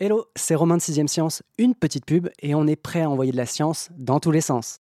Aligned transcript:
Hello, 0.00 0.26
c'est 0.36 0.54
Romain 0.54 0.76
de 0.76 0.80
6ème 0.80 1.08
Science, 1.08 1.42
une 1.58 1.74
petite 1.74 2.06
pub 2.06 2.28
et 2.40 2.54
on 2.54 2.68
est 2.68 2.76
prêt 2.76 3.02
à 3.02 3.10
envoyer 3.10 3.32
de 3.32 3.36
la 3.36 3.46
science 3.46 3.88
dans 3.98 4.20
tous 4.20 4.30
les 4.30 4.40
sens. 4.40 4.76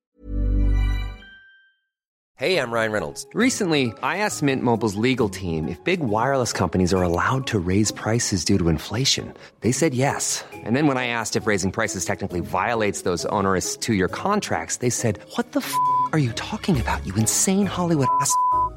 Hey, 2.41 2.57
I'm 2.57 2.73
Ryan 2.73 2.93
Reynolds. 2.93 3.27
Recently, 3.35 3.93
I 4.03 4.23
asked 4.23 4.43
Mint 4.43 4.63
Mobile's 4.63 4.97
legal 4.97 5.29
team 5.29 5.69
if 5.69 5.77
big 5.85 6.01
wireless 6.01 6.55
companies 6.55 6.95
are 6.95 7.03
allowed 7.03 7.47
to 7.49 7.59
raise 7.59 7.93
prices 7.93 8.43
due 8.43 8.57
to 8.57 8.71
inflation. 8.71 9.35
They 9.61 9.71
said 9.71 9.93
yes. 9.93 10.47
And 10.65 10.75
then 10.75 10.87
when 10.87 10.97
I 10.97 11.09
asked 11.09 11.37
if 11.37 11.47
raising 11.47 11.71
prices 11.73 12.07
technically 12.07 12.41
violates 12.41 13.03
those 13.03 13.27
onerous 13.27 13.77
two-year 13.77 14.09
contracts, 14.09 14.79
they 14.79 14.89
said, 14.89 15.19
"What 15.37 15.53
the 15.53 15.61
f*** 15.61 15.75
are 16.15 16.19
you 16.19 16.33
talking 16.33 16.81
about? 16.81 17.07
You 17.07 17.15
insane 17.17 17.67
Hollywood 17.67 18.09
ass." 18.23 18.35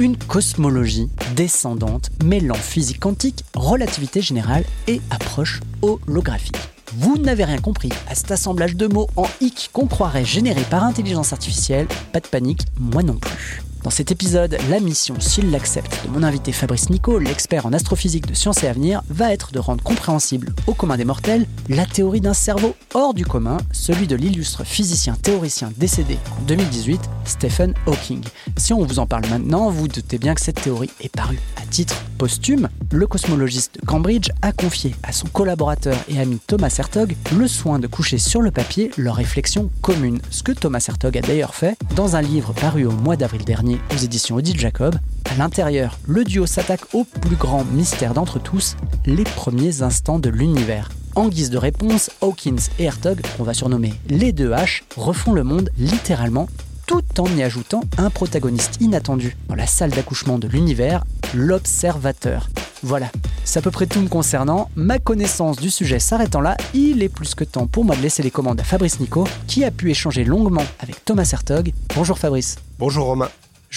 Une 0.00 0.16
cosmologie 0.16 1.10
descendante 1.34 2.10
mêlant 2.24 2.54
physique 2.54 3.00
quantique, 3.00 3.44
relativité 3.56 4.20
générale 4.20 4.62
et 4.86 5.00
approche 5.10 5.60
holographique. 5.82 6.56
Vous 6.94 7.18
n'avez 7.18 7.44
rien 7.44 7.58
compris 7.58 7.90
à 8.08 8.14
cet 8.14 8.30
assemblage 8.30 8.76
de 8.76 8.86
mots 8.86 9.08
en 9.16 9.26
hic 9.40 9.70
qu'on 9.72 9.86
croirait 9.86 10.24
généré 10.24 10.62
par 10.70 10.84
intelligence 10.84 11.32
artificielle 11.32 11.88
Pas 12.12 12.20
de 12.20 12.28
panique, 12.28 12.62
moi 12.78 13.02
non 13.02 13.16
plus. 13.16 13.60
Dans 13.84 13.90
cet 13.90 14.10
épisode, 14.10 14.58
la 14.70 14.80
mission, 14.80 15.14
s'il 15.20 15.50
l'accepte, 15.50 16.04
de 16.04 16.10
mon 16.10 16.24
invité 16.24 16.50
Fabrice 16.50 16.90
Nico, 16.90 17.18
l'expert 17.18 17.64
en 17.64 17.72
astrophysique 17.72 18.26
de 18.26 18.34
Sciences 18.34 18.64
et 18.64 18.68
Avenir, 18.68 19.02
va 19.08 19.32
être 19.32 19.52
de 19.52 19.60
rendre 19.60 19.84
compréhensible 19.84 20.52
au 20.66 20.74
commun 20.74 20.96
des 20.96 21.04
mortels 21.04 21.46
la 21.68 21.86
théorie 21.86 22.20
d'un 22.20 22.34
cerveau 22.34 22.74
hors 22.94 23.14
du 23.14 23.24
commun, 23.24 23.58
celui 23.72 24.06
de 24.06 24.16
l'illustre 24.16 24.64
physicien 24.64 25.14
théoricien 25.14 25.72
décédé 25.76 26.18
en 26.38 26.42
2018, 26.42 27.00
Stephen 27.24 27.74
Hawking. 27.86 28.22
Si 28.56 28.72
on 28.72 28.84
vous 28.84 28.98
en 28.98 29.06
parle 29.06 29.26
maintenant, 29.28 29.70
vous 29.70 29.86
doutez 29.86 30.18
bien 30.18 30.34
que 30.34 30.40
cette 30.40 30.60
théorie 30.60 30.90
est 31.00 31.14
parue 31.14 31.38
à 31.56 31.66
titre 31.66 32.02
posthume. 32.18 32.68
Le 32.90 33.06
cosmologiste 33.06 33.78
de 33.80 33.86
Cambridge 33.86 34.30
a 34.42 34.52
confié 34.52 34.94
à 35.02 35.12
son 35.12 35.28
collaborateur 35.28 35.96
et 36.08 36.18
ami 36.18 36.40
Thomas 36.46 36.74
Hertog 36.76 37.14
le 37.36 37.46
soin 37.46 37.78
de 37.78 37.86
coucher 37.86 38.18
sur 38.18 38.42
le 38.42 38.50
papier 38.50 38.90
leurs 38.96 39.16
réflexions 39.16 39.70
communes, 39.82 40.20
ce 40.30 40.42
que 40.42 40.52
Thomas 40.52 40.84
Hertog 40.88 41.16
a 41.16 41.20
d'ailleurs 41.20 41.54
fait 41.54 41.76
dans 41.94 42.16
un 42.16 42.22
livre 42.22 42.52
paru 42.52 42.84
au 42.84 42.90
mois 42.90 43.16
d'avril 43.16 43.44
dernier 43.44 43.77
aux 43.94 43.98
éditions 43.98 44.36
Odile 44.36 44.58
Jacob. 44.58 44.96
À 45.30 45.34
l'intérieur, 45.36 45.98
le 46.06 46.24
duo 46.24 46.46
s'attaque 46.46 46.94
au 46.94 47.04
plus 47.04 47.36
grand 47.36 47.64
mystère 47.64 48.14
d'entre 48.14 48.38
tous, 48.38 48.76
les 49.06 49.24
premiers 49.24 49.82
instants 49.82 50.18
de 50.18 50.30
l'univers. 50.30 50.88
En 51.14 51.28
guise 51.28 51.50
de 51.50 51.58
réponse, 51.58 52.10
Hawkins 52.20 52.70
et 52.78 52.84
Hertog, 52.84 53.20
qu'on 53.36 53.44
va 53.44 53.54
surnommer 53.54 53.94
les 54.08 54.32
deux 54.32 54.50
H, 54.50 54.82
refont 54.96 55.32
le 55.32 55.42
monde 55.42 55.70
littéralement 55.78 56.48
tout 56.86 57.02
en 57.20 57.26
y 57.36 57.42
ajoutant 57.42 57.82
un 57.98 58.08
protagoniste 58.08 58.80
inattendu 58.80 59.36
dans 59.48 59.54
la 59.54 59.66
salle 59.66 59.90
d'accouchement 59.90 60.38
de 60.38 60.48
l'univers, 60.48 61.04
l'observateur. 61.34 62.48
Voilà, 62.82 63.10
c'est 63.44 63.58
à 63.58 63.62
peu 63.62 63.70
près 63.70 63.86
tout 63.86 64.00
me 64.00 64.08
concernant. 64.08 64.70
Ma 64.74 64.98
connaissance 64.98 65.56
du 65.56 65.70
sujet 65.70 65.98
s'arrêtant 65.98 66.40
là, 66.40 66.56
il 66.72 67.02
est 67.02 67.08
plus 67.08 67.34
que 67.34 67.44
temps 67.44 67.66
pour 67.66 67.84
moi 67.84 67.94
de 67.96 68.00
laisser 68.02 68.22
les 68.22 68.30
commandes 68.30 68.60
à 68.60 68.64
Fabrice 68.64 69.00
Nico, 69.00 69.26
qui 69.46 69.64
a 69.64 69.70
pu 69.70 69.90
échanger 69.90 70.24
longuement 70.24 70.64
avec 70.80 71.04
Thomas 71.04 71.28
Hertog. 71.30 71.72
Bonjour 71.94 72.18
Fabrice. 72.18 72.56
Bonjour 72.78 73.06
Romain. 73.06 73.28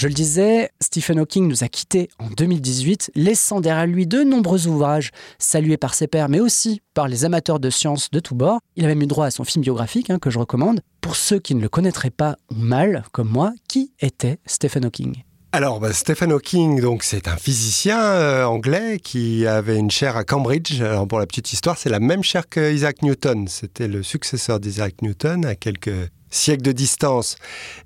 Je 0.02 0.08
le 0.08 0.16
disais, 0.16 0.72
Stephen 0.80 1.20
Hawking 1.20 1.48
nous 1.48 1.64
a 1.64 1.68
quittés 1.68 2.10
en 2.18 2.26
2018, 2.32 3.12
laissant 3.14 3.62
derrière 3.62 3.86
lui 3.86 4.08
de 4.08 4.24
nombreux 4.24 4.66
ouvrages 4.66 5.12
salués 5.38 5.78
par 5.78 5.94
ses 5.94 6.08
pairs, 6.08 6.28
mais 6.28 6.40
aussi 6.40 6.82
par 6.96 7.08
les 7.08 7.24
amateurs 7.24 7.60
de 7.60 7.70
sciences 7.70 8.10
de 8.10 8.20
tous 8.20 8.34
bords. 8.34 8.62
Il 8.76 8.84
a 8.84 8.88
même 8.88 9.04
eu 9.04 9.06
droit 9.06 9.28
à 9.28 9.30
son 9.30 9.44
film 9.44 9.62
biographique, 9.62 10.10
hein, 10.10 10.18
que 10.18 10.32
je 10.32 10.40
recommande. 10.40 10.82
Pour 11.02 11.16
ceux 11.16 11.38
qui 11.38 11.54
ne 11.54 11.62
le 11.62 11.70
connaîtraient 11.70 12.10
pas 12.10 12.38
ou 12.50 12.56
mal, 12.56 13.04
comme 13.12 13.30
moi, 13.30 13.54
qui 13.68 13.94
était 14.00 14.40
Stephen 14.48 14.86
Hawking? 14.86 15.22
Alors, 15.52 15.80
bah, 15.80 15.94
Stephen 15.94 16.32
Hawking, 16.32 16.82
donc 16.82 17.04
c'est 17.04 17.28
un 17.28 17.38
physicien 17.38 18.02
euh, 18.02 18.46
anglais 18.46 18.98
qui 18.98 19.46
avait 19.46 19.78
une 19.78 19.92
chaire 19.92 20.18
à 20.18 20.24
Cambridge. 20.24 20.82
Alors, 20.82 21.08
pour 21.08 21.20
la 21.20 21.28
petite 21.28 21.54
histoire, 21.54 21.78
c'est 21.78 21.90
la 21.90 22.00
même 22.00 22.24
chaire 22.24 22.50
que 22.50 22.74
Isaac 22.74 23.04
Newton. 23.04 23.48
C'était 23.48 23.88
le 23.88 24.02
successeur 24.02 24.60
d'Isaac 24.60 25.04
Newton 25.04 25.46
à 25.46 25.54
quelques 25.54 26.10
siècles 26.32 26.64
de 26.64 26.72
distance. 26.72 27.36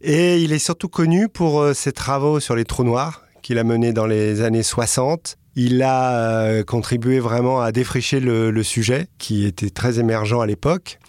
Et 0.02 0.42
il 0.42 0.54
est 0.54 0.60
surtout 0.60 0.88
connu 0.88 1.28
pour 1.28 1.62
euh, 1.62 1.74
ses 1.74 1.92
travaux 1.92 2.40
sur 2.40 2.56
les 2.56 2.64
trous 2.64 2.84
noirs 2.84 3.24
qu'il 3.42 3.60
a 3.60 3.64
menés 3.64 3.94
dans 3.94 4.08
les 4.08 4.42
années 4.42 4.64
60. 4.64 5.38
Il 5.56 5.84
a 5.84 6.14
euh, 6.14 6.64
contribué 6.64 7.20
vraiment 7.20 7.62
à 7.62 7.72
défricher 7.72 8.20
le, 8.20 8.64
sujet, 8.64 9.08
qui 9.18 9.46
était 9.46 9.70
très 9.70 10.00
émergent 10.00 10.42
à 10.42 10.46
l'époque. 10.46 11.00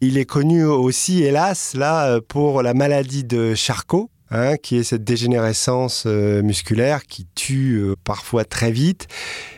Il 0.00 0.18
est 0.18 0.26
connu 0.26 0.64
aussi, 0.64 1.22
hélas, 1.22 1.74
là, 1.74 2.20
pour 2.20 2.62
la 2.62 2.74
maladie 2.74 3.24
de 3.24 3.54
Charcot, 3.54 4.10
Hein, 4.30 4.56
qui 4.58 4.76
est 4.76 4.82
cette 4.82 5.04
dégénérescence 5.04 6.04
euh, 6.06 6.42
musculaire 6.42 7.04
qui 7.06 7.26
tue 7.34 7.76
euh, 7.76 7.94
parfois 8.04 8.44
très 8.44 8.70
vite. 8.70 9.06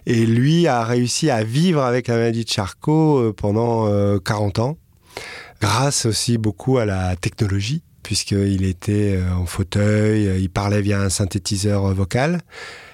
Et 0.06 0.24
lui 0.24 0.68
a 0.68 0.84
réussi 0.84 1.28
à 1.28 1.42
vivre 1.42 1.82
avec 1.82 2.06
la 2.06 2.14
maladie 2.14 2.44
de 2.44 2.50
Charcot 2.50 3.18
euh, 3.18 3.32
pendant 3.32 3.88
40 4.20 4.60
ans, 4.60 4.78
grâce 5.60 6.06
aussi 6.06 6.38
beaucoup 6.38 6.78
à 6.78 6.84
la 6.84 7.16
technologie, 7.16 7.82
puisqu'il 8.02 8.64
était 8.64 9.20
en 9.36 9.46
fauteuil, 9.46 10.40
il 10.40 10.50
parlait 10.50 10.80
via 10.80 11.00
un 11.00 11.10
synthétiseur 11.10 11.94
vocal. 11.94 12.40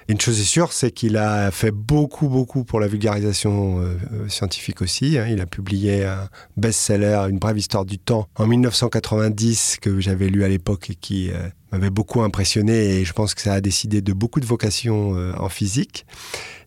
Une 0.09 0.21
chose 0.21 0.39
est 0.39 0.45
sûre, 0.45 0.73
c'est 0.73 0.93
qu'il 0.93 1.17
a 1.17 1.51
fait 1.51 1.73
beaucoup, 1.73 2.29
beaucoup 2.29 2.63
pour 2.63 2.79
la 2.79 2.87
vulgarisation 2.87 3.81
euh, 3.81 4.29
scientifique 4.29 4.81
aussi. 4.81 5.19
Hein. 5.19 5.27
Il 5.29 5.41
a 5.41 5.47
publié 5.47 6.05
un 6.05 6.29
best-seller, 6.57 7.27
Une 7.29 7.41
brève 7.41 7.59
histoire 7.59 7.85
du 7.85 7.99
temps, 7.99 8.29
en 8.37 8.47
1990, 8.47 9.79
que 9.81 9.99
j'avais 9.99 10.29
lu 10.29 10.45
à 10.45 10.49
l'époque 10.49 10.91
et 10.91 10.95
qui 10.95 11.33
euh, 11.33 11.49
m'avait 11.73 11.91
beaucoup 11.91 12.23
impressionné. 12.23 13.01
Et 13.01 13.05
je 13.05 13.13
pense 13.15 13.35
que 13.35 13.41
ça 13.41 13.55
a 13.55 13.61
décidé 13.61 14.01
de 14.01 14.13
beaucoup 14.13 14.39
de 14.39 14.47
vocations 14.47 15.17
euh, 15.17 15.33
en 15.39 15.49
physique. 15.49 16.07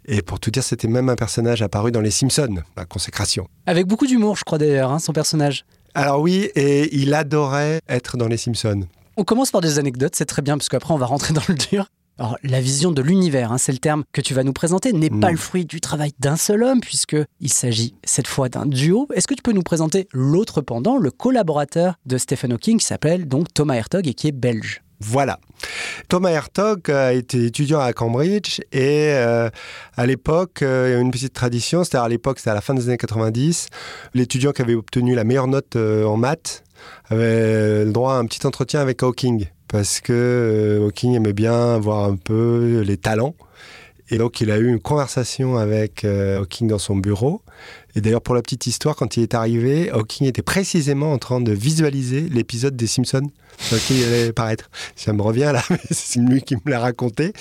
Et 0.06 0.22
pour 0.22 0.42
tout 0.42 0.52
dire, 0.52 0.64
c'était 0.64 0.90
même 0.90 1.08
un 1.08 1.16
personnage 1.16 1.62
apparu 1.62 1.94
dans 1.94 2.02
Les 2.02 2.12
Simpsons, 2.12 2.58
la 2.76 2.84
consécration. 2.84 3.48
Avec 3.68 3.88
beaucoup 3.88 4.06
d'humour, 4.06 4.36
je 4.36 4.44
crois 4.44 4.58
d'ailleurs, 4.58 4.92
hein, 4.92 5.00
son 5.00 5.14
personnage. 5.14 5.64
Alors 5.96 6.22
oui, 6.22 6.50
et 6.56 6.96
il 6.96 7.14
adorait 7.14 7.82
être 7.90 8.18
dans 8.18 8.28
Les 8.28 8.38
Simpsons. 8.38 8.82
On 9.18 9.24
commence 9.24 9.52
par 9.52 9.62
des 9.62 9.80
anecdotes, 9.80 10.16
c'est 10.16 10.26
très 10.26 10.42
bien, 10.42 10.58
parce 10.58 10.70
qu'après 10.70 10.94
on 10.94 10.98
va 10.98 11.06
rentrer 11.06 11.34
dans 11.34 11.42
le 11.50 11.56
dur. 11.56 11.88
Alors, 12.18 12.38
la 12.44 12.60
vision 12.60 12.92
de 12.92 13.02
l'univers, 13.02 13.54
hein, 13.54 13.58
c'est 13.58 13.72
le 13.72 13.78
terme 13.78 14.04
que 14.12 14.20
tu 14.20 14.34
vas 14.34 14.44
nous 14.44 14.52
présenter, 14.52 14.92
n'est 14.92 15.10
pas 15.10 15.30
Mm. 15.30 15.32
le 15.32 15.38
fruit 15.38 15.66
du 15.66 15.80
travail 15.80 16.12
d'un 16.20 16.36
seul 16.36 16.64
homme, 16.64 16.82
puisqu'il 16.82 17.52
s'agit 17.52 17.96
cette 18.04 18.28
fois 18.28 18.50
d'un 18.50 18.66
duo. 18.66 19.08
Est-ce 19.14 19.26
que 19.26 19.34
tu 19.36 19.42
peux 19.42 19.54
nous 19.54 19.62
présenter 19.64 20.08
l'autre 20.12 20.60
pendant, 20.62 20.98
le 20.98 21.12
collaborateur 21.12 21.96
de 22.06 22.18
Stephen 22.18 22.52
Hawking, 22.52 22.80
qui 22.80 22.86
s'appelle 22.86 23.28
donc 23.28 23.54
Thomas 23.54 23.76
Hertog 23.76 24.06
et 24.08 24.14
qui 24.14 24.28
est 24.28 24.34
belge? 24.34 24.82
Voilà. 25.00 25.40
Thomas 26.08 26.30
Hertog 26.30 26.90
a 26.92 27.14
été 27.14 27.46
étudiant 27.46 27.80
à 27.80 27.94
Cambridge 27.94 28.60
et 28.72 29.12
euh, 29.14 29.50
à 29.96 30.06
l'époque, 30.06 30.62
euh, 30.62 30.88
il 30.90 30.94
y 30.94 30.96
a 30.96 31.00
une 31.00 31.12
petite 31.12 31.34
tradition, 31.34 31.84
c'est-à-dire 31.84 32.06
à 32.06 32.10
l'époque, 32.10 32.40
à 32.46 32.54
la 32.54 32.62
fin 32.62 32.74
des 32.74 32.88
années 32.88 32.98
90, 32.98 33.68
l'étudiant 34.14 34.52
qui 34.52 34.62
avait 34.62 34.76
obtenu 34.76 35.16
la 35.16 35.24
meilleure 35.24 35.48
note 35.48 35.76
euh, 35.76 36.04
en 36.06 36.18
maths 36.18 36.64
avait 37.10 37.86
le 37.86 37.92
droit 37.92 38.14
à 38.14 38.18
un 38.18 38.26
petit 38.26 38.46
entretien 38.46 38.80
avec 38.80 39.04
Hawking 39.04 39.48
parce 39.70 40.02
que 40.02 40.14
euh, 40.14 40.86
Hawking 40.86 41.16
aimait 41.16 41.34
bien 41.34 41.78
voir 41.78 42.06
un 42.06 42.16
peu 42.16 42.82
les 42.86 42.98
talents. 42.98 43.36
Et 44.12 44.18
donc, 44.18 44.42
il 44.42 44.50
a 44.50 44.58
eu 44.58 44.68
une 44.68 44.80
conversation 44.80 45.58
avec 45.58 46.04
euh, 46.04 46.40
Hawking 46.40 46.68
dans 46.68 46.80
son 46.80 46.96
bureau. 46.96 47.44
Et 47.96 48.02
d'ailleurs, 48.02 48.22
pour 48.22 48.34
la 48.34 48.42
petite 48.42 48.66
histoire, 48.66 48.96
quand 48.96 49.18
il 49.18 49.24
est 49.24 49.36
arrivé, 49.36 49.92
Hawking 49.92 50.26
était 50.26 50.42
précisément 50.42 51.14
en 51.14 51.20
train 51.20 51.42
de 51.42 51.52
visualiser 51.52 52.22
l'épisode 52.22 52.76
des 52.76 52.88
Simpsons 52.88 53.30
il 53.90 54.04
allait 54.04 54.34
paraître. 54.34 54.70
Ça 54.96 55.14
me 55.14 55.22
revient 55.22 55.52
là, 55.54 55.64
c'est 55.92 56.20
lui 56.20 56.42
qui 56.42 56.56
me 56.56 56.72
l'a 56.72 56.80
raconté. 56.80 57.34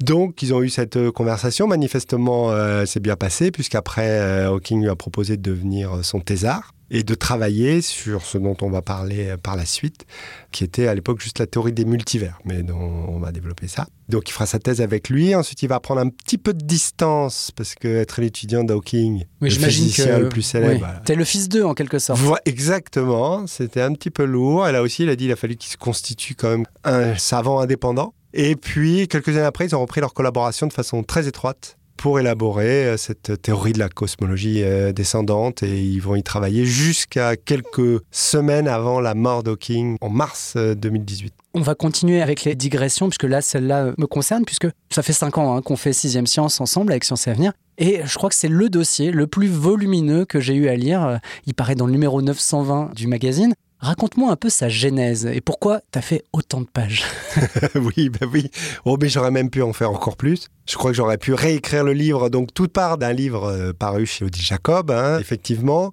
Donc, 0.00 0.42
ils 0.42 0.54
ont 0.54 0.62
eu 0.62 0.68
cette 0.68 0.96
euh, 0.96 1.10
conversation. 1.10 1.66
Manifestement, 1.66 2.50
euh, 2.50 2.84
c'est 2.86 3.00
bien 3.00 3.16
passé, 3.16 3.50
puisqu'après, 3.50 4.08
euh, 4.08 4.50
Hawking 4.50 4.82
lui 4.82 4.88
a 4.88 4.96
proposé 4.96 5.36
de 5.36 5.42
devenir 5.42 6.04
son 6.04 6.20
thésard 6.20 6.72
et 6.90 7.02
de 7.02 7.14
travailler 7.14 7.80
sur 7.80 8.22
ce 8.22 8.38
dont 8.38 8.56
on 8.62 8.70
va 8.70 8.82
parler 8.82 9.30
euh, 9.30 9.36
par 9.36 9.56
la 9.56 9.66
suite, 9.66 10.06
qui 10.52 10.64
était 10.64 10.86
à 10.86 10.94
l'époque 10.94 11.20
juste 11.20 11.38
la 11.38 11.46
théorie 11.46 11.72
des 11.72 11.84
multivers, 11.84 12.38
mais 12.44 12.62
dont 12.62 12.76
on 12.76 13.18
va 13.18 13.32
développer 13.32 13.66
ça. 13.66 13.86
Donc 14.08 14.28
il 14.28 14.32
fera 14.32 14.46
sa 14.46 14.60
thèse 14.60 14.80
avec 14.80 15.08
lui, 15.08 15.34
ensuite 15.34 15.62
il 15.62 15.68
va 15.68 15.80
prendre 15.80 16.00
un 16.00 16.08
petit 16.08 16.38
peu 16.38 16.54
de 16.54 16.64
distance, 16.64 17.50
parce 17.56 17.74
que 17.74 17.88
être 17.88 18.20
l'étudiant 18.20 18.62
d'Hawking, 18.62 19.24
le 19.40 19.50
physicien 19.50 20.18
le 20.20 20.28
plus 20.28 20.42
célèbre, 20.42 20.74
ouais, 20.74 20.78
voilà. 20.78 21.02
t'es 21.04 21.16
le 21.16 21.24
fils 21.24 21.48
d'eux 21.48 21.64
en 21.64 21.74
quelque 21.74 21.98
sorte. 21.98 22.20
Voilà, 22.20 22.40
exactement, 22.44 23.48
c'était 23.48 23.80
un 23.80 23.92
petit 23.92 24.10
peu 24.10 24.24
lourd. 24.24 24.68
Et 24.68 24.72
là 24.72 24.82
aussi, 24.82 25.02
il 25.02 25.08
a 25.08 25.16
dit 25.16 25.24
qu'il 25.24 25.32
a 25.32 25.36
fallu 25.46 25.56
qu'il 25.56 25.70
se 25.70 25.76
constitue 25.76 26.34
quand 26.34 26.50
même 26.50 26.66
un 26.84 27.16
savant 27.16 27.60
indépendant. 27.60 28.14
Et 28.34 28.56
puis, 28.56 29.06
quelques 29.06 29.28
années 29.28 29.42
après, 29.42 29.66
ils 29.66 29.76
ont 29.76 29.80
repris 29.80 30.00
leur 30.00 30.12
collaboration 30.12 30.66
de 30.66 30.72
façon 30.72 31.02
très 31.02 31.28
étroite. 31.28 31.76
pour 31.96 32.20
élaborer 32.20 32.84
euh, 32.84 32.96
cette 32.98 33.40
théorie 33.40 33.72
de 33.72 33.78
la 33.78 33.88
cosmologie 33.88 34.62
euh, 34.62 34.92
descendante 34.92 35.62
et 35.62 35.82
ils 35.82 36.00
vont 36.00 36.14
y 36.14 36.22
travailler 36.22 36.66
jusqu'à 36.66 37.36
quelques 37.36 38.02
semaines 38.10 38.68
avant 38.68 39.00
la 39.00 39.14
mort 39.14 39.42
d'Hawking 39.42 39.96
en 40.02 40.10
mars 40.10 40.52
euh, 40.56 40.74
2018. 40.74 41.32
On 41.54 41.62
va 41.62 41.74
continuer 41.74 42.20
avec 42.20 42.44
les 42.44 42.54
digressions, 42.54 43.08
puisque 43.08 43.22
là, 43.22 43.40
celle-là 43.40 43.94
me 43.96 44.06
concerne, 44.06 44.44
puisque 44.44 44.68
ça 44.90 45.02
fait 45.02 45.14
cinq 45.14 45.38
ans 45.38 45.56
hein, 45.56 45.62
qu'on 45.62 45.76
fait 45.76 45.94
Sixième 45.94 46.26
Science 46.26 46.60
ensemble 46.60 46.92
avec 46.92 47.04
Science 47.04 47.26
et 47.28 47.30
Avenir. 47.30 47.52
Et 47.78 48.02
je 48.04 48.14
crois 48.16 48.28
que 48.28 48.36
c'est 48.36 48.48
le 48.48 48.68
dossier 48.68 49.10
le 49.10 49.26
plus 49.26 49.48
volumineux 49.48 50.26
que 50.26 50.38
j'ai 50.38 50.54
eu 50.54 50.68
à 50.68 50.76
lire. 50.76 51.18
Il 51.46 51.54
paraît 51.54 51.76
dans 51.76 51.86
le 51.86 51.92
numéro 51.92 52.20
920 52.20 52.90
du 52.94 53.06
magazine. 53.06 53.54
Raconte-moi 53.78 54.32
un 54.32 54.36
peu 54.36 54.48
sa 54.48 54.68
genèse 54.68 55.26
et 55.26 55.40
pourquoi 55.40 55.80
tu 55.92 55.98
as 55.98 56.02
fait 56.02 56.24
autant 56.32 56.60
de 56.60 56.66
pages. 56.66 57.04
oui, 57.74 58.08
ben 58.08 58.28
oui. 58.32 58.50
Oh, 58.84 58.96
mais 59.00 59.08
j'aurais 59.08 59.30
même 59.30 59.50
pu 59.50 59.62
en 59.62 59.72
faire 59.72 59.90
encore 59.90 60.16
plus. 60.16 60.48
Je 60.68 60.76
crois 60.76 60.90
que 60.90 60.96
j'aurais 60.96 61.18
pu 61.18 61.34
réécrire 61.34 61.84
le 61.84 61.92
livre. 61.92 62.30
Donc, 62.30 62.54
toute 62.54 62.72
part 62.72 62.98
d'un 62.98 63.12
livre 63.12 63.44
euh, 63.44 63.72
paru 63.72 64.06
chez 64.06 64.24
Audi 64.24 64.40
Jacob, 64.40 64.90
hein, 64.90 65.18
effectivement, 65.20 65.92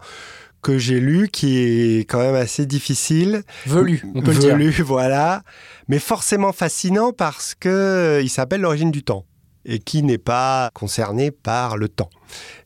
que 0.62 0.78
j'ai 0.78 1.00
lu, 1.00 1.28
qui 1.28 1.60
est 1.60 2.10
quand 2.10 2.20
même 2.20 2.36
assez 2.36 2.66
difficile. 2.66 3.44
Velu, 3.66 4.02
on 4.16 4.22
peut 4.22 4.32
Velu, 4.32 4.66
le 4.66 4.72
dire. 4.72 4.86
voilà. 4.86 5.44
Mais 5.90 6.00
forcément 6.00 6.54
fascinant 6.54 7.12
parce 7.12 7.54
que 7.54 7.70
euh, 7.70 8.22
il 8.22 8.30
s'appelle 8.30 8.62
L'origine 8.62 8.92
du 8.92 9.04
temps 9.04 9.26
et 9.66 9.80
qui 9.80 10.04
n'est 10.04 10.18
pas 10.18 10.70
concerné 10.74 11.32
par 11.32 11.78
le 11.78 11.90
temps. 11.90 12.10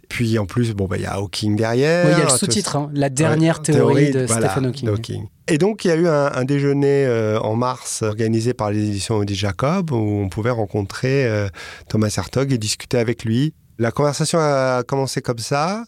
Puis 0.09 0.39
en 0.39 0.45
plus, 0.45 0.73
bon, 0.73 0.85
bah, 0.85 0.97
il 0.97 1.03
y 1.03 1.05
a 1.05 1.13
Hawking 1.15 1.55
derrière. 1.55 2.05
Oui, 2.05 2.11
il 2.15 2.19
y 2.19 2.21
a 2.21 2.25
le 2.25 2.29
sous-titre, 2.29 2.75
hein, 2.75 2.89
la 2.93 3.09
dernière 3.09 3.57
Ouais, 3.57 3.63
théorie, 3.63 4.11
de 4.11 4.25
voilà, 4.25 4.49
Stephen 4.49 4.73
Hawking. 4.87 5.27
Et 5.49 5.57
donc, 5.57 5.85
il 5.85 5.89
y 5.89 5.91
a 5.91 5.95
eu 5.95 6.07
un, 6.07 6.31
un 6.33 6.43
déjeuner 6.45 7.05
euh, 7.05 7.39
en 7.39 7.55
mars 7.55 8.01
organisé 8.01 8.53
par 8.53 8.71
les 8.71 8.87
éditions 8.87 9.17
Audi 9.17 9.35
Jacob 9.35 9.91
où 9.91 9.95
on 9.95 10.29
pouvait 10.29 10.51
rencontrer 10.51 11.25
euh, 11.25 11.47
Thomas 11.89 12.13
Hertog 12.17 12.51
et 12.51 12.57
discuter 12.57 12.97
avec 12.97 13.23
lui. 13.23 13.53
La 13.79 13.91
conversation 13.91 14.39
a 14.39 14.83
commencé 14.83 15.21
comme 15.21 15.39
ça. 15.39 15.83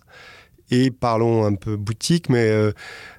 Et 0.71 0.91
parlons 0.91 1.45
un 1.45 1.55
peu 1.55 1.77
boutique, 1.77 2.29
mais 2.29 2.47
euh, 2.47 2.71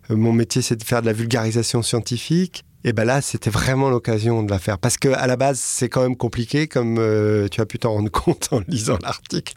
mon 0.08 0.32
métier, 0.32 0.62
c'est 0.62 0.76
de 0.76 0.84
faire 0.84 1.00
de 1.00 1.06
la 1.06 1.12
vulgarisation 1.12 1.82
scientifique. 1.82 2.64
Et 2.82 2.92
ben 2.92 3.04
là, 3.04 3.20
c'était 3.20 3.50
vraiment 3.50 3.90
l'occasion 3.90 4.42
de 4.42 4.50
la 4.50 4.58
faire. 4.58 4.78
Parce 4.78 4.96
que 4.96 5.08
à 5.08 5.26
la 5.26 5.36
base, 5.36 5.58
c'est 5.58 5.88
quand 5.88 6.02
même 6.02 6.16
compliqué, 6.16 6.66
comme 6.66 6.96
euh, 6.98 7.46
tu 7.48 7.60
as 7.60 7.66
pu 7.66 7.78
t'en 7.78 7.92
rendre 7.92 8.10
compte 8.12 8.48
en 8.52 8.60
lisant 8.68 8.98
l'article. 9.02 9.52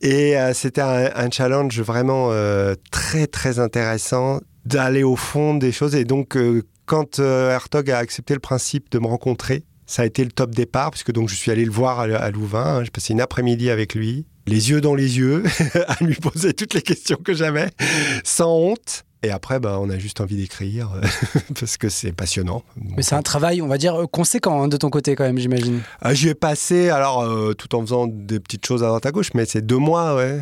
Et 0.00 0.36
euh, 0.36 0.52
c'était 0.54 0.80
un, 0.80 1.30
challenge 1.30 1.80
vraiment 1.80 2.30
euh, 2.30 2.74
très, 2.90 3.26
très 3.26 3.58
intéressant 3.60 4.40
d'aller 4.64 5.04
au 5.04 5.16
fond 5.16 5.54
des 5.54 5.72
choses. 5.72 5.94
Et 5.94 6.04
donc, 6.04 6.36
quand 6.84 7.18
Hertog 7.20 7.90
a 7.90 7.98
accepté 7.98 8.34
le 8.34 8.40
principe 8.40 8.90
de 8.90 8.98
me 8.98 9.06
rencontrer, 9.06 9.64
ça 9.86 10.02
a 10.02 10.04
été 10.04 10.22
le 10.22 10.30
top 10.30 10.54
départ, 10.54 10.90
puisque 10.90 11.12
donc 11.12 11.30
je 11.30 11.34
suis 11.34 11.50
allé 11.50 11.64
le 11.64 11.70
voir 11.70 12.00
à, 12.00 12.02
à 12.04 12.30
Louvain. 12.30 12.78
hein. 12.78 12.84
J'ai 12.84 12.90
passé 12.90 13.14
une 13.14 13.22
après-midi 13.22 13.70
avec 13.70 13.94
lui, 13.94 14.26
les 14.46 14.70
yeux 14.70 14.82
dans 14.82 14.94
les 14.94 15.16
yeux, 15.16 15.44
à 15.88 16.04
lui 16.04 16.16
poser 16.16 16.52
toutes 16.52 16.74
les 16.74 16.82
questions 16.82 17.16
que 17.16 17.32
j'avais, 17.32 17.70
sans 18.24 18.54
honte. 18.54 19.04
Et 19.22 19.30
après, 19.30 19.60
bah, 19.60 19.78
on 19.80 19.90
a 19.90 19.98
juste 19.98 20.20
envie 20.20 20.36
d'écrire, 20.36 20.90
parce 21.58 21.76
que 21.76 21.88
c'est 21.88 22.12
passionnant. 22.12 22.62
Mais 22.76 23.02
c'est 23.02 23.14
un 23.14 23.22
travail, 23.22 23.62
on 23.62 23.68
va 23.68 23.78
dire, 23.78 23.94
euh, 23.94 24.06
conséquent 24.06 24.62
hein, 24.62 24.68
de 24.68 24.76
ton 24.76 24.90
côté 24.90 25.16
quand 25.16 25.24
même, 25.24 25.38
j'imagine. 25.38 25.80
Ah, 26.00 26.14
J'y 26.14 26.28
ai 26.28 26.34
passé, 26.34 26.88
alors 26.90 27.22
euh, 27.22 27.52
tout 27.52 27.74
en 27.74 27.80
faisant 27.80 28.06
des 28.06 28.40
petites 28.40 28.66
choses 28.66 28.82
à 28.82 28.88
droite 28.88 29.06
à 29.06 29.10
gauche, 29.10 29.30
mais 29.34 29.44
c'est 29.44 29.62
deux 29.62 29.78
mois, 29.78 30.14
ouais. 30.14 30.40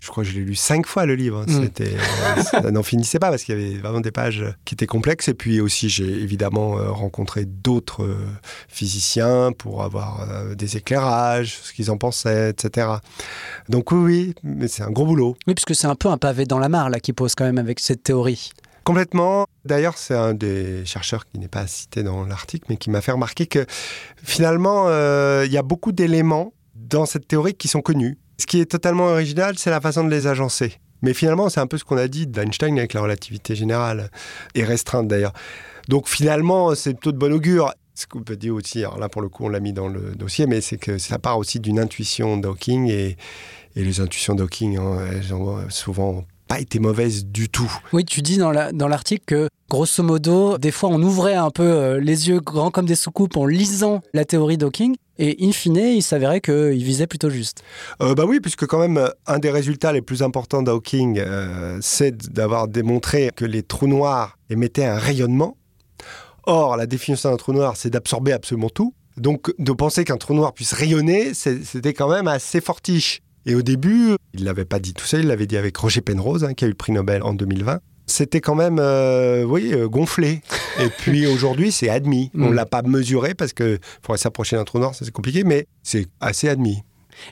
Je 0.00 0.08
crois 0.08 0.24
que 0.24 0.30
je 0.30 0.34
l'ai 0.34 0.44
lu 0.44 0.54
cinq 0.54 0.86
fois 0.86 1.06
le 1.06 1.14
livre. 1.14 1.44
Mm. 1.46 1.62
C'était, 1.62 1.94
euh, 1.94 2.42
ça 2.42 2.70
n'en 2.70 2.82
finissait 2.82 3.18
pas 3.18 3.30
parce 3.30 3.44
qu'il 3.44 3.58
y 3.58 3.60
avait 3.60 3.78
vraiment 3.78 4.00
des 4.00 4.12
pages 4.12 4.44
qui 4.64 4.74
étaient 4.74 4.86
complexes. 4.86 5.28
Et 5.28 5.34
puis 5.34 5.60
aussi, 5.60 5.88
j'ai 5.88 6.04
évidemment 6.04 6.78
euh, 6.78 6.90
rencontré 6.90 7.44
d'autres 7.44 8.04
euh, 8.04 8.26
physiciens 8.68 9.52
pour 9.56 9.82
avoir 9.82 10.26
euh, 10.28 10.54
des 10.54 10.76
éclairages, 10.76 11.58
ce 11.62 11.72
qu'ils 11.72 11.90
en 11.90 11.96
pensaient, 11.96 12.50
etc. 12.50 12.88
Donc 13.68 13.92
oui, 13.92 13.98
oui, 13.98 14.34
mais 14.42 14.68
c'est 14.68 14.82
un 14.82 14.90
gros 14.90 15.06
boulot. 15.06 15.36
Oui, 15.46 15.54
puisque 15.54 15.74
c'est 15.74 15.86
un 15.86 15.94
peu 15.94 16.08
un 16.08 16.18
pavé 16.18 16.44
dans 16.44 16.58
la 16.58 16.68
mare 16.68 16.90
là 16.90 17.00
qui 17.00 17.12
pose 17.12 17.34
quand 17.34 17.44
même 17.44 17.58
avec 17.58 17.80
cette 17.80 18.11
Complètement. 18.84 19.46
D'ailleurs, 19.64 19.96
c'est 19.96 20.14
un 20.14 20.34
des 20.34 20.84
chercheurs 20.84 21.24
qui 21.26 21.38
n'est 21.38 21.48
pas 21.48 21.66
cité 21.66 22.02
dans 22.02 22.24
l'article, 22.26 22.66
mais 22.68 22.76
qui 22.76 22.90
m'a 22.90 23.00
fait 23.00 23.12
remarquer 23.12 23.46
que 23.46 23.64
finalement, 24.22 24.86
euh, 24.88 25.44
il 25.46 25.52
y 25.52 25.58
a 25.58 25.62
beaucoup 25.62 25.92
d'éléments 25.92 26.52
dans 26.74 27.06
cette 27.06 27.28
théorie 27.28 27.54
qui 27.54 27.68
sont 27.68 27.80
connus. 27.80 28.18
Ce 28.38 28.46
qui 28.46 28.60
est 28.60 28.66
totalement 28.66 29.04
original, 29.04 29.56
c'est 29.56 29.70
la 29.70 29.80
façon 29.80 30.02
de 30.04 30.10
les 30.10 30.26
agencer. 30.26 30.80
Mais 31.02 31.14
finalement, 31.14 31.48
c'est 31.48 31.60
un 31.60 31.66
peu 31.66 31.78
ce 31.78 31.84
qu'on 31.84 31.96
a 31.96 32.08
dit 32.08 32.26
d'Einstein 32.26 32.78
avec 32.78 32.94
la 32.94 33.02
relativité 33.02 33.54
générale, 33.54 34.10
et 34.54 34.64
restreinte 34.64 35.08
d'ailleurs. 35.08 35.32
Donc 35.88 36.08
finalement, 36.08 36.74
c'est 36.74 36.94
plutôt 36.94 37.12
de 37.12 37.18
bon 37.18 37.32
augure. 37.32 37.72
Ce 37.94 38.06
qu'on 38.06 38.22
peut 38.22 38.36
dire 38.36 38.54
aussi, 38.54 38.78
alors 38.78 38.98
là 38.98 39.10
pour 39.10 39.20
le 39.20 39.28
coup 39.28 39.44
on 39.44 39.48
l'a 39.50 39.60
mis 39.60 39.74
dans 39.74 39.86
le 39.88 40.14
dossier, 40.14 40.46
mais 40.46 40.62
c'est 40.62 40.78
que 40.78 40.96
ça 40.96 41.18
part 41.18 41.36
aussi 41.36 41.60
d'une 41.60 41.78
intuition 41.78 42.38
d'Hawking, 42.38 42.88
et, 42.88 43.16
les 43.76 44.00
intuitions 44.00 44.34
d'Hawking, 44.34 44.78
hein, 44.78 44.98
elles 45.12 45.34
ont 45.34 45.58
souvent 45.68 46.24
pas 46.52 46.60
été 46.60 46.78
mauvaises 46.80 47.24
du 47.24 47.48
tout. 47.48 47.72
Oui, 47.94 48.04
tu 48.04 48.20
dis 48.20 48.36
dans 48.36 48.50
la- 48.50 48.72
dans 48.72 48.88
l'article 48.88 49.24
que, 49.24 49.48
grosso 49.70 50.02
modo, 50.02 50.58
des 50.58 50.70
fois 50.70 50.90
on 50.90 51.02
ouvrait 51.02 51.34
un 51.34 51.50
peu 51.50 51.62
euh, 51.62 51.98
les 51.98 52.28
yeux 52.28 52.40
grands 52.40 52.70
comme 52.70 52.84
des 52.84 52.94
soucoupes 52.94 53.38
en 53.38 53.46
lisant 53.46 54.02
la 54.12 54.26
théorie 54.26 54.58
d'Hawking, 54.58 54.94
et 55.18 55.38
in 55.40 55.52
fine, 55.52 55.76
il 55.78 56.02
s'avérait 56.02 56.42
qu'il 56.42 56.84
visait 56.84 57.06
plutôt 57.06 57.30
juste. 57.30 57.62
Euh, 58.02 58.14
bah 58.14 58.24
oui, 58.26 58.38
puisque 58.40 58.66
quand 58.66 58.78
même, 58.80 59.08
un 59.26 59.38
des 59.38 59.50
résultats 59.50 59.92
les 59.94 60.02
plus 60.02 60.22
importants 60.22 60.62
d'Hawking, 60.62 61.18
euh, 61.20 61.78
c'est 61.80 62.14
d'avoir 62.30 62.68
démontré 62.68 63.30
que 63.34 63.46
les 63.46 63.62
trous 63.62 63.86
noirs 63.86 64.36
émettaient 64.50 64.84
un 64.84 64.98
rayonnement. 64.98 65.56
Or, 66.44 66.76
la 66.76 66.86
définition 66.86 67.30
d'un 67.30 67.36
trou 67.38 67.52
noir, 67.54 67.76
c'est 67.78 67.88
d'absorber 67.90 68.32
absolument 68.32 68.68
tout. 68.68 68.92
Donc, 69.16 69.52
de 69.58 69.72
penser 69.72 70.04
qu'un 70.04 70.16
trou 70.18 70.34
noir 70.34 70.52
puisse 70.52 70.72
rayonner, 70.72 71.32
c'était 71.34 71.94
quand 71.94 72.10
même 72.10 72.28
assez 72.28 72.60
fortiche. 72.60 73.22
Et 73.46 73.54
au 73.54 73.62
début, 73.62 74.12
il 74.34 74.44
l'avait 74.44 74.64
pas 74.64 74.78
dit 74.78 74.94
tout 74.94 75.04
seul, 75.06 75.22
il 75.22 75.26
l'avait 75.28 75.46
dit 75.46 75.56
avec 75.56 75.76
Roger 75.76 76.00
Penrose, 76.00 76.44
hein, 76.44 76.54
qui 76.54 76.64
a 76.64 76.68
eu 76.68 76.70
le 76.70 76.76
prix 76.76 76.92
Nobel 76.92 77.22
en 77.22 77.34
2020. 77.34 77.80
C'était 78.06 78.40
quand 78.40 78.54
même, 78.54 78.78
euh, 78.80 79.44
oui, 79.44 79.70
euh, 79.72 79.88
gonflé. 79.88 80.42
Et 80.80 80.88
puis 80.98 81.26
aujourd'hui, 81.26 81.72
c'est 81.72 81.88
admis. 81.88 82.30
On 82.34 82.50
Mm. 82.50 82.54
l'a 82.54 82.66
pas 82.66 82.82
mesuré 82.82 83.34
parce 83.34 83.52
que 83.52 83.78
faudrait 84.02 84.18
s'approcher 84.18 84.56
d'un 84.56 84.64
trou 84.64 84.78
noir, 84.78 84.94
ça, 84.94 85.04
c'est 85.04 85.10
compliqué, 85.12 85.44
mais 85.44 85.66
c'est 85.82 86.06
assez 86.20 86.48
admis. 86.48 86.82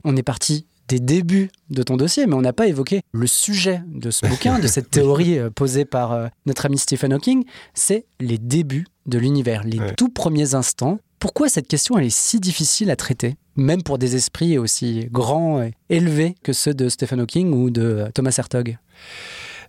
On 0.05 0.17
est 0.17 0.23
parti 0.23 0.67
des 0.89 0.99
débuts 1.01 1.51
de 1.71 1.83
ton 1.85 1.97
dossier, 1.97 2.27
mais 2.27 2.35
on 2.35 2.41
n'a 2.41 2.53
pas 2.53 2.67
évoqué 2.67 3.03
le 3.13 3.27
sujet 3.29 3.81
de 3.87 4.11
ce 4.11 4.27
bouquin, 4.27 4.59
de 4.59 4.67
cette 4.67 4.91
théorie 4.91 5.39
euh, 5.39 5.49
posée 5.51 5.85
par 5.85 6.13
euh, 6.13 6.27
notre 6.47 6.67
ami 6.67 6.79
Stephen 6.79 7.13
Hawking, 7.13 7.45
c'est 7.75 8.07
les 8.19 8.39
débuts 8.39 8.87
de 9.07 9.19
l'univers, 9.19 9.63
les 9.65 9.79
Ouais. 9.79 9.95
tout 9.97 10.09
premiers 10.09 10.55
instants. 10.55 10.99
Pourquoi 11.21 11.51
cette 11.51 11.69
question 11.69 11.99
elle 11.99 12.07
est 12.07 12.17
si 12.17 12.41
difficile 12.41 12.91
à 12.91 12.97
traiter, 12.97 13.37
même 13.55 13.83
pour 13.83 13.99
des 13.99 14.17
esprits 14.17 14.57
aussi 14.57 15.07
grands 15.13 15.63
et 15.63 15.75
élevés 15.91 16.35
que 16.43 16.55
ceux 16.55 16.73
de 16.73 16.89
Stephen 16.89 17.21
Hawking 17.21 17.53
ou 17.53 17.69
de 17.69 17.83
euh, 17.83 18.09
Thomas 18.15 18.35
Hertog? 18.39 18.79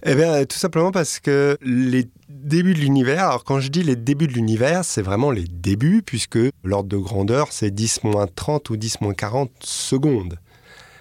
Eh 0.03 0.15
bien, 0.15 0.45
tout 0.45 0.57
simplement 0.57 0.92
parce 0.92 1.19
que 1.19 1.57
les 1.62 2.09
débuts 2.30 2.74
de 2.74 2.80
l'univers, 2.80 3.25
alors 3.25 3.44
quand 3.44 3.60
je 3.60 3.67
dis 3.67 3.84
les 3.84 3.98
débuts 3.98 4.27
de 4.27 4.34
l'univers, 4.34 4.86
c'est 4.86 5.01
vraiment 5.01 5.29
les 5.29 5.43
débuts, 5.43 6.01
puisque 6.03 6.39
l'ordre 6.63 6.88
de 6.88 6.98
grandeur, 6.98 7.50
c'est 7.51 7.70
10 7.70 8.05
moins 8.05 8.27
30 8.34 8.70
ou 8.70 8.77
10 8.77 9.01
moins 9.01 9.13
40 9.13 9.51
secondes. 9.62 10.39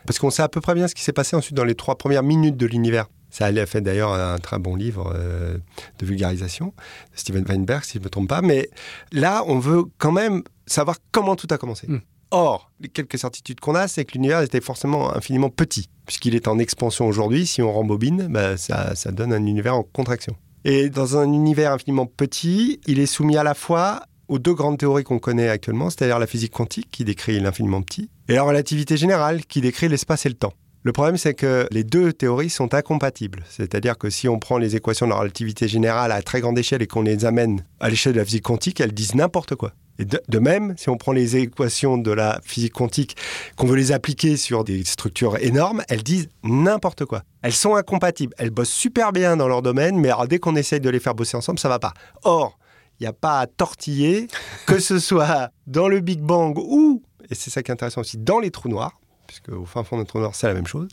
Parce 0.05 0.19
qu'on 0.19 0.31
sait 0.31 0.43
à 0.43 0.49
peu 0.49 0.61
près 0.61 0.75
bien 0.75 0.89
ce 0.89 0.97
qui 0.97 1.03
s'est 1.05 1.13
passé 1.13 1.37
ensuite 1.37 1.57
dans 1.57 1.65
les 1.65 1.77
trois 1.77 1.97
premières 1.97 2.25
minutes 2.25 2.57
de 2.57 2.67
l'univers. 2.67 3.07
Ça 3.31 3.47
a 3.47 3.67
fait 3.67 3.81
d'ailleurs 3.81 4.13
un 4.13 4.39
très 4.39 4.59
bon 4.59 4.75
livre 4.75 5.13
euh, 5.15 5.57
de 5.99 6.07
vulgarisation, 6.07 6.75
de 7.13 7.19
Steven 7.19 7.45
Weinberg, 7.45 7.85
si 7.85 7.95
je 7.95 7.99
ne 7.99 8.05
me 8.05 8.11
trompe 8.11 8.29
pas. 8.29 8.43
Mais 8.43 8.69
là, 9.13 9.45
on 9.47 9.59
veut 9.59 9.85
quand 9.99 10.13
même 10.13 10.43
savoir 10.67 10.97
comment 11.13 11.37
tout 11.37 11.49
a 11.51 11.59
commencé. 11.59 11.87
Mm. 11.87 12.01
Or, 12.33 12.71
les 12.81 12.89
quelques 12.89 13.19
certitudes 13.19 13.61
qu'on 13.61 13.75
a, 13.75 13.89
c'est 13.89 14.05
que 14.05 14.13
l'univers 14.13 14.41
était 14.41 14.61
forcément 14.61 15.15
infiniment 15.15 15.51
petit, 15.51 15.89
puisqu'il 16.07 16.35
est 16.35 16.47
en 16.47 16.59
expansion 16.59 17.07
aujourd'hui. 17.07 17.47
Si 17.47 17.61
on 17.61 17.73
rembobine, 17.73 18.29
bah, 18.31 18.57
ça, 18.57 18.95
ça 18.95 19.11
donne 19.11 19.33
un 19.33 19.45
univers 19.45 19.75
en 19.75 19.83
contraction. 19.83 20.37
Et 20.65 20.91
dans 20.91 21.17
un 21.17 21.25
univers 21.25 21.73
infiniment 21.73 22.07
petit, 22.07 22.81
il 22.87 23.01
est 23.01 23.07
soumis 23.07 23.37
à 23.37 23.43
la 23.43 23.55
fois 23.55 24.03
aux 24.29 24.39
deux 24.39 24.55
grandes 24.55 24.79
théories 24.79 25.03
qu'on 25.03 25.19
connaît 25.19 25.49
actuellement, 25.49 25.91
c'est-à-dire 25.91 26.21
la 26.21 26.27
physique 26.29 26.53
quantique 26.53 26.89
qui 26.91 27.05
décrit 27.05 27.41
l'infiniment 27.41 27.83
petit, 27.83 28.11
et 28.29 28.35
la 28.35 28.45
relativité 28.45 28.97
générale 28.97 29.45
qui 29.45 29.61
décrit 29.61 29.89
l'espace 29.89 30.25
et 30.25 30.29
le 30.29 30.37
temps. 30.37 30.53
Le 30.83 30.93
problème, 30.93 31.19
c'est 31.19 31.35
que 31.35 31.69
les 31.71 31.85
deux 31.85 32.11
théories 32.11 32.49
sont 32.49 32.73
incompatibles. 32.73 33.45
C'est-à-dire 33.51 33.99
que 33.99 34.09
si 34.09 34.29
on 34.29 34.39
prend 34.39 34.57
les 34.57 34.77
équations 34.77 35.05
de 35.05 35.11
la 35.11 35.19
relativité 35.19 35.69
générale 35.69 36.11
à 36.11 36.23
très 36.23 36.41
grande 36.41 36.59
échelle 36.59 36.81
et 36.81 36.87
qu'on 36.87 37.03
les 37.03 37.27
amène 37.27 37.67
à 37.81 37.91
l'échelle 37.91 38.15
de 38.15 38.19
la 38.19 38.25
physique 38.25 38.45
quantique, 38.45 38.81
elles 38.81 38.95
disent 38.95 39.15
n'importe 39.15 39.57
quoi. 39.57 39.73
Et 39.99 40.07
de, 40.07 40.39
même, 40.39 40.73
si 40.79 40.89
on 40.89 40.97
prend 40.97 41.13
les 41.13 41.37
équations 41.37 41.99
de 41.99 42.11
la 42.11 42.41
physique 42.43 42.73
quantique, 42.73 43.19
qu'on 43.57 43.67
veut 43.67 43.77
les 43.77 43.93
appliquer 43.93 44.39
sur 44.39 44.65
des 44.65 44.83
structures 44.85 45.37
énormes, 45.45 45.83
elles 45.91 46.03
disent 46.03 46.31
n'importe 46.43 47.05
quoi. 47.05 47.25
Elles 47.43 47.53
sont 47.53 47.75
incompatibles. 47.75 48.35
Elles 48.39 48.49
bossent 48.49 48.71
super 48.71 49.13
bien 49.13 49.37
dans 49.37 49.49
leur 49.49 49.61
domaine, 49.61 49.99
mais 49.99 50.11
dès 50.31 50.39
qu'on 50.39 50.57
essaye 50.57 50.81
de 50.81 50.89
les 50.89 51.01
faire 51.01 51.15
bosser 51.15 51.37
ensemble, 51.37 51.59
ça 51.59 51.69
va 51.69 51.79
pas. 51.79 51.93
Or, 52.23 52.59
il 52.99 53.03
n'y 53.03 53.07
a 53.07 53.13
pas 53.13 53.41
à 53.41 53.47
tortiller, 53.47 54.29
que 54.67 54.79
ce 54.79 54.99
soit 54.99 55.51
dans 55.67 55.89
le 55.89 56.01
Big 56.01 56.21
Bang 56.21 56.57
ou, 56.57 57.03
et 57.31 57.35
c'est 57.35 57.51
ça 57.51 57.63
qui 57.63 57.71
est 57.71 57.75
intéressant 57.75 58.01
aussi, 58.01 58.17
dans 58.17 58.41
les 58.41 58.51
trous 58.51 58.71
noirs, 58.71 58.99
puisque 59.31 59.51
au 59.51 59.65
fin 59.65 59.85
fond 59.85 59.97
d'un 59.97 60.05
trou 60.05 60.19
noir, 60.19 60.35
c'est 60.35 60.49
la 60.49 60.55
même 60.55 60.67
chose. 60.67 60.89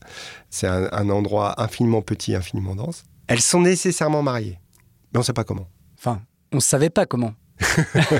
C'est 0.51 0.67
un, 0.67 0.87
un 0.91 1.09
endroit 1.09 1.59
infiniment 1.59 2.03
petit, 2.03 2.35
infiniment 2.35 2.75
dense. 2.75 3.03
Elles 3.25 3.41
sont 3.41 3.61
nécessairement 3.61 4.21
mariées, 4.21 4.59
mais 5.11 5.17
on 5.17 5.21
ne 5.21 5.25
sait 5.25 5.33
pas 5.33 5.43
comment. 5.43 5.67
Enfin, 5.97 6.21
on 6.51 6.57
ne 6.57 6.61
savait 6.61 6.91
pas 6.91 7.07
comment. 7.07 7.33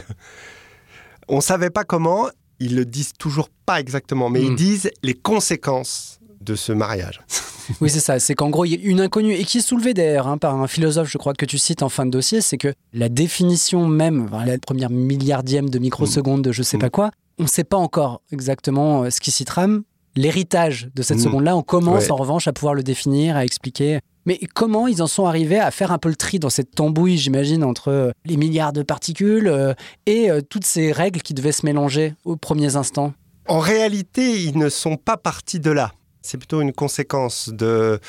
On 1.30 1.38
ne 1.38 1.42
savait 1.42 1.70
pas 1.70 1.84
comment, 1.84 2.30
ils 2.60 2.76
le 2.76 2.86
disent 2.86 3.14
toujours 3.20 3.50
pas 3.66 3.80
exactement, 3.80 4.30
mais 4.30 4.42
ils 4.42 4.56
disent 4.56 4.90
les 5.04 5.14
conséquences 5.14 6.20
de 6.42 6.56
ce 6.56 6.72
mariage. 6.72 7.22
Oui, 7.82 7.90
c'est 7.90 8.00
ça. 8.00 8.18
C'est 8.18 8.34
qu'en 8.34 8.50
gros, 8.50 8.64
il 8.64 8.70
y 8.70 8.76
a 8.76 8.90
une 8.90 9.02
inconnue, 9.02 9.34
et 9.34 9.44
qui 9.44 9.58
est 9.58 9.62
soulevée 9.62 9.94
d'ailleurs 9.94 10.28
hein, 10.30 10.38
par 10.38 10.56
un 10.56 10.68
philosophe, 10.68 11.10
je 11.12 11.18
crois, 11.18 11.34
que 11.34 11.44
tu 11.46 11.58
cites 11.58 11.84
en 11.84 11.90
fin 11.90 12.06
de 12.06 12.12
dossier, 12.12 12.40
c'est 12.40 12.58
que 12.58 12.74
la 12.94 13.10
définition 13.10 13.86
même, 13.90 14.30
la 14.46 14.58
première 14.58 14.90
milliardième 14.90 15.70
de 15.70 15.78
microseconde 15.78 16.42
de 16.44 16.54
je 16.54 16.64
sais 16.64 16.78
Mm. 16.78 16.80
pas 16.80 16.90
quoi, 16.90 17.12
on 17.38 17.44
ne 17.44 17.48
sait 17.50 17.66
pas 17.66 17.76
encore 17.76 18.22
exactement 18.32 19.04
euh, 19.04 19.10
ce 19.10 19.20
qui 19.20 19.32
s'y 19.32 19.44
trame. 19.44 19.84
L'héritage 20.18 20.90
de 20.96 21.02
cette 21.04 21.18
Mm. 21.20 21.24
seconde-là, 21.24 21.56
on 21.56 21.62
commence 21.64 22.06
Ouais. 22.06 22.12
en 22.12 22.16
revanche 22.16 22.48
à 22.48 22.54
pouvoir 22.54 22.74
le 22.74 22.84
définir, 22.84 23.36
à 23.38 23.46
expliquer. 23.46 24.00
Mais 24.26 24.40
comment 24.54 24.88
ils 24.88 25.02
en 25.02 25.08
sont 25.08 25.26
arrivés 25.26 25.60
à 25.60 25.72
faire 25.72 25.92
un 25.94 26.00
peu 26.00 26.10
le 26.10 26.16
tri 26.16 26.40
dans 26.40 26.50
cette 26.50 26.72
tambouille, 26.72 27.18
j'imagine, 27.18 27.64
entre 27.64 27.90
euh, 27.90 28.12
les 28.26 28.36
milliards 28.36 28.74
de 28.74 28.82
particules 28.84 29.48
euh, 29.48 29.74
et 30.06 30.30
euh, 30.30 30.42
toutes 30.42 30.66
ces 30.66 30.92
règles 30.92 31.22
qui 31.22 31.34
devaient 31.34 31.54
se 31.54 31.66
mélanger 31.66 32.14
aux 32.26 32.36
premiers 32.36 32.76
instants? 32.76 33.14
En 33.48 33.60
réalité, 33.60 34.42
ils 34.44 34.58
ne 34.58 34.68
sont 34.70 34.98
pas 34.98 35.16
partis 35.16 35.62
de 35.62 35.72
là. 35.72 35.94
C'est 36.22 36.38
plutôt 36.38 36.60
une 36.60 36.74
conséquence 36.74 37.48
de 37.54 38.00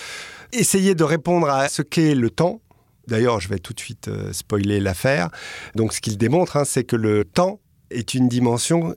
essayer 0.53 0.97
de 0.97 1.05
répondre 1.05 1.49
à 1.49 1.69
ce 1.69 1.83
qu'est 1.83 2.17
le 2.17 2.31
temps. 2.31 2.61
D'ailleurs, 3.07 3.39
je 3.39 3.49
vais 3.49 3.59
tout 3.61 3.73
de 3.75 3.79
suite 3.81 4.11
spoiler 4.33 4.81
l'affaire. 4.81 5.31
Donc, 5.77 5.93
ce 5.93 6.01
qu'il 6.01 6.19
démontre, 6.19 6.57
hein, 6.57 6.65
c'est 6.65 6.83
que 6.85 6.97
le 6.97 7.25
temps 7.25 7.61
est 7.91 8.15
une 8.15 8.29
dimension 8.29 8.95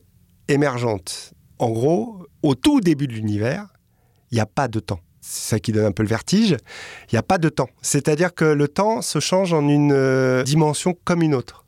émergente. 0.47 1.33
En 1.59 1.69
gros, 1.69 2.25
au 2.43 2.55
tout 2.55 2.81
début 2.81 3.07
de 3.07 3.13
l'univers, 3.13 3.67
il 4.31 4.35
n'y 4.35 4.41
a 4.41 4.45
pas 4.45 4.67
de 4.67 4.79
temps. 4.79 4.99
C'est 5.21 5.49
ça 5.49 5.59
qui 5.59 5.71
donne 5.71 5.85
un 5.85 5.91
peu 5.91 6.03
le 6.03 6.09
vertige. 6.09 6.57
Il 7.11 7.15
n'y 7.15 7.19
a 7.19 7.23
pas 7.23 7.37
de 7.37 7.49
temps. 7.49 7.69
C'est-à-dire 7.81 8.33
que 8.33 8.45
le 8.45 8.67
temps 8.67 9.01
se 9.01 9.19
change 9.19 9.53
en 9.53 9.67
une 9.67 9.93
euh, 9.93 10.43
dimension 10.43 10.97
comme 11.03 11.21
une 11.21 11.35
autre, 11.35 11.65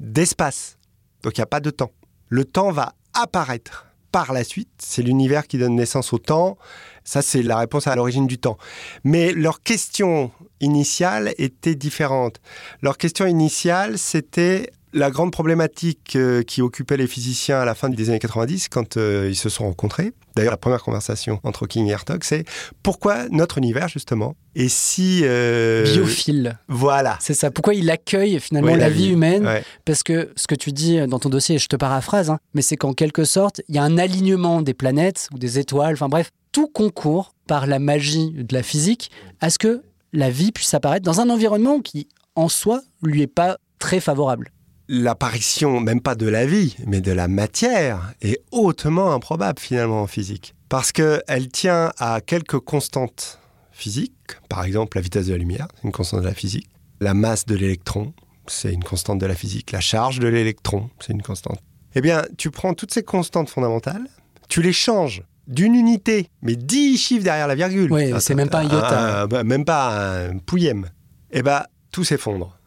d'espace. 0.00 0.78
Donc, 1.22 1.36
il 1.36 1.40
n'y 1.40 1.44
a 1.44 1.46
pas 1.46 1.60
de 1.60 1.70
temps. 1.70 1.92
Le 2.28 2.44
temps 2.44 2.70
va 2.70 2.94
apparaître 3.12 3.86
par 4.10 4.32
la 4.32 4.44
suite. 4.44 4.70
C'est 4.78 5.02
l'univers 5.02 5.46
qui 5.46 5.58
donne 5.58 5.74
naissance 5.74 6.12
au 6.12 6.18
temps. 6.18 6.56
Ça, 7.04 7.20
c'est 7.20 7.42
la 7.42 7.58
réponse 7.58 7.86
à 7.86 7.94
l'origine 7.94 8.26
du 8.26 8.38
temps. 8.38 8.56
Mais 9.04 9.32
leur 9.32 9.62
question 9.62 10.30
initiale 10.60 11.34
était 11.38 11.74
différente. 11.74 12.40
Leur 12.80 12.96
question 12.96 13.26
initiale, 13.26 13.98
c'était 13.98 14.70
la 14.92 15.10
grande 15.10 15.32
problématique 15.32 16.16
euh, 16.16 16.42
qui 16.42 16.62
occupait 16.62 16.96
les 16.96 17.06
physiciens 17.06 17.58
à 17.60 17.64
la 17.64 17.74
fin 17.74 17.88
des 17.88 18.08
années 18.10 18.18
90, 18.18 18.68
quand 18.68 18.96
euh, 18.96 19.28
ils 19.28 19.36
se 19.36 19.48
sont 19.48 19.64
rencontrés. 19.64 20.12
D'ailleurs, 20.34 20.52
la 20.52 20.56
première 20.56 20.82
conversation 20.82 21.40
entre 21.42 21.66
King 21.66 21.86
et 21.88 21.90
Hertog, 21.90 22.22
c'est 22.22 22.44
pourquoi 22.82 23.28
notre 23.30 23.58
univers, 23.58 23.88
justement, 23.88 24.36
est 24.54 24.68
si... 24.68 25.22
euh, 25.24 25.84
Biophile, 25.84 26.58
Voilà. 26.68 27.16
c'est 27.20 27.34
ça. 27.34 27.50
Pourquoi 27.50 27.74
il 27.74 27.90
accueille 27.90 28.38
finalement 28.40 28.74
la, 28.76 28.88
vie 28.88 29.08
humaine 29.08 29.46
Ouais. 29.46 29.64
Parce 29.84 30.02
que 30.02 30.30
ce 30.36 30.46
que 30.46 30.54
tu 30.54 30.72
dis 30.72 30.98
dans 31.08 31.18
ton 31.18 31.28
dossier, 31.28 31.56
et 31.56 31.58
je 31.58 31.66
te 31.68 31.76
paraphrase, 31.76 32.30
hein, 32.30 32.38
mais 32.54 32.62
c'est 32.62 32.76
qu'en 32.76 32.92
quelque 32.92 33.24
sorte, 33.24 33.60
il 33.68 33.74
y 33.74 33.78
a 33.78 33.82
un 33.82 33.98
alignement 33.98 34.62
des 34.62 34.74
planètes 34.74 35.28
ou 35.34 35.38
des 35.38 35.58
étoiles, 35.58 35.94
enfin 35.94 36.08
bref, 36.08 36.30
tout 36.52 36.68
concourt 36.68 37.34
par 37.46 37.66
la 37.66 37.78
magie 37.78 38.30
de 38.32 38.54
la 38.54 38.62
physique 38.62 39.10
à 39.40 39.50
ce 39.50 39.58
que 39.58 39.82
la 40.12 40.30
vie 40.30 40.52
puisse 40.52 40.72
apparaître 40.74 41.04
dans 41.04 41.20
un 41.20 41.30
environnement 41.30 41.80
qui, 41.80 42.08
en 42.36 42.48
soi, 42.48 42.80
lui 43.02 43.22
est 43.22 43.26
pas 43.26 43.58
très 43.78 44.00
favorable. 44.00 44.50
L'apparition, 44.88 45.80
même 45.80 46.00
pas 46.00 46.14
de 46.14 46.26
la 46.26 46.46
vie, 46.46 46.76
mais 46.86 47.00
de 47.00 47.12
la 47.12 47.28
matière, 47.28 48.12
est 48.22 48.40
hautement 48.50 49.12
improbable 49.12 49.58
finalement 49.58 50.02
en 50.02 50.06
physique. 50.06 50.54
Parce 50.68 50.92
qu'elle 50.92 51.48
tient 51.52 51.92
à 51.98 52.20
quelques 52.20 52.58
constantes 52.58 53.38
physiques, 53.72 54.14
par 54.48 54.64
exemple 54.64 54.96
la 54.98 55.02
vitesse 55.02 55.26
de 55.26 55.32
la 55.32 55.38
lumière, 55.38 55.68
c'est 55.76 55.84
une 55.84 55.92
constante 55.92 56.20
de 56.22 56.26
la 56.26 56.34
physique, 56.34 56.68
la 57.00 57.14
masse 57.14 57.46
de 57.46 57.54
l'électron, 57.54 58.12
c'est 58.46 58.72
une 58.72 58.82
constante 58.82 59.18
de 59.18 59.26
la 59.26 59.34
physique, 59.34 59.72
la 59.72 59.80
charge 59.80 60.18
de 60.18 60.26
l'électron, 60.26 60.90
c'est 61.00 61.12
une 61.12 61.22
constante. 61.22 61.60
Eh 61.94 62.00
bien, 62.00 62.24
tu 62.36 62.50
prends 62.50 62.74
toutes 62.74 62.92
ces 62.92 63.02
constantes 63.02 63.50
fondamentales, 63.50 64.08
tu 64.48 64.62
les 64.62 64.72
changes 64.72 65.22
d'une 65.46 65.74
unité, 65.74 66.28
mais 66.42 66.56
10 66.56 66.98
chiffres 66.98 67.24
derrière 67.24 67.46
la 67.46 67.54
virgule. 67.54 67.90
Ouais, 67.90 68.12
c'est 68.20 68.34
même 68.34 68.50
pas 68.50 68.60
un 68.60 68.64
iota. 68.64 69.20
Ah, 69.22 69.26
bah, 69.26 69.44
même 69.44 69.64
pas 69.64 70.26
un 70.26 70.38
pouillème. 70.38 70.90
Eh 71.30 71.42
bien, 71.42 71.64
tout 71.90 72.04
s'effondre. 72.04 72.58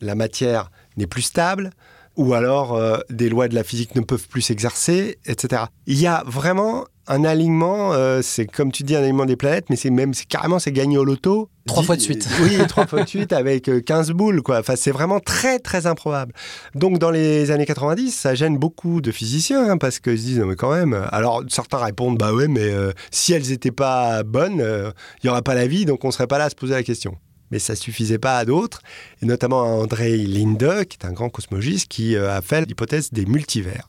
La 0.00 0.14
matière 0.14 0.70
n'est 0.96 1.06
plus 1.06 1.22
stable, 1.22 1.70
ou 2.16 2.34
alors 2.34 2.74
euh, 2.74 2.98
des 3.10 3.28
lois 3.28 3.48
de 3.48 3.54
la 3.54 3.64
physique 3.64 3.94
ne 3.94 4.00
peuvent 4.00 4.28
plus 4.28 4.42
s'exercer, 4.42 5.18
etc. 5.26 5.64
Il 5.86 5.98
y 5.98 6.06
a 6.06 6.22
vraiment 6.26 6.84
un 7.10 7.24
alignement, 7.24 7.92
euh, 7.92 8.20
c'est 8.22 8.46
comme 8.46 8.70
tu 8.70 8.84
dis 8.84 8.94
un 8.94 9.00
alignement 9.00 9.26
des 9.26 9.36
planètes, 9.36 9.66
mais 9.68 9.76
c'est 9.76 9.90
même 9.90 10.14
c'est 10.14 10.26
carrément 10.26 10.60
c'est 10.60 10.70
gagné 10.70 10.96
au 10.96 11.04
loto. 11.04 11.50
Trois 11.66 11.82
fois 11.82 11.96
de 11.96 12.00
suite. 12.00 12.28
Oui, 12.42 12.56
trois 12.68 12.86
fois 12.86 13.02
de 13.02 13.08
suite 13.08 13.32
avec 13.32 13.68
euh, 13.68 13.80
15 13.80 14.12
boules 14.12 14.42
quoi. 14.42 14.60
Enfin, 14.60 14.74
c'est 14.76 14.92
vraiment 14.92 15.18
très 15.18 15.58
très 15.58 15.86
improbable. 15.86 16.32
Donc 16.74 16.98
dans 16.98 17.10
les 17.10 17.50
années 17.50 17.66
90, 17.66 18.12
ça 18.12 18.34
gêne 18.34 18.58
beaucoup 18.58 19.00
de 19.00 19.10
physiciens 19.10 19.70
hein, 19.70 19.76
parce 19.76 19.98
qu'ils 19.98 20.18
se 20.18 20.22
disent 20.22 20.38
non 20.38 20.46
mais 20.46 20.56
quand 20.56 20.72
même. 20.72 21.06
Alors 21.10 21.42
certains 21.48 21.78
répondent 21.78 22.16
bah 22.16 22.32
ouais 22.32 22.48
mais 22.48 22.70
euh, 22.70 22.92
si 23.10 23.32
elles 23.32 23.48
n'étaient 23.48 23.72
pas 23.72 24.22
bonnes, 24.22 24.60
euh, 24.60 24.92
il 25.22 25.26
y 25.26 25.30
aurait 25.30 25.42
pas 25.42 25.54
la 25.54 25.66
vie 25.66 25.84
donc 25.86 26.04
on 26.04 26.12
serait 26.12 26.28
pas 26.28 26.38
là 26.38 26.44
à 26.44 26.50
se 26.50 26.54
poser 26.54 26.74
la 26.74 26.84
question. 26.84 27.16
Mais 27.50 27.58
ça 27.58 27.76
suffisait 27.76 28.18
pas 28.18 28.38
à 28.38 28.44
d'autres, 28.44 28.80
et 29.22 29.26
notamment 29.26 29.62
à 29.62 29.66
André 29.66 30.16
Linde, 30.16 30.84
qui 30.88 30.98
est 31.00 31.06
un 31.06 31.12
grand 31.12 31.30
cosmologiste, 31.30 31.88
qui 31.88 32.16
euh, 32.16 32.30
a 32.30 32.42
fait 32.42 32.66
l'hypothèse 32.66 33.10
des 33.12 33.26
multivers. 33.26 33.88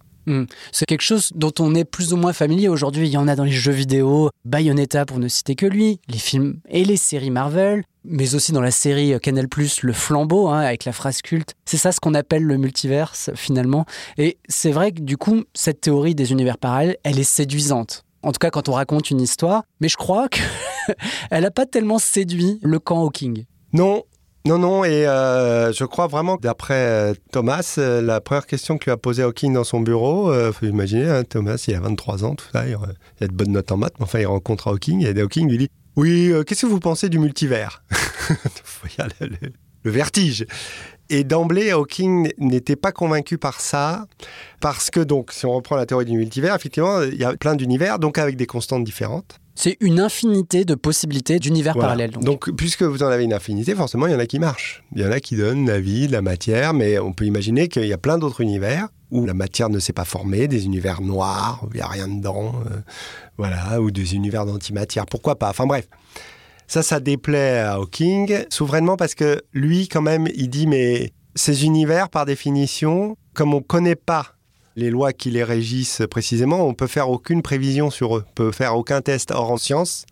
C'est 0.72 0.86
quelque 0.86 1.02
chose 1.02 1.32
dont 1.36 1.52
on 1.60 1.76
est 1.76 1.84
plus 1.84 2.14
ou 2.14 2.18
moins 2.18 2.34
familier 2.34 2.68
aujourd'hui. 2.68 3.08
Il 3.08 3.12
y 3.12 3.18
en 3.18 3.28
a 3.28 3.36
dans 3.36 3.44
les 3.44 3.52
jeux 3.52 3.72
vidéo, 3.72 4.30
Bayonetta 4.46 5.06
pour 5.06 5.20
ne 5.20 5.28
citer 5.28 5.56
que 5.56 5.66
lui, 5.66 6.00
les 6.08 6.18
films 6.18 6.60
et 6.70 6.86
les 6.86 6.98
séries 6.98 7.32
Marvel, 7.32 7.84
mais 8.06 8.36
aussi 8.36 8.52
dans 8.52 8.62
la 8.62 8.72
série 8.72 9.20
Canal+, 9.20 9.48
Le 9.82 9.94
Flambeau, 9.94 10.48
hein, 10.48 10.60
avec 10.60 10.86
la 10.86 10.92
phrase 10.92 11.22
culte. 11.22 11.56
C'est 11.66 11.78
ça 11.78 11.92
ce 11.92 12.00
qu'on 12.00 12.14
appelle 12.14 12.44
le 12.44 12.58
multiverse 12.58 13.32
finalement. 13.36 13.86
Et 14.18 14.38
c'est 14.48 14.72
vrai 14.72 14.92
que 14.92 15.02
du 15.02 15.18
coup, 15.18 15.44
cette 15.54 15.82
théorie 15.82 16.16
des 16.16 16.32
univers 16.32 16.58
parallèles, 16.58 16.98
elle 17.04 17.20
est 17.20 17.24
séduisante. 17.24 18.06
En 18.24 18.32
tout 18.32 18.40
cas, 18.40 18.50
quand 18.50 18.70
on 18.70 18.74
raconte 18.74 19.10
une 19.10 19.22
histoire. 19.22 19.64
Mais 19.80 19.90
je 19.90 19.98
crois 19.98 20.28
qu'elle 20.30 20.46
n'a 21.42 21.52
pas 21.52 21.66
tellement 21.66 22.00
séduit 22.00 22.60
le 22.62 22.80
camp 22.80 23.02
Hawking. 23.04 23.46
Non, 23.74 24.04
non, 24.46 24.58
non, 24.58 24.84
et 24.84 25.08
euh, 25.08 25.72
je 25.72 25.86
crois 25.86 26.08
vraiment 26.08 26.36
d'après 26.36 26.74
euh, 26.74 27.14
Thomas, 27.32 27.76
euh, 27.78 28.02
la 28.02 28.22
première 28.22 28.48
question 28.48 28.80
que 28.80 28.86
lui 28.86 28.92
a 28.92 28.98
posée 28.98 29.22
Hawking 29.22 29.54
dans 29.54 29.64
son 29.64 29.82
bureau, 29.82 30.32
euh, 30.32 30.52
faut 30.52 30.66
imaginer, 30.66 31.08
hein, 31.08 31.24
Thomas, 31.24 31.64
il 31.68 31.76
a 31.76 31.80
23 31.80 32.26
ans, 32.26 32.34
tout 32.34 32.48
ça, 32.52 32.66
il, 32.68 32.76
il 33.20 33.24
a 33.24 33.28
de 33.28 33.34
bonnes 33.34 33.52
notes 33.52 33.72
en 33.72 33.78
maths, 33.78 33.94
mais 34.00 34.06
enfin, 34.06 34.20
il 34.20 34.26
rencontre 34.26 34.68
Hawking, 34.68 35.06
et 35.06 35.20
Hawking 35.22 35.48
lui 35.48 35.60
dit 35.60 35.70
Oui, 35.96 36.34
qu'est-ce 36.48 36.64
que 36.64 36.72
vous 36.72 36.80
pensez 36.80 37.08
du 37.10 37.20
multivers 37.20 37.84
Il 38.98 39.52
le 39.84 39.92
vertige. 39.92 40.46
Et 41.14 41.26
d'emblée, 41.26 41.72
Hawking 41.72 42.32
n'était 42.38 42.78
pas 42.78 42.94
convaincu 42.94 43.38
par 43.38 43.60
ça, 43.60 44.06
parce 44.62 44.90
que, 44.90 45.02
donc, 45.02 45.34
si 45.34 45.46
on 45.46 45.52
reprend 45.52 45.76
la 45.76 45.86
théorie 45.86 46.06
du 46.06 46.18
multivers, 46.18 46.56
effectivement, 46.56 47.02
il 47.02 47.16
y 47.20 47.26
a 47.26 47.34
plein 47.36 47.56
d'univers, 47.56 48.00
donc 48.00 48.18
avec 48.18 48.38
des 48.38 48.46
constantes 48.46 48.86
différentes. 48.86 49.36
C'est 49.54 49.76
une 49.82 50.00
infinité 50.00 50.64
de 50.64 50.74
possibilités 50.74 51.38
d'univers 51.38 51.74
Voilà. 51.74 51.88
parallèles. 51.90 52.12
donc. 52.12 52.24
Donc. 52.24 52.52
puisque 52.56 52.84
vous 52.84 53.04
en 53.04 53.08
avez 53.08 53.26
une 53.26 53.34
infinité, 53.34 53.76
forcément, 53.76 54.08
il 54.08 54.14
y 54.14 54.16
en 54.16 54.20
a 54.20 54.26
qui 54.26 54.40
marchent. 54.40 54.84
Il 54.96 55.02
y 55.02 55.06
en 55.06 55.12
a 55.12 55.20
qui 55.20 55.36
donnent 55.36 55.68
la 55.68 55.82
vie, 55.82 56.08
la 56.08 56.22
matière, 56.22 56.74
mais 56.74 56.98
on 56.98 57.12
peut 57.12 57.26
imaginer 57.26 57.68
qu'il 57.68 57.86
y 57.86 57.92
a 57.94 57.98
plein 57.98 58.18
d'autres 58.18 58.40
univers 58.40 58.88
où 59.12 59.26
la 59.26 59.34
matière 59.34 59.70
ne 59.70 59.80
s'est 59.80 59.92
pas 59.92 60.06
formée, 60.06 60.48
des 60.48 60.64
univers 60.64 61.02
noirs, 61.02 61.60
où 61.64 61.68
il 61.74 61.76
n'y 61.76 61.82
a 61.82 61.88
rien 61.88 62.08
dedans, 62.08 62.54
euh, 62.72 62.78
voilà, 63.38 63.82
ou 63.82 63.92
des 63.92 64.16
univers 64.16 64.46
d'antimatière. 64.46 65.06
Pourquoi 65.06 65.36
pas 65.38 65.50
Enfin 65.50 65.66
bref. 65.66 65.90
Ça, 66.72 66.84
ça 66.84 67.02
déplaît 67.02 67.58
à 67.58 67.74
Hawking, 67.74 68.46
souverainement 68.50 68.96
parce 68.96 69.14
que 69.14 69.42
lui, 69.52 69.90
quand 69.90 70.02
même, 70.02 70.30
il 70.34 70.50
dit, 70.50 70.68
mais 70.68 71.12
ces 71.36 71.66
univers, 71.66 72.08
par 72.08 72.26
définition, 72.26 73.18
comme 73.34 73.54
on 73.54 73.58
ne 73.58 73.62
connaît 73.62 73.98
pas 73.98 74.36
les 74.78 74.90
lois 74.90 75.12
qui 75.12 75.32
les 75.32 75.44
régissent 75.44 76.02
précisément, 76.10 76.66
on 76.66 76.74
peut 76.74 76.88
faire 76.88 77.10
aucune 77.10 77.42
prévision 77.42 77.90
sur 77.90 78.16
eux, 78.16 78.24
on 78.26 78.34
peut 78.36 78.52
faire 78.54 78.78
aucun 78.78 79.02
test. 79.02 79.32
Or, 79.32 79.52
en 79.52 79.58
science, 79.58 80.06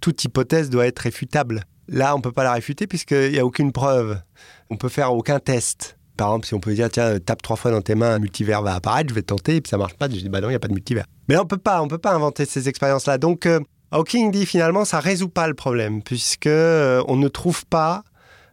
toute 0.00 0.24
hypothèse 0.24 0.70
doit 0.70 0.86
être 0.86 1.00
réfutable. 1.00 1.64
Là, 1.88 2.14
on 2.14 2.18
ne 2.18 2.22
peut 2.22 2.32
pas 2.32 2.44
la 2.44 2.54
réfuter 2.54 2.86
puisqu'il 2.86 3.32
n'y 3.32 3.38
a 3.38 3.44
aucune 3.44 3.72
preuve. 3.72 4.18
On 4.70 4.78
peut 4.78 4.88
faire 4.88 5.12
aucun 5.12 5.40
test. 5.40 5.98
Par 6.16 6.28
exemple, 6.28 6.46
si 6.46 6.54
on 6.54 6.60
peut 6.60 6.72
dire, 6.72 6.88
tiens, 6.88 7.18
tape 7.18 7.42
trois 7.42 7.56
fois 7.56 7.70
dans 7.70 7.82
tes 7.82 7.94
mains, 7.94 8.14
un 8.14 8.18
multivers 8.18 8.62
va 8.62 8.76
apparaître, 8.76 9.10
je 9.10 9.14
vais 9.14 9.20
tenter, 9.20 9.56
et 9.56 9.60
puis 9.60 9.68
ça 9.68 9.76
marche 9.76 9.92
pas, 9.98 10.08
je 10.08 10.14
dis, 10.14 10.30
bah 10.30 10.40
non, 10.40 10.48
il 10.48 10.52
n'y 10.52 10.56
a 10.56 10.58
pas 10.58 10.68
de 10.68 10.72
multivers. 10.72 11.04
Mais 11.28 11.36
on 11.36 11.44
peut 11.44 11.58
pas, 11.58 11.82
on 11.82 11.88
peut 11.88 11.98
pas 11.98 12.14
inventer 12.14 12.46
ces 12.46 12.66
expériences-là. 12.66 13.18
Donc, 13.18 13.44
euh, 13.44 13.60
Hawking 13.96 14.30
dit 14.30 14.46
finalement, 14.46 14.84
ça 14.84 15.00
résout 15.00 15.28
pas 15.28 15.46
le 15.48 15.54
problème, 15.54 16.02
puisque 16.02 16.46
euh, 16.46 17.02
on 17.08 17.16
ne 17.16 17.28
trouve 17.28 17.64
pas 17.66 18.02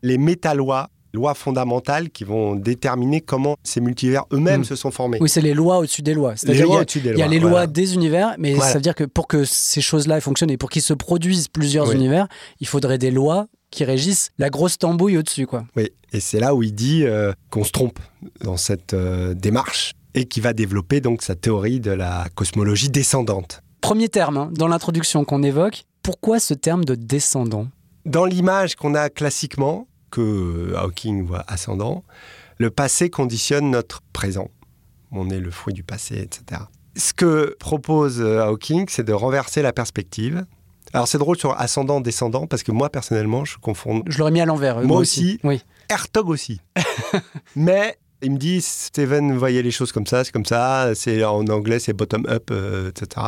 les 0.01 0.17
métalois, 0.17 0.89
lois 1.13 1.33
fondamentales 1.35 2.09
qui 2.09 2.23
vont 2.23 2.55
déterminer 2.55 3.21
comment 3.21 3.55
ces 3.63 3.81
multivers 3.81 4.23
eux-mêmes 4.33 4.62
Mm. 4.62 4.65
se 4.65 4.75
sont 4.75 4.89
formés. 4.91 5.17
Oui, 5.21 5.29
c'est 5.29 5.41
les 5.41 5.53
lois 5.53 5.77
au-dessus 5.77 6.01
des 6.01 6.13
lois. 6.15 6.33
Les 6.43 6.53
il 6.53 6.59
y 6.59 6.62
lois 6.63 6.77
a- 6.77 6.81
au-dessus 6.81 7.01
des 7.01 7.12
Il 7.12 7.17
y 7.19 7.21
a 7.21 7.25
lois, 7.25 7.33
les 7.33 7.39
lois 7.39 7.67
des 7.67 7.93
univers, 7.93 8.35
mais 8.39 8.53
Voilà. 8.53 8.69
ça 8.71 8.77
veut 8.77 8.81
dire 8.81 8.95
que 8.95 9.03
pour 9.03 9.27
que 9.27 9.43
ces 9.45 9.79
choses-là 9.81 10.19
fonctionnent 10.21 10.50
et 10.50 10.57
pour 10.57 10.69
qu'ils 10.69 10.81
se 10.81 10.93
produisent 10.93 11.47
plusieurs 11.50 11.89
Oui. 11.89 11.95
univers, 11.95 12.27
il 12.62 12.67
faudrait 12.67 12.97
des 12.97 13.12
lois 13.12 13.47
qui 13.69 13.83
régissent 13.85 14.31
la 14.39 14.50
grosse 14.50 14.77
tambouille 14.77 15.17
au-dessus. 15.17 15.45
quoi. 15.47 15.65
Oui, 15.75 15.89
et 16.13 16.19
c'est 16.19 16.39
là 16.39 16.55
où 16.55 16.63
il 16.63 16.73
dit 16.73 17.03
euh, 17.05 17.31
qu'on 17.50 17.63
se 17.63 17.71
trompe 17.71 18.00
dans 18.43 18.57
cette 18.57 18.93
euh, 18.93 19.33
démarche 19.33 19.93
et 20.15 20.25
qui 20.25 20.41
va 20.41 20.53
développer 20.53 21.01
donc 21.01 21.21
sa 21.23 21.33
théorie 21.35 21.79
de 21.79 21.89
la 21.91 22.27
cosmologie 22.35 22.89
descendante. 22.89 23.62
Premier 23.83 24.07
terme 24.07 24.37
hein, 24.37 24.49
dans 24.53 24.69
l'introduction 24.69 25.25
qu'on 25.25 25.43
évoque, 25.43 25.83
pourquoi 26.03 26.39
ce 26.39 26.53
terme 26.53 26.85
de 26.85 26.95
descendant? 26.95 27.67
Dans 28.05 28.23
l'image 28.23 28.77
qu'on 28.77 28.95
a 28.95 29.09
classiquement, 29.09 29.87
que 30.09 30.73
Hawking 30.77 31.25
voit 31.27 31.43
ascendant, 31.47 32.05
le 32.59 32.69
passé 32.71 33.09
conditionne 33.09 33.69
notre 33.71 33.99
présent. 34.13 34.47
on 35.11 35.29
est 35.29 35.39
le 35.41 35.51
fruit 35.51 35.73
du 35.73 35.83
passé, 35.83 36.15
etc. 36.15 36.61
Ce 36.95 37.11
que 37.11 37.57
propose 37.59 38.21
euh, 38.21 38.41
Hawking, 38.45 38.85
c'est 38.87 39.03
de 39.03 39.11
renverser 39.11 39.61
la 39.61 39.73
perspective. 39.73 40.45
Alors 40.93 41.09
c'est 41.09 41.17
drôle 41.17 41.37
sur 41.37 41.59
ascendant-descendant, 41.59 42.47
parce 42.47 42.63
que 42.63 42.71
moi 42.71 42.89
personnellement, 42.89 43.43
je 43.43 43.57
confonds. 43.57 44.01
Je 44.07 44.17
l'aurais 44.17 44.31
mis 44.31 44.39
à 44.39 44.45
l'envers. 44.45 44.77
euh, 44.77 44.83
Moi 44.85 44.97
aussi. 44.97 45.41
Oui. 45.43 45.61
Hertog 45.89 46.29
aussi. 46.29 46.61
Mais 47.57 47.97
il 48.23 48.31
me 48.31 48.37
dit, 48.37 48.61
Steven 48.61 49.37
voyait 49.37 49.61
les 49.61 49.71
choses 49.71 49.91
comme 49.91 50.07
ça, 50.07 50.23
c'est 50.23 50.31
comme 50.31 50.45
ça, 50.45 50.91
c'est 50.95 51.23
en 51.23 51.45
anglais 51.47 51.79
c'est 51.79 51.93
bottom 51.93 52.25
up, 52.29 52.49
euh, 52.51 52.89
etc. 52.89 53.25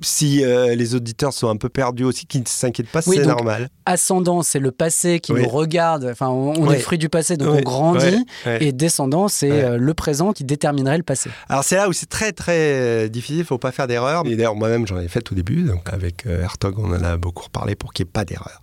Si 0.00 0.44
euh, 0.44 0.74
les 0.74 0.94
auditeurs 0.94 1.32
sont 1.32 1.48
un 1.48 1.56
peu 1.56 1.68
perdus 1.68 2.04
aussi, 2.04 2.26
qu'ils 2.26 2.40
ne 2.40 2.46
s'inquiètent 2.46 2.88
pas, 2.90 3.00
Oui, 3.06 3.16
c'est 3.18 3.26
normal. 3.26 3.68
Ascendant, 3.86 4.42
c'est 4.42 4.58
le 4.58 4.70
passé 4.72 5.20
qui 5.20 5.32
Oui. 5.32 5.42
nous 5.42 5.48
regarde. 5.48 6.08
Enfin, 6.10 6.28
on, 6.28 6.54
on 6.56 6.68
Oui. 6.68 6.74
est 6.76 6.78
fruit 6.80 6.98
du 6.98 7.08
passé, 7.08 7.36
donc 7.36 7.54
on 7.56 7.60
grandit. 7.60 8.24
Et 8.60 8.72
descendant, 8.72 9.28
c'est 9.28 9.50
euh, 9.50 9.76
le 9.76 9.94
présent 9.94 10.32
qui 10.32 10.44
déterminerait 10.44 10.96
le 10.96 11.02
passé. 11.04 11.30
Alors 11.48 11.62
c'est 11.64 11.76
là 11.76 11.88
où 11.88 11.92
c'est 11.92 12.08
très 12.08 12.32
très 12.32 13.08
difficile, 13.10 13.38
il 13.40 13.44
faut 13.44 13.58
pas 13.58 13.72
faire 13.72 13.86
d'erreur. 13.86 14.24
Et 14.26 14.34
d'ailleurs 14.36 14.54
moi-même 14.56 14.86
j'en 14.86 14.98
ai 14.98 15.08
fait 15.08 15.30
au 15.30 15.34
début, 15.34 15.62
donc 15.62 15.88
avec 15.92 16.26
Hertog 16.26 16.78
on 16.78 16.90
en 16.92 17.02
a 17.04 17.16
beaucoup 17.16 17.44
reparlé 17.44 17.74
pour 17.76 17.92
qu'il 17.92 18.04
n'y 18.04 18.08
ait 18.08 18.12
pas 18.12 18.24
d'erreur. 18.24 18.60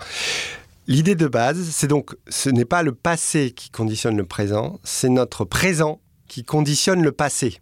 L'idée 0.90 1.14
de 1.14 1.28
base, 1.28 1.70
c'est 1.70 1.86
donc 1.86 2.16
ce 2.30 2.50
n'est 2.50 2.66
pas 2.66 2.82
le 2.82 2.94
passé 2.94 3.52
qui 3.52 3.70
conditionne 3.70 4.18
le 4.18 4.26
présent, 4.26 4.80
c'est 4.84 5.10
notre 5.10 5.46
présent 5.46 6.02
qui 6.28 6.44
conditionne 6.44 7.04
le 7.04 7.12
passé. 7.12 7.60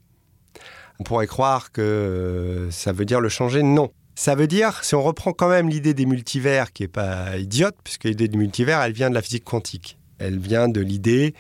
On 0.98 1.04
pourrait 1.04 1.28
croire 1.28 1.74
que 1.74 1.82
euh, 1.82 2.72
ça 2.72 2.94
veut 2.94 3.04
dire 3.04 3.20
le 3.20 3.28
changer, 3.28 3.64
non. 3.64 3.92
Ça 4.16 4.34
veut 4.34 4.48
dire, 4.48 4.82
si 4.82 4.96
on 4.96 5.04
reprend 5.04 5.34
quand 5.34 5.50
même 5.50 5.68
l'idée 5.68 5.94
des 5.94 6.06
multivers, 6.06 6.72
qui 6.72 6.84
est 6.84 6.88
pas 6.88 7.36
idiote, 7.36 7.76
puisque 7.84 8.06
l'idée 8.06 8.30
du 8.30 8.38
multivers, 8.38 8.80
elle 8.80 8.94
vient 8.94 9.10
de 9.10 9.16
la 9.16 9.22
physique 9.22 9.44
quantique. 9.44 9.98
Elle 10.20 10.40
vient 10.40 10.70
de 10.70 10.80
l'idée 10.80 11.34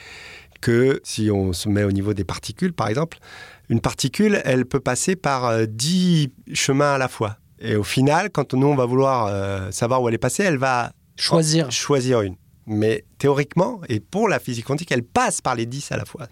que 0.60 1.00
si 1.06 1.32
on 1.32 1.54
se 1.54 1.70
met 1.70 1.86
au 1.86 1.94
niveau 1.94 2.14
des 2.14 2.26
particules, 2.26 2.74
par 2.74 2.90
exemple, 2.90 3.18
une 3.70 3.80
particule, 3.80 4.42
elle 4.44 4.66
peut 4.66 4.82
passer 4.82 5.16
par 5.16 5.46
euh, 5.46 5.66
10 5.66 6.34
chemins 6.52 6.96
à 6.96 6.98
la 6.98 7.08
fois. 7.08 7.38
Et 7.60 7.78
au 7.78 7.84
final, 7.84 8.30
quand 8.30 8.54
nous, 8.54 8.68
on 8.68 8.76
va 8.76 8.86
vouloir 8.86 9.28
euh, 9.28 9.72
savoir 9.72 10.02
où 10.02 10.10
elle 10.10 10.16
est 10.16 10.18
passée, 10.18 10.44
elle 10.44 10.58
va 10.58 10.92
Choisir. 11.18 11.72
choisir 11.72 12.22
une. 12.22 12.36
Mais 12.66 13.06
théoriquement, 13.18 13.82
et 13.88 14.00
pour 14.00 14.28
la 14.28 14.40
physique 14.40 14.66
quantique, 14.66 14.92
elle 14.92 15.04
passe 15.04 15.42
par 15.42 15.56
les 15.56 15.66
10 15.66 15.92
à 15.92 15.98
la 15.98 16.06
fois. 16.06 16.28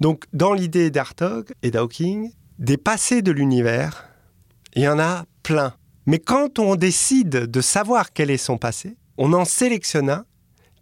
Donc, 0.00 0.24
dans 0.32 0.54
l'idée 0.54 0.90
d'Hartog 0.90 1.52
et 1.62 1.70
d'Hawking, 1.70 2.32
des 2.58 2.78
passés 2.78 3.22
de 3.22 3.30
l'univers, 3.30 4.08
il 4.74 4.82
y 4.82 4.88
en 4.88 4.98
a 4.98 5.26
plein. 5.42 5.74
Mais 6.06 6.18
quand 6.18 6.58
on 6.58 6.76
décide 6.76 7.28
de 7.28 7.60
savoir 7.60 8.12
quel 8.12 8.30
est 8.30 8.38
son 8.38 8.56
passé, 8.56 8.96
on 9.18 9.32
en 9.34 9.44
sélectionne 9.44 10.08
un 10.08 10.24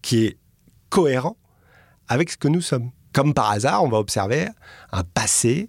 qui 0.01 0.25
est 0.25 0.39
cohérent 0.91 1.37
avec 2.07 2.31
ce 2.31 2.37
que 2.37 2.49
nous 2.49 2.61
sommes. 2.61 2.91
Comme 3.13 3.35
par 3.35 3.51
hasard, 3.51 3.83
on 3.83 3.89
va 3.89 3.99
observer 3.99 4.49
un 4.93 5.03
passé 5.03 5.69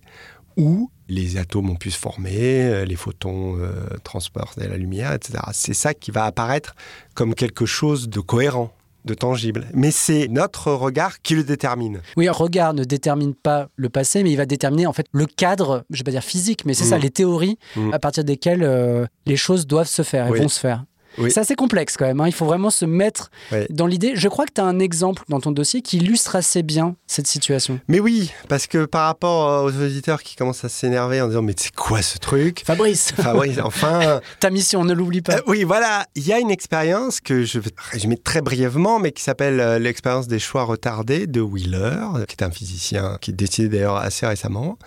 où 0.55 0.91
les 1.09 1.37
atomes 1.37 1.69
ont 1.71 1.75
pu 1.75 1.91
se 1.91 1.97
former, 1.99 2.37
euh, 2.63 2.85
les 2.85 2.95
photons 2.95 3.57
euh, 3.57 3.71
transporter 4.03 4.67
la 4.67 4.77
lumière, 4.77 5.11
etc. 5.13 5.39
C'est 5.53 5.73
ça 5.73 5.93
qui 5.93 6.11
va 6.11 6.23
apparaître 6.25 6.75
comme 7.15 7.35
quelque 7.35 7.65
chose 7.65 8.07
de 8.09 8.19
cohérent, 8.19 8.71
de 9.05 9.13
tangible. 9.13 9.65
Mais 9.73 9.91
c'est 9.91 10.27
notre 10.29 10.71
regard 10.71 11.21
qui 11.21 11.33
le 11.35 11.43
détermine. 11.43 12.01
Oui, 12.17 12.27
un 12.27 12.31
regard 12.33 12.73
ne 12.73 12.83
détermine 12.83 13.33
pas 13.33 13.69
le 13.75 13.89
passé, 13.89 14.23
mais 14.23 14.31
il 14.31 14.35
va 14.37 14.45
déterminer 14.45 14.85
en 14.87 14.93
fait 14.93 15.07
le 15.11 15.25
cadre, 15.25 15.83
je 15.89 15.97
vais 15.99 16.03
pas 16.03 16.11
dire 16.11 16.23
physique, 16.23 16.63
mais 16.65 16.73
c'est 16.73 16.83
ça, 16.83 16.97
Mm. 16.97 17.01
les 17.01 17.09
théories 17.09 17.57
Mm. 17.75 17.93
à 17.93 17.99
partir 17.99 18.23
desquelles 18.23 18.63
euh, 18.63 19.05
les 19.25 19.37
choses 19.37 19.65
doivent 19.67 19.87
se 19.87 20.01
faire 20.03 20.27
et 20.27 20.31
Oui. 20.31 20.39
vont 20.41 20.47
se 20.49 20.59
faire. 20.59 20.83
Oui. 21.19 21.31
C'est 21.31 21.39
assez 21.41 21.55
complexe 21.55 21.97
quand 21.97 22.05
même. 22.05 22.19
hein. 22.21 22.27
Il 22.27 22.33
faut 22.33 22.45
vraiment 22.45 22.69
se 22.69 22.85
mettre 22.85 23.29
Oui. 23.51 23.59
dans 23.69 23.85
l'idée. 23.87 24.13
Je 24.15 24.27
crois 24.27 24.45
que 24.45 24.53
tu 24.53 24.61
as 24.61 24.65
un 24.65 24.79
exemple 24.79 25.23
dans 25.29 25.39
ton 25.39 25.51
dossier 25.51 25.81
qui 25.81 25.97
illustre 25.97 26.35
assez 26.35 26.63
bien 26.63 26.95
cette 27.07 27.27
situation. 27.27 27.79
Mais 27.87 27.99
oui, 27.99 28.31
parce 28.47 28.67
que 28.67 28.85
par 28.85 29.05
rapport 29.07 29.63
aux 29.65 29.71
auditeurs 29.71 30.23
qui 30.23 30.35
commencent 30.35 30.63
à 30.63 30.69
s'énerver 30.69 31.21
en 31.21 31.27
disant 31.27 31.41
mais 31.41 31.53
c'est 31.57 31.75
quoi 31.75 32.01
ce 32.01 32.17
truc? 32.17 32.63
Fabrice, 32.65 33.13
oui, 33.35 33.55
enfin, 33.61 34.21
ta 34.39 34.49
mission, 34.49 34.83
ne 34.85 34.93
l'oublie 34.93 35.21
pas. 35.21 35.35
Euh, 35.37 35.41
oui, 35.47 35.63
voilà. 35.63 36.05
Il 36.15 36.25
y 36.25 36.33
a 36.33 36.39
une 36.39 36.51
expérience 36.51 37.19
que 37.21 37.43
je 37.43 37.59
vais 37.59 37.71
résumer 37.91 38.17
très 38.17 38.41
brièvement, 38.41 38.99
mais 38.99 39.11
qui 39.11 39.23
s'appelle 39.23 39.59
euh, 39.59 39.79
l'expérience 39.79 40.27
des 40.27 40.39
choix 40.39 40.63
retardés 40.63 41.27
de 41.27 41.41
Wheeler, 41.41 41.97
qui 42.27 42.35
est 42.35 42.43
un 42.43 42.51
physicien 42.51 43.17
qui 43.21 43.31
est 43.31 43.33
décédé 43.33 43.69
d'ailleurs 43.69 43.97
assez 43.97 44.25
récemment. 44.25 44.77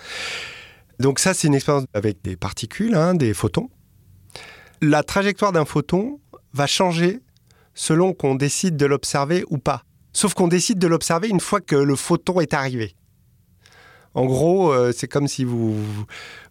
Donc 0.99 1.19
ça, 1.19 1.35
c'est 1.35 1.49
une 1.49 1.55
expérience 1.55 1.85
avec 1.95 2.23
des 2.23 2.37
particules, 2.37 2.95
hein, 2.95 3.15
des 3.15 3.35
photons. 3.35 3.69
La 4.81 5.03
trajectoire 5.03 5.53
d'un 5.53 5.65
photon 5.65 6.19
va 6.55 6.67
changer 6.67 7.21
selon 7.75 8.13
qu'on 8.13 8.35
décide 8.35 8.77
de 8.77 8.87
l'observer 8.87 9.45
ou 9.49 9.59
pas. 9.59 9.83
Sauf 10.13 10.35
qu'on 10.35 10.49
décide 10.49 10.79
de 10.79 10.87
l'observer 10.87 11.29
une 11.29 11.41
fois 11.41 11.61
que 11.61 11.77
le 11.77 11.97
photon 11.97 12.41
est 12.41 12.55
arrivé. 12.55 12.95
En 14.15 14.27
gros, 14.27 14.73
euh, 14.73 14.93
c'est 14.95 15.09
comme 15.09 15.27
si 15.27 15.45
vous, 15.45 15.75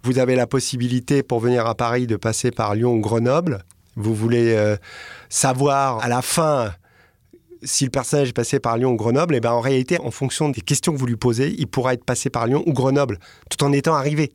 vous 0.03 0.19
avez 0.19 0.35
la 0.35 0.47
possibilité 0.47 1.21
pour 1.21 1.39
venir 1.39 1.67
à 1.67 1.75
Paris 1.75 2.07
de 2.07 2.15
passer 2.15 2.49
par 2.49 2.73
Lyon 2.73 2.93
ou 2.95 2.99
Grenoble. 2.99 3.63
Vous 3.95 4.15
voulez 4.15 4.53
euh, 4.55 4.77
savoir 5.29 6.03
à 6.03 6.07
la 6.07 6.23
fin 6.23 6.73
si 7.63 7.83
le 7.83 7.91
personnage 7.91 8.29
est 8.29 8.33
passé 8.33 8.59
par 8.59 8.77
Lyon 8.77 8.93
ou 8.93 8.95
Grenoble. 8.95 9.35
Et 9.35 9.39
ben 9.39 9.51
en 9.51 9.59
réalité, 9.59 9.99
en 9.99 10.09
fonction 10.09 10.49
des 10.49 10.61
questions 10.61 10.91
que 10.91 10.97
vous 10.97 11.05
lui 11.05 11.17
posez, 11.17 11.53
il 11.57 11.67
pourra 11.67 11.93
être 11.93 12.03
passé 12.03 12.31
par 12.31 12.47
Lyon 12.47 12.63
ou 12.65 12.73
Grenoble, 12.73 13.19
tout 13.51 13.63
en 13.63 13.71
étant 13.71 13.93
arrivé. 13.93 14.33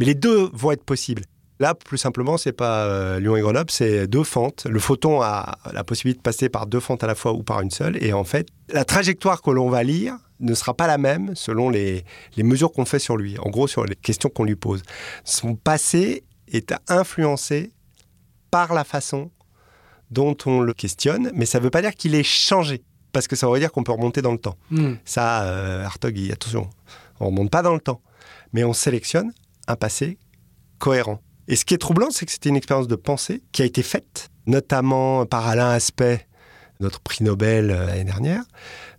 Mais 0.00 0.06
les 0.06 0.14
deux 0.14 0.48
vont 0.54 0.72
être 0.72 0.84
possibles. 0.84 1.24
Là, 1.62 1.76
plus 1.76 1.96
simplement, 1.96 2.38
c'est 2.38 2.50
pas 2.50 2.86
euh, 2.86 3.20
Lyon 3.20 3.36
et 3.36 3.40
Grenoble, 3.40 3.70
c'est 3.70 4.08
deux 4.08 4.24
fentes. 4.24 4.66
Le 4.68 4.80
photon 4.80 5.22
a 5.22 5.58
la 5.72 5.84
possibilité 5.84 6.18
de 6.18 6.22
passer 6.24 6.48
par 6.48 6.66
deux 6.66 6.80
fentes 6.80 7.04
à 7.04 7.06
la 7.06 7.14
fois 7.14 7.34
ou 7.34 7.44
par 7.44 7.60
une 7.60 7.70
seule. 7.70 8.02
Et 8.02 8.12
en 8.12 8.24
fait, 8.24 8.48
la 8.68 8.84
trajectoire 8.84 9.42
que 9.42 9.50
l'on 9.52 9.70
va 9.70 9.84
lire 9.84 10.16
ne 10.40 10.54
sera 10.54 10.74
pas 10.74 10.88
la 10.88 10.98
même 10.98 11.36
selon 11.36 11.70
les, 11.70 12.04
les 12.36 12.42
mesures 12.42 12.72
qu'on 12.72 12.84
fait 12.84 12.98
sur 12.98 13.16
lui. 13.16 13.38
En 13.38 13.48
gros, 13.48 13.68
sur 13.68 13.84
les 13.84 13.94
questions 13.94 14.28
qu'on 14.28 14.42
lui 14.42 14.56
pose. 14.56 14.82
Son 15.22 15.54
passé 15.54 16.24
est 16.48 16.74
influencé 16.88 17.70
par 18.50 18.74
la 18.74 18.82
façon 18.82 19.30
dont 20.10 20.36
on 20.46 20.62
le 20.62 20.74
questionne, 20.74 21.30
mais 21.32 21.46
ça 21.46 21.60
ne 21.60 21.62
veut 21.62 21.70
pas 21.70 21.80
dire 21.80 21.94
qu'il 21.94 22.16
est 22.16 22.24
changé, 22.24 22.82
parce 23.12 23.28
que 23.28 23.36
ça 23.36 23.48
veut 23.48 23.60
dire 23.60 23.70
qu'on 23.70 23.84
peut 23.84 23.92
remonter 23.92 24.20
dans 24.20 24.32
le 24.32 24.38
temps. 24.38 24.58
Hmm. 24.72 24.94
Ça, 25.04 25.44
euh, 25.44 25.84
Hartog, 25.84 26.18
attention, 26.32 26.68
on 27.20 27.26
remonte 27.26 27.50
pas 27.50 27.62
dans 27.62 27.74
le 27.74 27.80
temps, 27.80 28.00
mais 28.52 28.64
on 28.64 28.72
sélectionne 28.72 29.32
un 29.68 29.76
passé 29.76 30.18
cohérent. 30.80 31.20
Et 31.52 31.56
ce 31.56 31.66
qui 31.66 31.74
est 31.74 31.78
troublant, 31.78 32.10
c'est 32.10 32.24
que 32.24 32.32
c'était 32.32 32.48
une 32.48 32.56
expérience 32.56 32.88
de 32.88 32.96
pensée 32.96 33.42
qui 33.52 33.60
a 33.60 33.66
été 33.66 33.82
faite, 33.82 34.30
notamment 34.46 35.26
par 35.26 35.46
Alain 35.46 35.68
Aspect, 35.68 36.26
notre 36.80 36.98
prix 37.00 37.22
Nobel 37.22 37.70
euh, 37.70 37.84
l'année 37.84 38.04
dernière, 38.04 38.42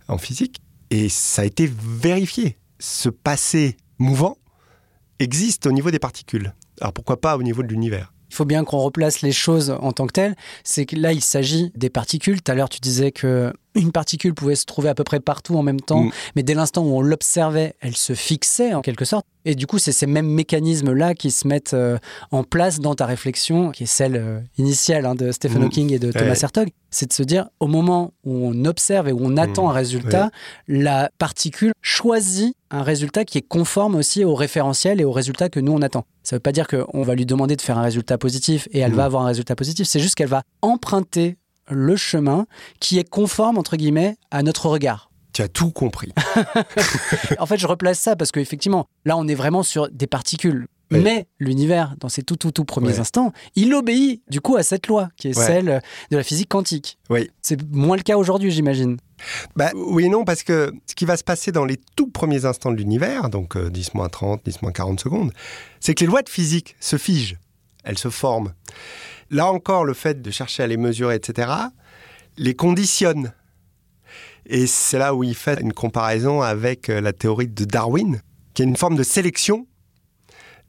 en 0.06 0.18
physique, 0.18 0.60
et 0.90 1.08
ça 1.08 1.42
a 1.42 1.46
été 1.46 1.68
vérifié. 1.68 2.56
Ce 2.78 3.08
passé 3.08 3.76
mouvant 3.98 4.38
existe 5.18 5.66
au 5.66 5.72
niveau 5.72 5.90
des 5.90 5.98
particules. 5.98 6.54
Alors 6.80 6.92
pourquoi 6.92 7.20
pas 7.20 7.36
au 7.36 7.42
niveau 7.42 7.64
de 7.64 7.66
l'univers? 7.66 8.12
Il 8.30 8.36
faut 8.36 8.44
bien 8.44 8.62
qu'on 8.62 8.78
replace 8.78 9.22
les 9.22 9.32
choses 9.32 9.70
en 9.70 9.90
tant 9.90 10.06
que 10.06 10.12
telles. 10.12 10.36
C'est 10.62 10.86
que 10.86 10.94
là, 10.94 11.12
il 11.12 11.22
s'agit 11.22 11.72
des 11.74 11.90
particules. 11.90 12.40
Tout 12.40 12.52
à 12.52 12.54
l'heure, 12.54 12.68
tu 12.68 12.78
disais 12.78 13.10
que 13.10 13.52
une 13.74 13.92
particule 13.92 14.34
pouvait 14.34 14.54
se 14.56 14.64
trouver 14.64 14.88
à 14.88 14.94
peu 14.94 15.04
près 15.04 15.20
partout 15.20 15.56
en 15.56 15.62
même 15.62 15.80
temps, 15.80 16.04
Mm. 16.04 16.10
mais 16.36 16.42
dès 16.42 16.54
l'instant 16.54 16.82
où 16.82 16.94
on 16.96 17.00
l'observait, 17.00 17.74
elle 17.80 17.96
se 17.96 18.12
fixait 18.14 18.74
en 18.74 18.82
quelque 18.82 19.04
sorte. 19.04 19.26
Et 19.46 19.54
du 19.54 19.66
coup, 19.66 19.78
c'est 19.78 19.92
ces 19.92 20.06
mêmes 20.06 20.26
mécanismes-là 20.28 21.14
qui 21.14 21.30
se 21.30 21.46
mettent 21.46 21.74
euh, 21.74 21.98
en 22.30 22.44
place 22.44 22.80
dans 22.80 22.94
ta 22.94 23.04
réflexion, 23.04 23.72
qui 23.72 23.82
est 23.82 23.86
celle 23.86 24.16
euh, 24.16 24.40
initiale 24.56 25.04
hein, 25.04 25.14
de 25.14 25.32
Stephen 25.32 25.60
Mm. 25.60 25.64
Hawking 25.64 25.92
et 25.92 25.98
de 25.98 26.10
Thomas. 26.12 26.38
Hertog. 26.42 26.68
C'est 26.90 27.06
de 27.08 27.12
se 27.12 27.22
dire, 27.24 27.48
au 27.60 27.66
moment 27.66 28.12
où 28.24 28.46
on 28.46 28.64
observe 28.64 29.08
et 29.08 29.12
où 29.12 29.18
on 29.20 29.36
attend 29.36 29.66
Mm. 29.66 29.70
un 29.70 29.72
résultat, 29.72 30.30
la 30.68 31.10
particule 31.18 31.72
choisit 31.82 32.54
un 32.70 32.82
résultat 32.82 33.24
qui 33.24 33.38
est 33.38 33.42
conforme 33.46 33.94
aussi 33.96 34.24
au 34.24 34.34
référentiel 34.34 35.00
et 35.00 35.04
au 35.04 35.12
résultat 35.12 35.48
que 35.48 35.60
nous 35.60 35.72
on 35.72 35.82
attend. 35.82 36.04
Ça 36.22 36.34
ne 36.34 36.38
veut 36.38 36.42
pas 36.42 36.52
dire 36.52 36.66
qu'on 36.66 37.02
va 37.02 37.14
lui 37.14 37.26
demander 37.26 37.54
de 37.56 37.60
faire 37.62 37.76
un 37.78 37.82
résultat 37.82 38.16
positif 38.18 38.66
et 38.72 38.78
elle 38.80 38.92
va 38.94 39.04
avoir 39.04 39.22
un 39.24 39.26
résultat 39.26 39.54
positif, 39.56 39.86
c'est 39.86 40.00
juste 40.00 40.14
qu'elle 40.14 40.28
va 40.28 40.42
emprunter 40.62 41.36
le 41.70 41.96
chemin 41.96 42.46
qui 42.80 42.98
est 42.98 43.08
conforme, 43.08 43.58
entre 43.58 43.76
guillemets, 43.76 44.16
à 44.30 44.42
notre 44.42 44.66
regard. 44.68 45.10
Tu 45.32 45.42
as 45.42 45.48
tout 45.48 45.70
compris. 45.70 46.12
En 47.38 47.46
fait, 47.46 47.56
je 47.58 47.66
replace 47.66 47.98
ça 47.98 48.16
parce 48.16 48.30
qu'effectivement, 48.30 48.86
là, 49.04 49.16
on 49.16 49.26
est 49.28 49.34
vraiment 49.34 49.62
sur 49.62 49.88
des 49.90 50.06
particules. 50.06 50.66
Mais 50.90 51.26
l'univers, 51.40 51.96
dans 51.98 52.08
ses 52.08 52.22
tout, 52.22 52.36
tout, 52.36 52.52
tout 52.52 52.64
premiers 52.64 52.92
Ouais. 52.92 53.00
instants, 53.00 53.32
il 53.56 53.74
obéit 53.74 54.22
du 54.30 54.40
coup 54.40 54.54
à 54.54 54.62
cette 54.62 54.86
loi 54.86 55.08
qui 55.16 55.26
est 55.28 55.36
Ouais. 55.36 55.44
celle 55.44 55.82
de 56.12 56.16
la 56.16 56.22
physique 56.22 56.48
quantique. 56.48 56.98
Oui. 57.10 57.30
C'est 57.42 57.60
moins 57.72 57.96
le 57.96 58.02
cas 58.02 58.16
aujourd'hui, 58.16 58.52
j'imagine. 58.52 58.98
Bah, 59.56 59.70
oui 59.74 60.04
et 60.04 60.08
non, 60.08 60.24
parce 60.24 60.44
que 60.44 60.72
ce 60.86 60.94
qui 60.94 61.04
va 61.04 61.16
se 61.16 61.24
passer 61.24 61.50
dans 61.50 61.64
les 61.64 61.80
tout 61.96 62.06
premiers 62.08 62.44
instants 62.44 62.70
de 62.70 62.76
l'univers, 62.76 63.28
donc 63.28 63.56
euh, 63.56 63.70
10 63.70 63.94
moins 63.94 64.08
30, 64.08 64.42
10 64.44 64.62
moins 64.62 64.70
40 64.70 65.00
secondes, 65.00 65.32
c'est 65.80 65.94
que 65.96 66.00
les 66.04 66.06
lois 66.06 66.22
de 66.22 66.28
physique 66.28 66.76
se 66.78 66.96
figent, 66.96 67.38
elles 67.82 67.98
se 67.98 68.10
forment. 68.10 68.52
Là 69.34 69.50
encore, 69.50 69.84
le 69.84 69.94
fait 69.94 70.22
de 70.22 70.30
chercher 70.30 70.62
à 70.62 70.68
les 70.68 70.76
mesurer, 70.76 71.16
etc., 71.16 71.50
les 72.36 72.54
conditionne. 72.54 73.32
Et 74.46 74.68
c'est 74.68 74.96
là 74.96 75.12
où 75.12 75.24
il 75.24 75.34
fait 75.34 75.60
une 75.60 75.72
comparaison 75.72 76.40
avec 76.40 76.88
euh, 76.88 77.00
la 77.00 77.12
théorie 77.12 77.48
de 77.48 77.64
Darwin, 77.64 78.20
qui 78.54 78.62
est 78.62 78.64
une 78.64 78.76
forme 78.76 78.94
de 78.94 79.02
sélection 79.02 79.66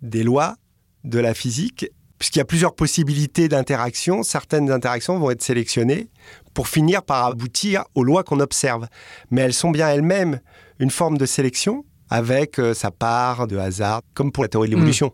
des 0.02 0.24
lois 0.24 0.56
de 1.04 1.20
la 1.20 1.36
physique, 1.36 1.86
puisqu'il 2.18 2.40
y 2.40 2.42
a 2.42 2.46
plusieurs 2.46 2.74
possibilités 2.74 3.50
d'interaction. 3.50 4.24
Certaines 4.24 4.72
interactions 4.72 5.20
vont 5.20 5.30
être 5.30 5.44
sélectionnées 5.44 6.10
pour 6.56 6.68
finir 6.68 7.04
par 7.04 7.28
aboutir 7.28 7.84
aux 7.94 8.04
lois 8.04 8.24
qu'on 8.24 8.40
observe. 8.40 8.88
Mais 9.30 9.42
elles 9.42 9.54
sont 9.54 9.70
bien 9.70 9.90
elles-mêmes 9.90 10.40
une 10.80 10.90
forme 10.90 11.20
de 11.20 11.28
sélection 11.28 11.86
avec 12.10 12.58
euh, 12.58 12.74
sa 12.74 12.90
part 12.90 13.46
de 13.46 13.58
hasard, 13.58 14.02
comme 14.16 14.32
pour 14.32 14.44
la 14.44 14.48
théorie 14.48 14.70
de 14.70 14.74
l'évolution. 14.74 15.14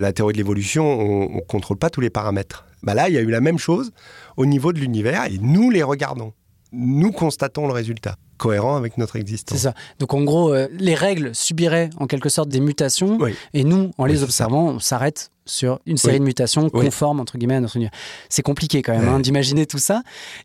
La 0.00 0.12
théorie 0.12 0.32
de 0.32 0.38
l'évolution, 0.38 0.84
on 0.86 1.36
ne 1.36 1.40
contrôle 1.40 1.76
pas 1.78 1.90
tous 1.90 2.00
les 2.00 2.10
paramètres. 2.10 2.66
Bah 2.82 2.94
là, 2.94 3.08
il 3.08 3.14
y 3.14 3.18
a 3.18 3.20
eu 3.20 3.30
la 3.30 3.40
même 3.40 3.58
chose 3.58 3.90
au 4.36 4.46
niveau 4.46 4.72
de 4.72 4.78
l'univers 4.78 5.24
et 5.24 5.38
nous 5.40 5.70
les 5.70 5.82
regardons. 5.82 6.32
Nous 6.70 7.10
constatons 7.12 7.66
le 7.66 7.72
résultat, 7.72 8.16
cohérent 8.36 8.76
avec 8.76 8.98
notre 8.98 9.16
existence. 9.16 9.56
C'est 9.56 9.64
ça. 9.64 9.74
Donc 9.98 10.12
en 10.14 10.22
gros, 10.22 10.52
euh, 10.52 10.68
les 10.72 10.94
règles 10.94 11.34
subiraient 11.34 11.88
en 11.98 12.06
quelque 12.06 12.28
sorte 12.28 12.50
des 12.50 12.60
mutations 12.60 13.16
Oui. 13.20 13.34
et 13.54 13.64
nous, 13.64 13.90
en 13.98 14.04
Oui, 14.04 14.10
les 14.10 14.22
observant, 14.22 14.66
on 14.68 14.78
s'arrête 14.78 15.30
sur 15.46 15.80
une 15.86 15.96
série 15.96 16.14
Oui. 16.16 16.20
de 16.20 16.24
mutations 16.26 16.68
conformes 16.68 17.20
entre 17.20 17.38
guillemets 17.38 17.54
à 17.56 17.60
notre 17.60 17.76
univers. 17.76 17.92
C'est 18.28 18.42
compliqué 18.42 18.82
quand 18.82 18.92
même 18.96 19.08
hein, 19.08 19.18
d'imaginer 19.18 19.64
tout 19.66 19.78
ça. 19.78 20.02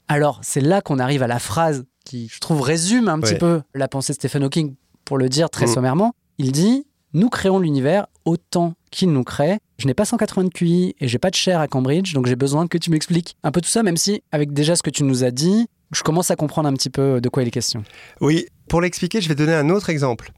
Alors 0.08 0.40
c'est 0.44 0.62
là 0.62 0.82
qu'on 0.82 0.98
arrive 0.98 1.24
à 1.24 1.28
la 1.28 1.40
phrase 1.40 1.84
qui, 2.06 2.30
je 2.34 2.40
trouve, 2.40 2.62
résume 2.62 3.08
un 3.10 3.20
petit 3.20 3.36
peu 3.36 3.62
la 3.76 3.88
pensée 3.90 4.14
de 4.14 4.16
Stephen 4.16 4.44
Hawking, 4.44 4.76
pour 5.06 5.18
le 5.18 5.28
dire 5.30 5.50
très 5.50 5.66
Mm. 5.66 5.74
sommairement. 5.74 6.16
Il 6.38 6.52
dit 6.54 6.88
Nous 7.16 7.30
créons 7.30 7.60
l'univers 7.60 8.08
autant 8.26 8.74
qu'il 8.94 9.12
nous 9.12 9.24
crée. 9.24 9.60
Je 9.78 9.88
n'ai 9.88 9.94
pas 9.94 10.06
180 10.06 10.46
de 10.46 10.50
QI 10.50 10.96
et 11.00 11.08
j'ai 11.08 11.18
pas 11.20 11.30
de 11.30 11.36
chair 11.36 11.60
à 11.60 11.68
Cambridge, 11.68 12.14
donc 12.14 12.28
j'ai 12.28 12.36
besoin 12.36 12.68
que 12.68 12.78
tu 12.78 12.92
m'expliques 12.92 13.36
un 13.44 13.52
peu 13.52 13.60
tout 13.62 13.70
ça, 13.70 13.84
même 13.84 13.98
si, 13.98 14.22
avec 14.32 14.54
déjà 14.54 14.76
ce 14.76 14.84
que 14.84 14.90
tu 14.90 15.04
nous 15.04 15.24
as 15.24 15.32
dit, 15.32 15.68
je 15.92 16.04
commence 16.04 16.32
à 16.32 16.36
comprendre 16.36 16.68
un 16.70 16.74
petit 16.74 16.90
peu 16.90 17.22
de 17.22 17.30
quoi 17.30 17.44
il 17.44 17.48
est 17.48 17.52
question. 17.52 17.84
Oui, 18.22 18.48
pour 18.70 18.82
l'expliquer, 18.82 19.22
je 19.22 19.28
vais 19.30 19.36
donner 19.36 19.54
un 19.54 19.70
autre 19.70 19.90
exemple 19.90 20.32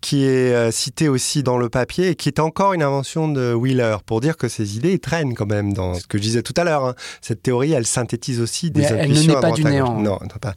qui 0.00 0.24
est 0.24 0.54
euh, 0.54 0.70
cité 0.70 1.08
aussi 1.08 1.42
dans 1.42 1.58
le 1.58 1.68
papier 1.68 2.08
et 2.08 2.14
qui 2.14 2.28
est 2.28 2.40
encore 2.40 2.72
une 2.72 2.82
invention 2.82 3.28
de 3.28 3.52
Wheeler 3.52 3.96
pour 4.06 4.20
dire 4.20 4.36
que 4.36 4.48
ces 4.48 4.76
idées 4.76 4.98
traînent 4.98 5.34
quand 5.34 5.46
même 5.46 5.74
dans 5.74 5.94
ce 5.94 6.06
que 6.06 6.16
je 6.18 6.22
disais 6.22 6.42
tout 6.42 6.54
à 6.56 6.64
l'heure. 6.64 6.84
hein. 6.84 6.94
Cette 7.20 7.42
théorie, 7.42 7.72
elle 7.72 7.86
synthétise 7.86 8.40
aussi 8.40 8.70
des 8.70 8.82
elle 8.82 8.96
ne 8.96 9.02
intuitions 9.02 9.32
naît 9.32 9.38
à 9.38 9.40
pas 9.42 9.50
du 9.52 9.64
néant. 9.64 9.94
Non, 10.00 10.18
non, 10.20 10.28
pas. 10.40 10.54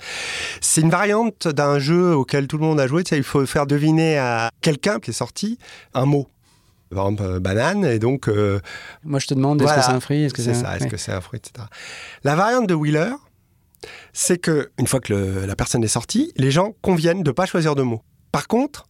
C'est 0.62 0.82
une 0.82 0.90
variante 0.90 1.48
d'un 1.48 1.80
jeu 1.80 2.16
auquel 2.16 2.48
tout 2.48 2.58
le 2.58 2.64
monde 2.66 2.80
a 2.80 2.88
joué. 2.88 3.04
Tu 3.04 3.10
sais, 3.10 3.18
il 3.18 3.24
faut 3.24 3.46
faire 3.46 3.68
deviner 3.68 4.18
à 4.18 4.50
quelqu'un 4.62 5.00
qui 5.00 5.12
est 5.12 5.14
sorti 5.14 5.58
un 5.94 6.06
mot. 6.06 6.28
Par 6.94 7.06
exemple, 7.08 7.24
euh, 7.24 7.40
banane, 7.40 7.86
et 7.86 8.00
donc 8.00 8.28
euh, 8.28 8.60
Moi, 9.04 9.20
je 9.20 9.28
te 9.28 9.34
demande, 9.34 9.62
est-ce 9.62 9.74
que 9.74 9.82
c'est 9.82 9.92
un 9.92 10.00
fruit 10.00 10.24
Est-ce 10.24 10.34
que 10.34 10.42
c'est 10.42 10.54
c'est 10.54 10.62
ça, 10.62 10.76
est-ce 10.76 10.84
ouais. 10.86 10.90
que 10.90 10.98
c'est 10.98 11.12
un 11.12 11.22
fruit, 11.22 11.38
etc. 11.40 11.66
La 12.24 12.36
variante 12.36 12.68
de 12.68 12.74
Wheeler, 12.74 13.12
c'est 14.14 14.38
que 14.38 14.72
une 14.78 14.88
fois 14.88 15.00
que 15.00 15.14
le- 15.14 15.46
la 15.46 15.56
personne 15.56 15.84
est 15.84 15.88
sortie, 15.88 16.32
les 16.36 16.52
gens 16.52 16.74
conviennent 16.82 17.24
de 17.24 17.30
ne 17.30 17.34
pas 17.34 17.46
choisir 17.46 17.76
de 17.76 17.82
mots. 17.82 18.02
Par 18.32 18.48
contre, 18.48 18.88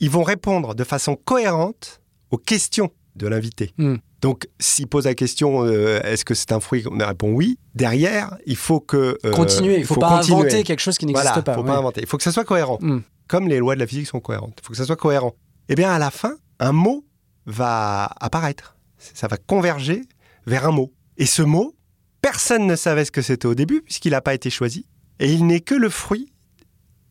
ils 0.00 0.10
vont 0.10 0.22
répondre 0.22 0.74
de 0.74 0.84
façon 0.84 1.16
cohérente 1.16 2.00
aux 2.30 2.38
questions 2.38 2.90
de 3.16 3.28
l'invité. 3.28 3.72
Hmm. 3.78 3.96
Donc, 4.22 4.48
s'il 4.58 4.86
pose 4.86 5.04
la 5.04 5.14
question 5.14 5.64
euh, 5.64 6.00
est-ce 6.04 6.24
que 6.24 6.34
c'est 6.34 6.52
un 6.52 6.60
fruit 6.60 6.84
On 6.90 6.96
répond 7.06 7.32
oui. 7.32 7.58
Derrière, 7.74 8.36
il 8.46 8.56
faut 8.56 8.80
que 8.80 9.18
euh, 9.24 9.30
Continuer, 9.32 9.74
il 9.76 9.80
ne 9.80 9.84
faut, 9.86 9.96
pas 9.96 10.18
continuer. 10.18 10.40
inventer 10.40 10.62
quelque 10.62 10.80
chose 10.80 10.96
qui 10.96 11.06
n'existe 11.06 11.26
Voilà, 11.26 11.42
pas. 11.42 11.54
faut 11.54 11.60
ouais. 11.60 11.66
pas 11.66 11.76
inventer. 11.76 12.00
Il 12.00 12.06
faut 12.06 12.16
que 12.16 12.22
ça 12.22 12.32
soit 12.32 12.44
cohérent. 12.44 12.78
Hmm. 12.80 13.00
Comme 13.28 13.48
les 13.48 13.58
lois 13.58 13.74
de 13.74 13.80
la 13.80 13.86
physique 13.86 14.06
sont 14.06 14.20
cohérentes. 14.20 14.58
Il 14.62 14.66
faut 14.66 14.70
que 14.72 14.76
ça 14.76 14.84
soit 14.84 14.96
cohérent. 14.96 15.34
Eh 15.68 15.74
bien, 15.74 15.90
à 15.92 15.98
la 15.98 16.10
fin, 16.10 16.34
un 16.62 16.72
mot 16.72 17.04
va 17.44 18.04
apparaître. 18.20 18.76
Ça 18.96 19.26
va 19.26 19.36
converger 19.36 20.02
vers 20.46 20.68
un 20.68 20.70
mot. 20.70 20.92
Et 21.18 21.26
ce 21.26 21.42
mot, 21.42 21.74
personne 22.20 22.66
ne 22.66 22.76
savait 22.76 23.04
ce 23.04 23.10
que 23.10 23.20
c'était 23.20 23.46
au 23.46 23.56
début, 23.56 23.82
puisqu'il 23.82 24.12
n'a 24.12 24.20
pas 24.20 24.32
été 24.32 24.48
choisi. 24.48 24.86
Et 25.18 25.32
il 25.32 25.44
n'est 25.44 25.60
que 25.60 25.74
le 25.74 25.88
fruit 25.88 26.32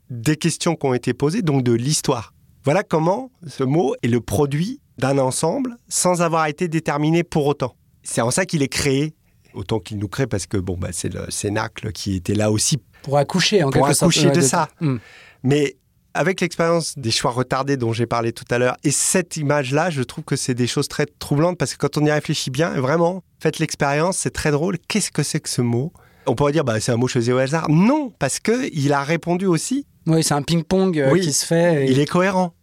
des 0.10 0.38
questions 0.38 0.76
qui 0.76 0.86
ont 0.86 0.94
été 0.94 1.14
posées, 1.14 1.42
donc 1.42 1.64
de 1.64 1.74
l'histoire. 1.74 2.34
Voilà 2.64 2.84
comment 2.84 3.30
ce 3.46 3.64
mot 3.64 3.94
est 4.02 4.08
le 4.08 4.22
produit 4.22 4.80
d'un 4.98 5.18
ensemble 5.18 5.76
sans 5.90 6.22
avoir 6.22 6.46
été 6.46 6.70
déterminé 6.70 7.24
pour 7.24 7.46
autant. 7.46 7.76
C'est 8.04 8.22
en 8.22 8.32
ça 8.32 8.46
qu'il 8.46 8.64
est 8.64 8.70
créé, 8.70 9.16
autant 9.54 9.80
qu'il 9.80 9.98
nous 9.98 10.08
crée, 10.08 10.28
parce 10.28 10.46
que 10.46 10.58
bon, 10.58 10.78
bah, 10.78 10.90
c'est 10.94 11.14
le 11.14 11.30
Cénacle 11.30 11.92
qui 11.92 12.16
était 12.16 12.36
là 12.36 12.52
aussi 12.52 12.78
Pour 13.04 13.18
accoucher, 13.18 13.64
en 13.64 13.70
Pour 13.70 13.86
quelque 13.86 14.04
accoucher 14.04 14.32
de 14.32 14.42
ça. 14.42 14.70
Hmm. 14.80 14.98
mais 15.44 15.76
avec 16.13 16.41
l'expérience 16.41 16.97
des 16.97 17.12
choix 17.12 17.32
retardés 17.32 17.78
dont 17.78 17.93
j'ai 17.93 18.06
parlé 18.06 18.34
tout 18.34 18.45
à 18.52 18.58
l'heure 18.58 18.78
et 18.84 18.91
cette 18.91 19.38
image-là, 19.38 19.89
je 19.89 20.02
trouve 20.04 20.24
que 20.24 20.36
c'est 20.36 20.54
des 20.54 20.67
choses 20.67 20.88
très 20.88 21.06
troublantes 21.06 21.58
parce 21.58 21.74
que 21.74 21.78
quand 21.78 21.97
on 21.97 22.06
y 22.06 22.12
réfléchit 22.12 22.50
bien, 22.50 22.69
vraiment, 22.82 23.24
faites 23.39 23.60
l'expérience, 23.60 24.17
c'est 24.17 24.32
très 24.32 24.52
drôle. 24.52 24.78
Qu'est-ce 24.88 25.12
que 25.12 25.24
c'est 25.24 25.39
que 25.39 25.50
ce 25.50 25.62
mot? 25.62 25.93
On 26.28 26.36
pourrait 26.36 26.52
dire, 26.52 26.63
bah, 26.63 26.80
c'est 26.80 26.91
un 26.91 26.97
mot 26.97 27.08
choisi 27.08 27.32
au 27.32 27.38
hasard. 27.38 27.67
Non, 27.69 28.12
parce 28.19 28.39
que 28.39 28.69
il 28.74 28.93
a 28.93 29.04
répondu 29.04 29.45
aussi. 29.45 29.88
Oui, 30.08 30.24
c'est 30.24 30.34
un 30.34 30.41
ping-pong 30.43 31.00
euh, 31.00 31.12
Oui, 31.12 31.21
qui 31.21 31.34
se 31.34 31.45
fait. 31.45 31.86
et- 31.88 31.91
Il 31.91 32.00
est 32.00 32.06
cohérent. 32.06 32.54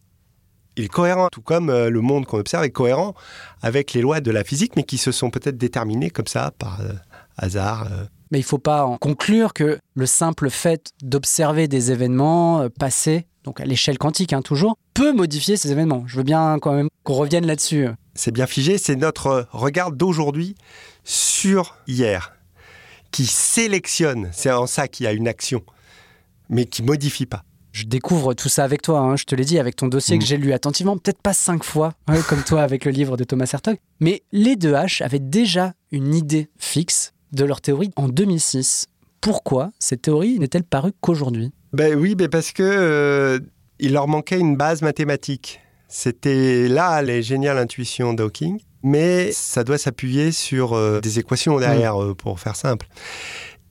Il 0.76 0.84
est 0.84 0.88
cohérent, 0.88 1.28
tout 1.32 1.40
comme 1.42 1.70
euh, 1.70 1.90
le 1.90 2.00
monde 2.00 2.24
qu'on 2.26 2.38
observe 2.38 2.62
est 2.64 2.70
cohérent 2.70 3.14
avec 3.62 3.94
les 3.94 4.00
lois 4.00 4.20
de 4.20 4.30
la 4.30 4.44
physique, 4.44 4.74
mais 4.76 4.84
qui 4.84 4.96
se 4.96 5.10
sont 5.10 5.30
peut-être 5.30 5.58
déterminées 5.58 6.10
comme 6.10 6.28
ça 6.28 6.52
par 6.56 6.80
euh, 6.82 6.92
hasard. 7.36 7.88
Mais 8.30 8.38
il 8.38 8.42
ne 8.42 8.46
faut 8.46 8.58
pas 8.58 8.84
en 8.84 8.98
conclure 8.98 9.54
que 9.54 9.78
le 9.94 10.06
simple 10.06 10.50
fait 10.50 10.90
d'observer 11.02 11.68
des 11.68 11.90
événements 11.92 12.60
euh, 12.60 12.68
passés, 12.68 13.26
donc 13.44 13.60
à 13.60 13.64
l'échelle 13.64 13.98
quantique 13.98 14.32
hein, 14.32 14.42
toujours, 14.42 14.76
peut 14.94 15.12
modifier 15.12 15.56
ces 15.56 15.72
événements. 15.72 16.04
Je 16.06 16.16
veux 16.16 16.22
bien 16.22 16.58
quand 16.60 16.72
même 16.72 16.88
qu'on 17.04 17.14
revienne 17.14 17.46
là-dessus. 17.46 17.88
c'est 18.14 18.32
bien 18.32 18.46
figé, 18.46 18.76
c'est 18.78 18.96
notre 18.96 19.46
regard 19.52 19.92
d'aujourd'hui 19.92 20.54
sur 21.04 21.76
hier, 21.86 22.34
qui 23.10 23.24
sélectionne, 23.26 24.28
c'est 24.32 24.50
en 24.50 24.66
ça 24.66 24.88
qu'il 24.88 25.04
y 25.04 25.06
a 25.06 25.12
une 25.12 25.28
action, 25.28 25.62
mais 26.50 26.66
qui 26.66 26.82
modifie 26.82 27.26
pas. 27.26 27.42
Je 27.72 27.84
découvre 27.84 28.34
tout 28.34 28.48
ça 28.48 28.64
avec 28.64 28.82
toi, 28.82 28.98
hein, 29.00 29.16
je 29.16 29.24
te 29.24 29.34
l'ai 29.34 29.44
dit, 29.44 29.58
avec 29.58 29.76
ton 29.76 29.86
dossier 29.86 30.16
Mm. 30.16 30.18
que 30.18 30.24
j'ai 30.26 30.36
lu 30.36 30.52
attentivement, 30.52 30.96
peut-être 30.98 31.22
pas 31.22 31.32
cinq 31.32 31.62
fois, 31.64 31.92
comme 32.28 32.42
toi 32.42 32.62
avec 32.62 32.84
le 32.84 32.90
livre 32.90 33.16
de 33.16 33.24
Thomas 33.24 33.48
Hertog. 33.52 33.76
Mais 34.00 34.22
les 34.32 34.56
deux 34.56 34.72
H 34.72 35.02
avaient 35.02 35.18
déjà 35.20 35.74
une 35.92 36.14
idée 36.14 36.48
fixe 36.58 37.12
de 37.32 37.44
leur 37.44 37.60
théorie 37.60 37.90
en 37.96 38.08
2006. 38.08 38.86
Pourquoi 39.20 39.70
cette 39.78 40.02
théorie 40.02 40.38
n'est-elle 40.38 40.64
parue 40.64 40.92
qu'aujourd'hui? 41.00 41.52
Ben 41.72 41.98
oui, 41.98 42.14
ben 42.14 42.28
parce 42.28 42.52
que 42.52 42.62
euh, 42.62 43.40
il 43.78 43.92
leur 43.92 44.08
manquait 44.08 44.38
une 44.38 44.56
base 44.56 44.82
mathématique. 44.82 45.60
C'était 45.88 46.68
là 46.68 47.02
les 47.02 47.22
géniales 47.22 47.58
intuitions 47.58 48.14
d'Hawking, 48.14 48.60
mais 48.82 49.32
ça 49.32 49.64
doit 49.64 49.78
s'appuyer 49.78 50.32
sur 50.32 50.74
euh, 50.74 51.00
des 51.00 51.18
équations 51.18 51.58
derrière, 51.58 52.02
euh, 52.02 52.14
pour 52.14 52.40
faire 52.40 52.56
simple. 52.56 52.86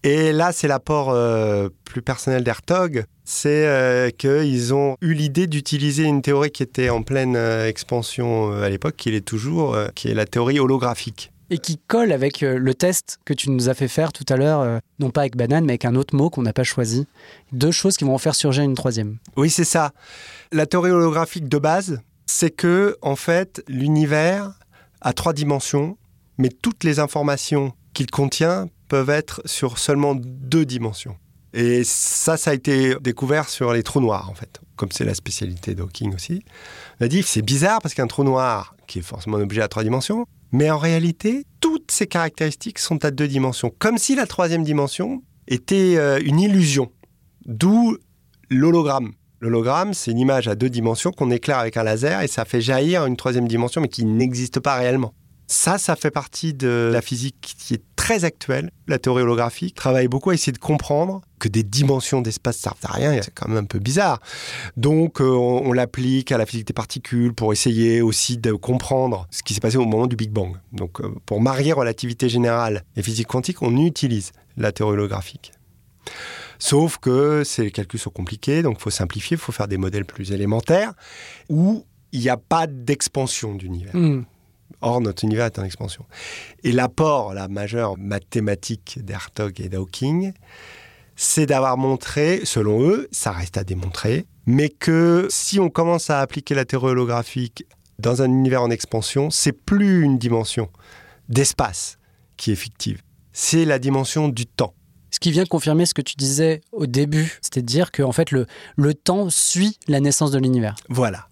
Et 0.04 0.32
là, 0.32 0.52
c'est 0.52 0.68
l'apport 0.68 1.10
euh, 1.10 1.70
plus 1.84 2.02
personnel 2.02 2.44
d'Hertog, 2.44 3.06
c'est 3.26 3.68
euh, 3.68 4.10
qu'ils 4.10 4.74
ont 4.74 4.96
eu 5.02 5.14
l'idée 5.14 5.48
d'utiliser 5.48 6.04
une 6.04 6.22
théorie 6.22 6.52
qui 6.52 6.64
était 6.64 6.90
en 6.90 7.02
pleine 7.02 7.36
euh, 7.36 7.68
expansion 7.68 8.52
à 8.54 8.70
l'époque, 8.70 8.96
qui 8.96 9.12
l'est 9.12 9.20
toujours, 9.20 9.78
qui 9.96 10.10
est 10.10 10.14
la 10.14 10.26
théorie 10.26 10.60
holographique. 10.60 11.32
Et 11.50 11.58
qui 11.58 11.80
colle 11.88 12.12
avec 12.12 12.44
euh, 12.44 12.58
le 12.58 12.74
test 12.74 13.20
que 13.26 13.34
tu 13.34 13.50
nous 13.50 13.70
as 13.70 13.74
fait 13.74 13.88
faire 13.88 14.12
tout 14.12 14.26
à 14.30 14.36
l'heure, 14.36 14.62
euh, 14.62 14.80
non 15.00 15.10
pas 15.10 15.22
avec 15.22 15.36
banane, 15.36 15.66
mais 15.66 15.74
avec 15.74 15.86
un 15.86 15.96
autre 15.96 16.16
mot 16.16 16.30
qu'on 16.30 16.42
n'a 16.42 16.54
pas 16.54 16.64
choisi. 16.64 17.08
Deux 17.52 17.72
choses 17.72 17.98
qui 17.98 18.04
vont 18.04 18.14
en 18.14 18.18
faire 18.18 18.36
surgir 18.36 18.64
une 18.64 18.76
troisième. 18.76 19.18
Oui, 19.36 19.50
c'est 19.50 19.64
ça. 19.64 19.92
La 20.52 20.66
théorie 20.66 20.92
holographique 20.92 21.48
de 21.48 21.58
base, 21.58 22.02
c'est 22.26 22.52
que, 22.52 22.98
en 23.02 23.16
fait, 23.16 23.64
l'univers 23.68 24.54
a 25.02 25.14
trois 25.14 25.34
dimensions, 25.34 25.98
mais 26.38 26.50
toutes 26.50 26.84
les 26.84 27.00
informations 27.00 27.74
qu'il 27.94 28.12
contient 28.12 28.68
peuvent 28.90 29.10
être 29.10 29.42
sur 29.46 29.78
seulement 29.80 30.16
deux 30.16 30.66
dimensions. 30.66 31.16
Et 31.54 31.84
ça, 31.84 32.38
ça 32.38 32.52
a 32.52 32.54
été 32.54 32.96
découvert 33.02 33.50
sur 33.50 33.74
les 33.74 33.84
trous 33.84 34.02
noirs, 34.02 34.30
en 34.30 34.34
fait, 34.34 34.62
comme 34.76 34.92
c'est 34.92 35.06
la 35.06 35.16
spécialité 35.16 35.76
d'Hawking 35.76 36.14
aussi. 36.14 36.44
On 37.00 37.06
a 37.06 37.08
dit, 37.08 37.24
c'est 37.24 37.42
bizarre 37.42 37.82
parce 37.82 37.94
qu'un 37.94 38.08
trou 38.08 38.24
noir, 38.24 38.76
qui 38.88 39.00
est 39.00 39.04
forcément 39.04 39.38
un 39.38 39.42
objet 39.42 39.62
à 39.62 39.68
trois 39.68 39.84
dimensions, 39.84 40.26
mais 40.52 40.72
en 40.72 40.78
réalité, 40.78 41.46
toutes 41.60 41.92
ces 41.92 42.08
caractéristiques 42.08 42.80
sont 42.80 43.04
à 43.06 43.12
deux 43.12 43.28
dimensions, 43.28 43.72
comme 43.78 43.98
si 43.98 44.16
la 44.16 44.26
troisième 44.26 44.64
dimension 44.64 45.22
était 45.48 45.96
euh, 45.98 46.20
une 46.24 46.40
illusion. 46.40 46.92
D'où 47.46 47.98
l'hologramme. 48.50 49.14
L'hologramme, 49.40 49.94
c'est 49.94 50.12
une 50.12 50.20
image 50.20 50.48
à 50.48 50.56
deux 50.56 50.70
dimensions 50.70 51.12
qu'on 51.12 51.30
éclaire 51.30 51.60
avec 51.60 51.78
un 51.78 51.84
laser 51.84 52.22
et 52.22 52.28
ça 52.28 52.44
fait 52.44 52.62
jaillir 52.62 53.06
une 53.06 53.18
troisième 53.18 53.48
dimension, 53.48 53.82
mais 53.82 53.88
qui 53.88 54.04
n'existe 54.04 54.60
pas 54.60 54.76
réellement. 54.76 55.14
Ça, 55.50 55.78
ça 55.78 55.96
fait 55.96 56.12
partie 56.12 56.54
de 56.54 56.90
la 56.92 57.02
physique 57.02 57.56
qui 57.58 57.74
est 57.74 57.84
très 57.96 58.26
actuelle. 58.26 58.70
La 58.88 59.00
théorie 59.00 59.24
holographique 59.24 59.76
travaille 59.76 60.10
beaucoup 60.10 60.30
à 60.30 60.34
essayer 60.34 60.52
de 60.52 60.58
comprendre 60.58 61.22
que 61.40 61.48
des 61.48 61.64
dimensions 61.64 62.22
d'espace 62.22 62.58
servent 62.58 62.76
à 62.84 62.92
rien. 62.92 63.22
C'est 63.22 63.34
quand 63.34 63.48
même 63.48 63.64
un 63.64 63.66
peu 63.66 63.80
bizarre. 63.80 64.20
Donc, 64.76 65.22
euh, 65.22 65.26
on, 65.26 65.72
l'applique 65.72 66.34
à 66.34 66.38
la 66.38 66.46
physique 66.46 66.68
des 66.68 66.74
particules 66.74 67.34
pour 67.34 67.54
essayer 67.54 68.02
aussi 68.02 68.38
de 68.38 68.52
comprendre 68.52 69.26
ce 69.32 69.42
qui 69.42 69.54
s'est 69.54 69.62
passé 69.62 69.78
au 69.78 69.86
moment 69.86 70.08
du 70.08 70.18
Big 70.18 70.32
Bang. 70.32 70.58
Donc, 70.74 71.00
euh, 71.00 71.16
pour 71.26 71.40
marier 71.40 71.72
relativité 71.72 72.28
générale 72.28 72.84
et 72.98 73.02
physique 73.02 73.28
quantique, 73.28 73.62
on 73.62 73.78
utilise 73.78 74.34
la 74.58 74.74
théorie 74.74 74.94
holographique. 74.94 75.54
Sauf 76.60 76.98
que 76.98 77.44
ces 77.46 77.72
calculs 77.72 78.00
sont 78.00 78.10
compliqués, 78.10 78.64
donc 78.64 78.78
il 78.80 78.82
faut 78.82 78.90
simplifier, 78.90 79.36
il 79.36 79.40
faut 79.40 79.52
faire 79.52 79.68
des 79.68 79.78
modèles 79.78 80.06
plus 80.06 80.32
élémentaires 80.32 80.94
où 81.50 81.86
il 82.12 82.20
n'y 82.20 82.30
a 82.30 82.38
pas 82.38 82.68
d'expansion 82.68 83.56
d'univers. 83.56 83.96
Hmm. 83.96 84.24
Or, 84.82 85.02
notre 85.02 85.24
univers 85.24 85.46
est 85.46 85.60
en 85.60 85.64
expansion. 85.64 86.06
Et 86.64 86.72
l'apport, 86.72 87.34
la 87.34 87.48
majeure 87.48 87.98
mathématique 87.98 89.00
d'Hertog 89.04 89.60
et 89.60 89.70
d'Hawking, 89.70 90.34
c'est 91.16 91.48
d'avoir 91.48 91.78
montré, 91.78 92.42
selon 92.44 92.88
eux, 92.88 93.08
ça 93.12 93.32
reste 93.32 93.58
à 93.58 93.64
démontrer, 93.64 94.28
mais 94.46 94.70
que 94.70 95.28
si 95.30 95.60
on 95.60 95.70
commence 95.70 96.10
à 96.10 96.20
appliquer 96.22 96.54
la 96.54 96.64
théorie 96.64 96.92
holographique 96.92 97.66
dans 98.00 98.22
un 98.22 98.26
univers 98.26 98.62
en 98.62 98.70
expansion, 98.70 99.30
c'est 99.32 99.52
plus 99.52 100.04
une 100.04 100.20
dimension 100.20 100.70
d'espace 101.28 101.98
qui 102.38 102.52
est 102.52 102.56
fictive, 102.56 103.02
c'est 103.34 103.66
la 103.66 103.80
dimension 103.80 104.30
du 104.30 104.46
temps. 104.46 104.74
Ce 105.10 105.20
qui 105.20 105.32
vient 105.32 105.46
confirmer 105.46 105.86
ce 105.88 105.96
que 105.96 106.02
tu 106.02 106.16
disais 106.16 106.62
au 106.72 106.86
début, 106.86 107.40
c'est-à-dire 107.42 107.92
que 107.92 108.04
en 108.04 108.12
fait 108.12 108.30
le, 108.30 108.46
le 108.76 108.94
temps 108.94 109.30
suit 109.32 109.80
la 109.88 110.00
naissance 110.00 110.32
de 110.32 110.38
l'univers. 110.38 110.76
Voilà. 110.90 111.28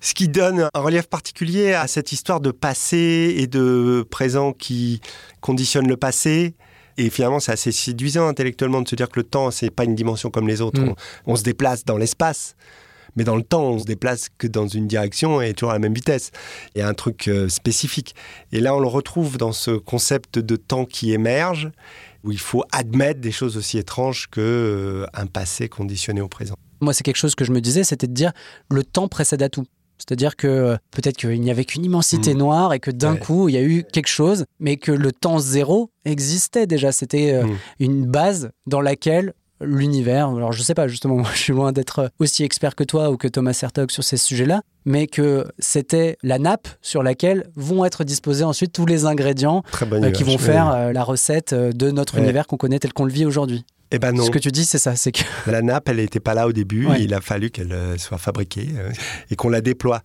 Ce 0.00 0.14
qui 0.14 0.28
donne 0.28 0.68
un 0.72 0.80
relief 0.80 1.06
particulier 1.08 1.72
à 1.72 1.86
cette 1.86 2.12
histoire 2.12 2.40
de 2.40 2.50
passé 2.50 3.34
et 3.36 3.46
de 3.46 4.06
présent 4.08 4.52
qui 4.52 5.00
conditionne 5.40 5.88
le 5.88 5.96
passé. 5.96 6.54
Et 6.96 7.10
finalement, 7.10 7.40
c'est 7.40 7.52
assez 7.52 7.72
séduisant 7.72 8.26
intellectuellement 8.26 8.82
de 8.82 8.88
se 8.88 8.96
dire 8.96 9.08
que 9.08 9.20
le 9.20 9.24
temps, 9.24 9.50
c'est 9.50 9.70
pas 9.70 9.84
une 9.84 9.94
dimension 9.94 10.30
comme 10.30 10.48
les 10.48 10.60
autres. 10.60 10.80
Mm. 10.80 10.94
On, 11.26 11.32
on 11.32 11.36
se 11.36 11.42
déplace 11.42 11.84
dans 11.84 11.96
l'espace. 11.96 12.56
Mais 13.16 13.24
dans 13.24 13.36
le 13.36 13.42
temps, 13.42 13.64
on 13.64 13.78
se 13.80 13.84
déplace 13.84 14.28
que 14.38 14.46
dans 14.46 14.68
une 14.68 14.86
direction 14.86 15.40
et 15.40 15.52
toujours 15.52 15.70
à 15.70 15.74
la 15.74 15.80
même 15.80 15.94
vitesse. 15.94 16.30
Il 16.74 16.78
y 16.78 16.82
a 16.82 16.88
un 16.88 16.94
truc 16.94 17.28
euh, 17.28 17.48
spécifique. 17.48 18.14
Et 18.52 18.60
là, 18.60 18.76
on 18.76 18.80
le 18.80 18.86
retrouve 18.86 19.38
dans 19.38 19.52
ce 19.52 19.72
concept 19.72 20.38
de 20.38 20.56
temps 20.56 20.84
qui 20.84 21.12
émerge, 21.12 21.70
où 22.22 22.32
il 22.32 22.38
faut 22.38 22.62
admettre 22.72 23.20
des 23.20 23.32
choses 23.32 23.56
aussi 23.56 23.78
étranges 23.78 24.28
que 24.30 24.40
euh, 24.40 25.06
un 25.14 25.26
passé 25.26 25.68
conditionné 25.68 26.20
au 26.20 26.28
présent. 26.28 26.54
Moi, 26.80 26.92
c'est 26.92 27.02
quelque 27.02 27.16
chose 27.16 27.34
que 27.34 27.44
je 27.44 27.50
me 27.50 27.60
disais, 27.60 27.82
c'était 27.82 28.06
de 28.06 28.12
dire 28.12 28.32
le 28.70 28.84
temps 28.84 29.08
précède 29.08 29.42
à 29.42 29.48
tout. 29.48 29.64
C'est-à-dire 29.98 30.36
que 30.36 30.46
euh, 30.46 30.76
peut-être 30.92 31.16
qu'il 31.16 31.40
n'y 31.40 31.50
avait 31.50 31.64
qu'une 31.64 31.84
immensité 31.84 32.34
Mm. 32.34 32.38
noire 32.38 32.72
et 32.72 32.80
que 32.80 32.90
d'un 32.90 33.14
Ouais. 33.14 33.18
coup, 33.18 33.48
il 33.48 33.54
y 33.54 33.58
a 33.58 33.62
eu 33.62 33.84
quelque 33.92 34.06
chose, 34.08 34.44
mais 34.60 34.76
que 34.76 34.92
le 34.92 35.12
temps 35.12 35.38
zéro 35.38 35.90
existait 36.04 36.66
déjà. 36.66 36.92
C'était 36.92 37.32
euh, 37.32 37.44
Mm. 37.44 37.56
une 37.80 38.06
base 38.06 38.50
dans 38.66 38.80
laquelle 38.80 39.32
l'univers, 39.60 40.28
alors 40.28 40.52
je 40.52 40.62
sais 40.62 40.74
pas 40.74 40.86
justement, 40.86 41.16
moi, 41.18 41.28
je 41.34 41.38
suis 41.38 41.52
loin 41.52 41.72
d'être 41.72 42.10
aussi 42.20 42.44
expert 42.44 42.76
que 42.76 42.84
toi 42.84 43.10
ou 43.10 43.16
que 43.16 43.26
Thomas 43.28 43.52
Sertog 43.52 43.90
sur 43.90 44.04
ces 44.04 44.16
sujets-là, 44.16 44.62
mais 44.84 45.06
que 45.08 45.46
c'était 45.58 46.16
la 46.22 46.38
nappe 46.38 46.68
sur 46.80 47.02
laquelle 47.02 47.48
vont 47.56 47.84
être 47.84 48.04
disposés 48.04 48.44
ensuite 48.44 48.72
tous 48.72 48.86
les 48.86 49.04
ingrédients 49.04 49.62
euh, 49.82 50.10
qui 50.12 50.22
vont 50.22 50.38
faire 50.38 50.70
euh, 50.70 50.92
la 50.92 51.02
recette 51.02 51.54
de 51.54 51.90
notre 51.90 52.14
Ouais. 52.16 52.22
univers 52.22 52.46
qu'on 52.46 52.56
connaît 52.56 52.78
tel 52.78 52.92
qu'on 52.92 53.04
le 53.04 53.12
vit 53.12 53.26
aujourd'hui. 53.26 53.64
Eh 53.90 53.98
ben 53.98 54.12
non. 54.12 54.24
Ce 54.24 54.30
que 54.30 54.38
tu 54.38 54.52
dis, 54.52 54.64
c'est 54.64 54.78
ça, 54.78 54.96
c'est 54.96 55.12
que 55.12 55.22
La 55.50 55.62
nappe, 55.62 55.88
elle 55.88 55.96
n'était 55.96 56.20
pas 56.20 56.34
là 56.34 56.46
au 56.46 56.52
début. 56.52 56.86
Ouais. 56.86 57.02
Il 57.02 57.14
a 57.14 57.20
fallu 57.20 57.50
qu'elle 57.50 57.72
euh, 57.72 57.96
soit 57.96 58.18
fabriquée 58.18 58.68
euh, 58.76 58.90
et 59.30 59.36
qu'on 59.36 59.48
la 59.48 59.60
déploie. 59.60 60.02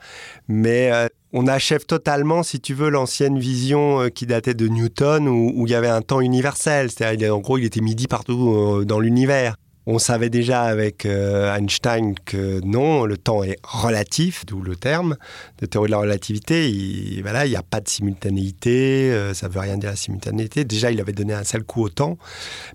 Mais 0.47 0.91
euh, 0.91 1.07
on 1.33 1.47
achève 1.47 1.85
totalement, 1.85 2.43
si 2.43 2.61
tu 2.61 2.73
veux, 2.73 2.89
l'ancienne 2.89 3.37
vision 3.37 4.09
qui 4.09 4.25
datait 4.25 4.53
de 4.53 4.67
Newton, 4.67 5.27
où, 5.27 5.51
où 5.55 5.67
il 5.67 5.71
y 5.71 5.75
avait 5.75 5.89
un 5.89 6.01
temps 6.01 6.21
universel. 6.21 6.91
C'est-à-dire, 6.91 7.35
en 7.35 7.39
gros, 7.39 7.57
il 7.57 7.65
était 7.65 7.81
midi 7.81 8.07
partout 8.07 8.85
dans 8.85 8.99
l'univers. 8.99 9.57
On 9.85 9.99
savait 9.99 10.29
déjà 10.29 10.63
avec 10.63 11.05
euh, 11.05 11.53
Einstein 11.53 12.15
que 12.25 12.61
non, 12.61 13.05
le 13.05 13.17
temps 13.17 13.43
est 13.43 13.57
relatif, 13.63 14.45
d'où 14.45 14.61
le 14.61 14.77
terme 14.77 15.17
de 15.59 15.65
théorie 15.65 15.87
de 15.87 15.91
la 15.91 15.97
relativité. 15.97 16.69
Il 16.69 17.21
n'y 17.21 17.55
a 17.55 17.63
pas 17.63 17.81
de 17.81 17.89
simultanéité, 17.89 19.11
euh, 19.11 19.33
ça 19.33 19.49
veut 19.49 19.59
rien 19.59 19.77
dire 19.77 19.89
la 19.89 19.95
simultanéité. 19.97 20.63
Déjà, 20.63 20.89
il 20.89 21.01
avait 21.01 21.11
donné 21.11 21.33
un 21.33 21.43
seul 21.43 21.63
coup 21.63 21.83
au 21.83 21.89
temps. 21.89 22.17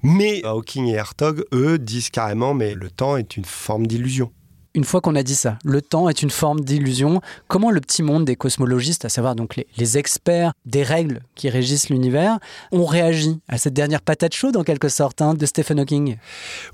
Mais 0.03 0.43
Hawking 0.45 0.87
et 0.89 0.95
Hertog, 0.95 1.45
eux, 1.53 1.79
disent 1.79 2.11
carrément, 2.11 2.53
mais 2.53 2.75
le 2.75 2.91
temps 2.91 3.17
est 3.17 3.37
une 3.37 3.47
forme 3.47 3.87
d'illusion. 3.87 4.31
Une 4.79 4.85
fois 4.85 5.01
qu'on 5.01 5.17
a 5.17 5.25
dit 5.25 5.35
ça, 5.35 5.59
le 5.65 5.83
temps 5.83 6.09
est 6.09 6.23
une 6.23 6.31
forme 6.31 6.61
d'illusion. 6.61 7.21
Comment 7.49 7.73
le 7.73 7.81
petit 7.81 8.05
monde 8.05 8.25
des 8.25 8.37
cosmologistes, 8.37 9.05
à 9.05 9.09
savoir 9.09 9.35
donc 9.35 9.57
les, 9.77 9.99
experts 9.99 10.53
des 10.67 10.85
règles 10.85 11.23
qui 11.35 11.51
régissent 11.51 11.91
l'univers, 11.91 12.39
ont 12.71 12.85
réagi 12.85 13.41
à 13.49 13.59
cette 13.59 13.75
dernière 13.75 14.01
patate 14.01 14.37
chaude 14.37 14.57
en 14.57 14.63
quelque 14.63 14.89
sorte 14.89 15.21
hein, 15.21 15.35
de 15.35 15.47
Stephen 15.47 15.81
Hawking? 15.81 16.17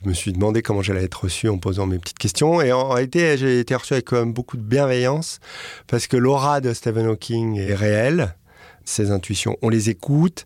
Je 0.03 0.09
me 0.11 0.12
suis 0.12 0.35
demandé 0.35 0.61
comment 0.61 0.83
j'allais 0.83 1.05
être 1.05 1.23
reçu 1.23 1.49
en 1.49 1.57
posant 1.57 1.87
mes 1.87 1.99
petites 1.99 2.19
questions. 2.19 2.61
Et 2.61 2.73
en 2.73 2.90
réalité, 2.90 3.38
j'ai 3.38 3.61
été 3.61 3.75
reçu 3.75 3.95
avec 3.95 4.12
beaucoup 4.12 4.59
de 4.59 4.62
bienveillance, 4.62 5.38
parce 5.87 6.07
que 6.07 6.19
l'aura 6.19 6.61
de 6.61 6.75
Stephen 6.75 7.07
Hawking 7.07 7.59
est 7.59 7.75
réelle. 7.75 8.37
Ses 8.85 9.12
intuitions, 9.12 9.57
on 9.62 9.71
les 9.71 9.88
écoute. 9.88 10.45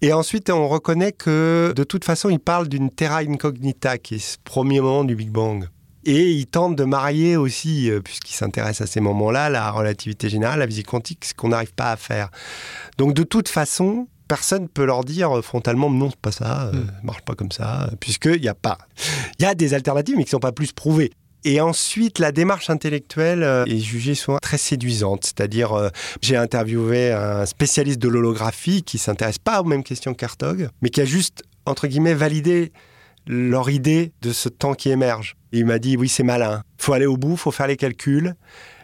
Et 0.00 0.12
ensuite, 0.12 0.48
on 0.48 0.68
reconnaît 0.68 1.10
que 1.10 1.72
de 1.74 1.82
toute 1.82 2.04
façon, 2.04 2.28
il 2.28 2.38
parle 2.38 2.68
d'une 2.68 2.88
terra 2.88 3.18
incognita, 3.18 3.98
qui 3.98 4.14
est 4.14 4.18
ce 4.20 4.36
premier 4.44 4.80
moment 4.80 5.02
du 5.02 5.16
Big 5.16 5.30
Bang. 5.30 5.66
Et 6.08 6.30
il 6.32 6.46
tente 6.46 6.74
de 6.74 6.84
marier 6.84 7.36
aussi, 7.36 7.90
euh, 7.90 8.00
puisqu'il 8.00 8.32
s'intéresse 8.32 8.80
à 8.80 8.86
ces 8.86 8.98
moments-là, 9.00 9.50
la 9.50 9.70
relativité 9.70 10.30
générale, 10.30 10.58
la 10.60 10.66
physique 10.66 10.86
quantique, 10.86 11.22
ce 11.26 11.34
qu'on 11.34 11.48
n'arrive 11.48 11.74
pas 11.74 11.92
à 11.92 11.96
faire. 11.96 12.30
Donc 12.96 13.12
de 13.12 13.24
toute 13.24 13.50
façon, 13.50 14.08
personne 14.26 14.62
ne 14.62 14.68
peut 14.68 14.86
leur 14.86 15.04
dire 15.04 15.44
frontalement 15.44 15.90
non, 15.90 16.08
c'est 16.08 16.18
pas 16.18 16.32
ça, 16.32 16.70
euh, 16.72 16.82
marche 17.02 17.20
pas 17.20 17.34
comme 17.34 17.52
ça, 17.52 17.90
puisqu'il 18.00 18.40
n'y 18.40 18.48
a 18.48 18.54
pas. 18.54 18.78
Il 19.38 19.42
y 19.42 19.46
a 19.46 19.54
des 19.54 19.74
alternatives, 19.74 20.16
mais 20.16 20.24
qui 20.24 20.28
ne 20.28 20.32
sont 20.32 20.40
pas 20.40 20.52
plus 20.52 20.72
prouvées. 20.72 21.10
Et 21.44 21.60
ensuite, 21.60 22.18
la 22.18 22.32
démarche 22.32 22.68
intellectuelle 22.68 23.42
euh, 23.42 23.64
est 23.66 23.78
jugée 23.78 24.14
souvent 24.14 24.38
très 24.38 24.58
séduisante. 24.58 25.24
C'est-à-dire, 25.24 25.72
euh, 25.72 25.88
j'ai 26.20 26.36
interviewé 26.36 27.12
un 27.12 27.46
spécialiste 27.46 27.98
de 27.98 28.08
l'holographie 28.08 28.82
qui 28.82 28.98
s'intéresse 28.98 29.38
pas 29.38 29.60
aux 29.60 29.64
mêmes 29.64 29.84
questions 29.84 30.14
qu'Hertog, 30.14 30.68
mais 30.82 30.90
qui 30.90 31.00
a 31.00 31.04
juste, 31.04 31.42
entre 31.64 31.86
guillemets, 31.86 32.14
validé 32.14 32.72
leur 33.26 33.70
idée 33.70 34.12
de 34.22 34.32
ce 34.32 34.48
temps 34.48 34.74
qui 34.74 34.90
émerge. 34.90 35.37
Il 35.52 35.66
m'a 35.66 35.78
dit, 35.78 35.96
oui, 35.96 36.08
c'est 36.08 36.22
malin. 36.22 36.62
faut 36.78 36.92
aller 36.92 37.06
au 37.06 37.16
bout, 37.16 37.36
faut 37.36 37.50
faire 37.50 37.66
les 37.66 37.76
calculs, 37.76 38.34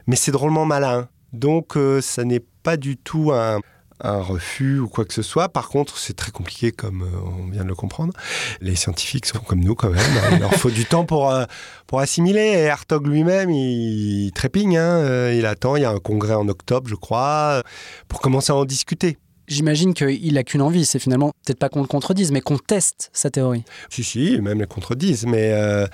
mais 0.07 0.17
c'est 0.17 0.33
drôlement 0.33 0.65
malin. 0.65 1.09
Donc, 1.33 1.77
euh, 1.77 2.01
ça 2.01 2.25
n'est 2.25 2.45
pas 2.63 2.77
du 2.77 2.97
tout 2.97 3.33
un, 3.33 3.61
refus 4.01 4.81
ou 4.81 4.89
quoi 4.89 5.05
que 5.05 5.15
ce 5.15 5.23
soit. 5.23 5.49
Par 5.49 5.69
contre, 5.69 5.97
c'est 5.99 6.15
très 6.15 6.31
compliqué, 6.31 6.73
comme 6.73 7.03
euh, 7.03 7.41
on 7.41 7.51
vient 7.51 7.63
de 7.63 7.69
le 7.69 7.75
comprendre. 7.75 8.13
Les 8.61 8.77
scientifiques 8.77 9.25
sont 9.25 9.39
comme 9.39 9.61
nous 9.61 9.75
quand 9.75 9.89
même. 9.91 10.05
Il 10.33 10.41
leur 10.41 10.55
faut 10.55 10.71
du 10.71 10.85
temps 10.85 11.05
pour, 11.07 11.31
euh, 11.31 11.45
pour 11.87 12.01
assimiler. 12.01 12.41
Et 12.41 12.69
Hartog 12.69 13.07
lui-même, 13.07 13.51
il, 13.51 14.31
trépigne. 14.35 14.77
hein. 14.77 15.31
Il 15.31 15.47
attend. 15.47 15.77
Il 15.77 15.83
y 15.83 15.87
a 15.87 15.91
un 15.91 16.01
congrès 16.01 16.35
en 16.35 16.49
octobre, 16.49 16.89
je 16.89 16.97
crois, 16.97 17.63
pour 18.09 18.21
commencer 18.21 18.53
à 18.53 18.57
en 18.57 18.65
discuter. 18.65 19.17
J'imagine 19.49 19.95
qu'il 19.95 20.39
a 20.39 20.43
qu'une 20.43 20.63
envie, 20.63 20.85
c'est 20.85 20.99
finalement 20.99 21.33
peut-être 21.45 21.59
pas 21.59 21.69
qu'on 21.69 21.83
le 21.83 21.87
contredise, 21.87 22.33
mais 22.33 22.41
qu'on 22.41 22.59
teste 22.59 23.11
sa 23.13 23.31
théorie. 23.31 23.65
Si, 23.91 24.05
si, 24.05 24.41
même 24.41 24.61
les 24.61 24.67
contredisent, 24.67 25.27
mais, 25.27 25.53
euh, 25.53 25.87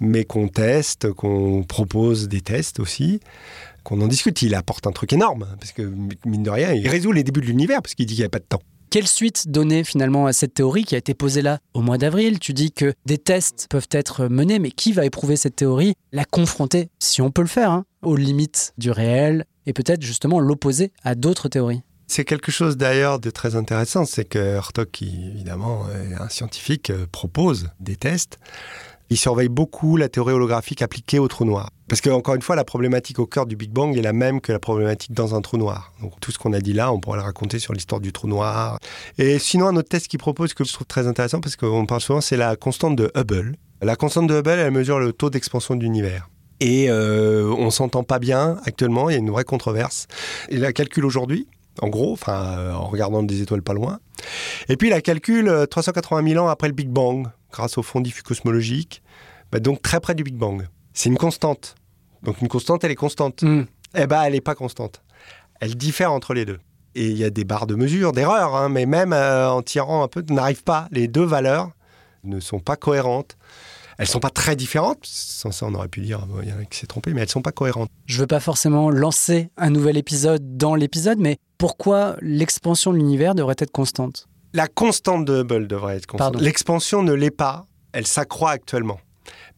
mais 0.00 0.24
qu'on 0.24 0.48
teste, 0.48 1.12
qu'on 1.12 1.62
propose 1.62 2.28
des 2.28 2.40
tests 2.40 2.80
aussi, 2.80 3.20
qu'on 3.84 4.00
en 4.00 4.08
discute. 4.08 4.42
Il 4.42 4.54
apporte 4.54 4.86
un 4.86 4.92
truc 4.92 5.12
énorme, 5.12 5.46
parce 5.58 5.72
que, 5.72 5.82
mine 6.26 6.42
de 6.42 6.50
rien, 6.50 6.72
il 6.72 6.86
résout 6.88 7.12
les 7.12 7.24
débuts 7.24 7.40
de 7.40 7.46
l'univers, 7.46 7.82
parce 7.82 7.94
qu'il 7.94 8.06
dit 8.06 8.14
qu'il 8.14 8.20
n'y 8.20 8.24
avait 8.24 8.30
pas 8.30 8.38
de 8.38 8.44
temps. 8.44 8.62
Quelle 8.90 9.06
suite 9.06 9.48
donner 9.48 9.84
finalement 9.84 10.26
à 10.26 10.32
cette 10.32 10.54
théorie 10.54 10.84
qui 10.84 10.96
a 10.96 10.98
été 10.98 11.14
posée 11.14 11.42
là 11.42 11.60
au 11.74 11.80
mois 11.80 11.96
d'avril? 11.96 12.40
Tu 12.40 12.52
dis 12.52 12.72
que 12.72 12.92
des 13.06 13.18
tests 13.18 13.68
peuvent 13.70 13.86
être 13.92 14.26
menés, 14.26 14.58
mais 14.58 14.72
qui 14.72 14.90
va 14.90 15.04
éprouver 15.04 15.36
cette 15.36 15.54
théorie? 15.54 15.94
La 16.10 16.24
confronter, 16.24 16.88
si 16.98 17.22
on 17.22 17.30
peut 17.30 17.42
le 17.42 17.48
faire, 17.48 17.70
hein, 17.70 17.84
aux 18.02 18.16
limites 18.16 18.74
du 18.78 18.90
réel 18.90 19.44
et 19.66 19.72
peut-être 19.72 20.02
justement 20.02 20.40
l'opposer 20.40 20.90
à 21.04 21.14
d'autres 21.14 21.48
théories. 21.48 21.82
C'est 22.10 22.24
quelque 22.24 22.50
chose 22.50 22.76
d'ailleurs 22.76 23.20
de 23.20 23.30
très 23.30 23.54
intéressant, 23.54 24.04
c'est 24.04 24.24
que 24.24 24.56
Hertog, 24.56 24.90
qui 24.90 25.30
évidemment 25.32 25.84
est 25.90 26.20
un 26.20 26.28
scientifique, 26.28 26.90
euh, 26.90 27.06
propose 27.12 27.70
des 27.78 27.94
tests. 27.94 28.40
Il 29.10 29.16
surveille 29.16 29.48
beaucoup 29.48 29.96
la 29.96 30.08
théorie 30.08 30.32
holographique 30.32 30.82
appliquée 30.82 31.20
au 31.20 31.28
trou 31.28 31.44
noir. 31.44 31.70
Parce 31.88 32.00
que, 32.00 32.10
encore 32.10 32.34
une 32.34 32.42
fois, 32.42 32.56
la 32.56 32.64
problématique 32.64 33.20
au 33.20 33.26
cœur 33.26 33.46
du 33.46 33.54
Big 33.54 33.70
Bang 33.70 33.96
est 33.96 34.02
la 34.02 34.12
même 34.12 34.40
que 34.40 34.50
la 34.50 34.58
problématique 34.58 35.12
dans 35.12 35.36
un 35.36 35.40
trou 35.40 35.56
noir. 35.56 35.92
Donc, 36.02 36.18
tout 36.18 36.32
ce 36.32 36.38
qu'on 36.40 36.52
a 36.52 36.58
dit 36.58 36.72
là, 36.72 36.92
on 36.92 36.98
pourrait 36.98 37.18
le 37.18 37.22
raconter 37.22 37.60
sur 37.60 37.74
l'histoire 37.74 38.00
du 38.00 38.12
trou 38.12 38.26
noir. 38.26 38.80
Et 39.16 39.38
sinon, 39.38 39.68
un 39.68 39.76
autre 39.76 39.88
test 39.88 40.08
qu'il 40.08 40.18
propose 40.18 40.52
que 40.52 40.64
je 40.64 40.72
trouve 40.72 40.88
très 40.88 41.06
intéressant, 41.06 41.40
parce 41.40 41.54
qu'on 41.54 41.86
parle 41.86 42.00
souvent, 42.00 42.20
c'est 42.20 42.36
la 42.36 42.56
constante 42.56 42.96
de 42.96 43.12
Hubble. 43.14 43.54
La 43.82 43.94
constante 43.94 44.26
de 44.26 44.34
Hubble, 44.34 44.58
elle 44.58 44.72
mesure 44.72 44.98
le 44.98 45.12
taux 45.12 45.30
d'expansion 45.30 45.76
de 45.76 45.84
l'univers. 45.84 46.28
Et 46.58 46.90
euh, 46.90 47.54
on 47.56 47.70
s'entend 47.70 48.02
pas 48.02 48.18
bien 48.18 48.58
actuellement, 48.64 49.10
il 49.10 49.12
y 49.12 49.16
a 49.16 49.20
une 49.20 49.30
vraie 49.30 49.44
controverse. 49.44 50.08
Il 50.50 50.58
la 50.58 50.72
calcule 50.72 51.06
aujourd'hui, 51.06 51.46
en 51.80 51.88
gros, 51.88 52.12
enfin, 52.12 52.58
euh, 52.58 52.72
en 52.72 52.86
regardant 52.86 53.22
des 53.22 53.42
étoiles 53.42 53.62
pas 53.62 53.74
loin. 53.74 54.00
Et 54.68 54.76
puis, 54.76 54.88
il 54.88 54.90
la 54.90 55.00
calcule 55.00 55.48
euh, 55.48 55.66
380 55.66 56.28
000 56.28 56.44
ans 56.44 56.48
après 56.48 56.68
le 56.68 56.74
Big 56.74 56.88
Bang, 56.88 57.28
grâce 57.52 57.78
au 57.78 57.82
fond 57.82 58.00
diffus 58.00 58.22
cosmologique, 58.22 59.02
bah, 59.52 59.60
donc 59.60 59.82
très 59.82 60.00
près 60.00 60.14
du 60.14 60.22
Big 60.22 60.34
Bang. 60.34 60.66
C'est 60.92 61.08
une 61.08 61.16
constante. 61.16 61.74
Donc, 62.22 62.40
une 62.40 62.48
constante, 62.48 62.84
elle 62.84 62.90
est 62.90 62.96
constante. 62.96 63.42
Hmm. 63.42 63.64
Eh 63.96 64.06
ben, 64.06 64.22
elle 64.22 64.34
n'est 64.34 64.40
pas 64.40 64.54
constante. 64.54 65.02
Elle 65.60 65.74
diffère 65.76 66.12
entre 66.12 66.34
les 66.34 66.44
deux. 66.44 66.60
Et 66.94 67.06
il 67.06 67.16
y 67.16 67.24
a 67.24 67.30
des 67.30 67.44
barres 67.44 67.66
de 67.66 67.76
mesure, 67.76 68.12
d'erreur, 68.12 68.56
hein, 68.56 68.68
mais 68.68 68.84
même 68.84 69.12
euh, 69.12 69.50
en 69.50 69.62
tirant 69.62 70.02
un 70.02 70.08
peu, 70.08 70.24
n'arrive 70.28 70.64
pas. 70.64 70.88
Les 70.90 71.08
deux 71.08 71.24
valeurs 71.24 71.70
ne 72.24 72.40
sont 72.40 72.58
pas 72.58 72.76
cohérentes. 72.76 73.36
Elles 74.00 74.06
sont 74.06 74.18
pas 74.18 74.30
très 74.30 74.56
différentes. 74.56 75.00
Sans 75.02 75.52
ça, 75.52 75.66
on 75.66 75.74
aurait 75.74 75.88
pu 75.88 76.00
dire, 76.00 76.26
il 76.42 76.48
y 76.48 76.52
en 76.54 76.58
a 76.58 76.64
qui 76.64 76.78
s'est 76.78 76.86
trompé, 76.86 77.12
mais 77.12 77.20
elles 77.20 77.28
sont 77.28 77.42
pas 77.42 77.52
cohérentes. 77.52 77.90
Je 78.06 78.18
veux 78.18 78.26
pas 78.26 78.40
forcément 78.40 78.88
lancer 78.88 79.50
un 79.58 79.68
nouvel 79.68 79.98
épisode 79.98 80.56
dans 80.56 80.74
l'épisode, 80.74 81.18
mais 81.18 81.36
pourquoi 81.58 82.16
l'expansion 82.22 82.92
de 82.92 82.96
l'univers 82.96 83.34
devrait 83.34 83.56
être 83.58 83.70
constante? 83.70 84.26
La 84.54 84.68
constante 84.68 85.26
de 85.26 85.42
Hubble 85.42 85.66
devrait 85.66 85.98
être 85.98 86.06
constante. 86.06 86.40
L'expansion 86.40 87.02
ne 87.02 87.12
l'est 87.12 87.30
pas. 87.30 87.66
Elle 87.92 88.06
s'accroît 88.06 88.52
actuellement. 88.52 88.98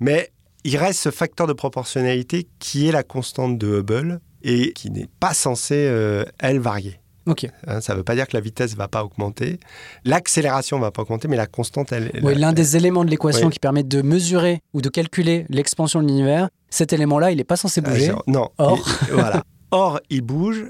Mais 0.01 0.33
il 0.65 0.77
reste 0.77 0.99
ce 0.99 1.13
facteur 1.13 1.47
de 1.47 1.53
proportionnalité 1.53 2.49
qui 2.59 2.89
est 2.89 2.93
la 2.93 3.05
constante 3.05 3.59
de 3.59 3.79
Hubble 3.79 4.21
et 4.43 4.73
qui 4.73 4.91
n'est 4.91 5.09
pas 5.21 5.35
censée, 5.35 5.87
euh, 5.87 6.25
elle, 6.41 6.59
varier. 6.59 6.99
Ok. 7.27 7.47
Hein, 7.67 7.81
ça 7.81 7.93
ne 7.93 7.99
veut 7.99 8.05
pas 8.05 8.15
dire 8.15 8.27
que 8.27 8.37
la 8.37 8.41
vitesse 8.41 8.73
ne 8.73 8.77
va 8.77 8.89
pas 8.89 9.05
augmenter. 9.05 9.61
L'accélération 10.05 10.79
ne 10.79 10.83
va 10.83 10.91
pas 10.91 11.03
augmenter, 11.03 11.29
mais 11.29 11.37
la 11.37 11.47
constante, 11.47 11.93
elle... 11.93 12.11
Oui, 12.23 12.35
l'un 12.35 12.53
des 12.53 12.77
éléments 12.77 13.05
de 13.05 13.11
l'équation 13.11 13.47
Oui. 13.47 13.53
qui 13.53 13.59
permet 13.59 13.83
de 13.85 14.03
mesurer 14.03 14.61
ou 14.73 14.81
de 14.83 14.89
calculer 14.89 15.47
l'expansion 15.49 16.03
de 16.03 16.07
l'univers, 16.09 16.49
cet 16.71 16.93
élément-là, 16.93 17.31
il 17.31 17.37
n'est 17.37 17.45
pas 17.45 17.57
censé 17.57 17.81
Ah, 17.85 17.91
bouger. 17.91 18.13
non. 18.27 18.49
Or. 18.59 18.79
Il- 19.09 19.13
voilà. 19.15 19.45
Or, 19.71 20.01
il 20.11 20.23
bouge. 20.23 20.65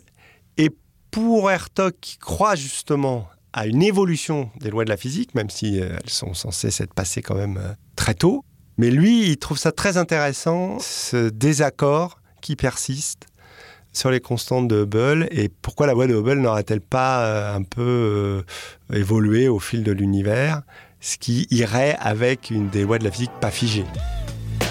Et 0.59 0.71
pour 1.11 1.51
Hertog, 1.51 1.95
qui 2.01 2.19
croit 2.19 2.55
justement 2.55 3.27
à 3.55 3.67
une 3.67 3.83
évolution 3.83 4.51
des 4.61 4.71
lois 4.71 4.85
de 4.85 4.91
la 4.91 4.97
physique, 4.97 5.35
même 5.35 5.51
si 5.51 5.77
elles 5.79 5.99
sont 6.09 6.35
censées 6.35 6.71
s'être 6.71 6.95
passées 6.95 7.23
quand 7.23 7.35
même 7.35 7.61
très 7.97 8.15
tôt. 8.15 8.45
Mais 8.79 8.91
lui, 8.91 9.29
il 9.29 9.37
trouve 9.37 9.59
ça 9.59 9.73
très 9.73 9.97
intéressant, 9.99 10.79
ce 10.81 11.29
désaccord 11.29 12.19
qui 12.41 12.57
persiste 12.57 13.27
sur 13.93 14.11
les 14.11 14.21
constantes 14.21 14.69
de 14.69 14.83
Hubble 14.83 15.29
et 15.31 15.49
pourquoi 15.49 15.87
la 15.87 15.93
loi 15.93 16.07
de 16.07 16.15
Hubble 16.15 16.41
n'aurait-elle 16.41 16.81
pas 16.81 17.55
un 17.55 17.63
peu 17.63 18.43
évolué 18.93 19.49
au 19.49 19.59
fil 19.59 19.83
de 19.83 19.93
l'univers, 19.93 20.63
ce 21.01 21.19
qui 21.19 21.47
irait 21.51 21.97
avec 22.01 22.51
une 22.51 22.69
des 22.69 22.83
lois 22.83 22.99
de 22.99 23.05
la 23.05 23.11
physique 23.11 23.33
pas 23.41 23.51
figées. 23.51 23.85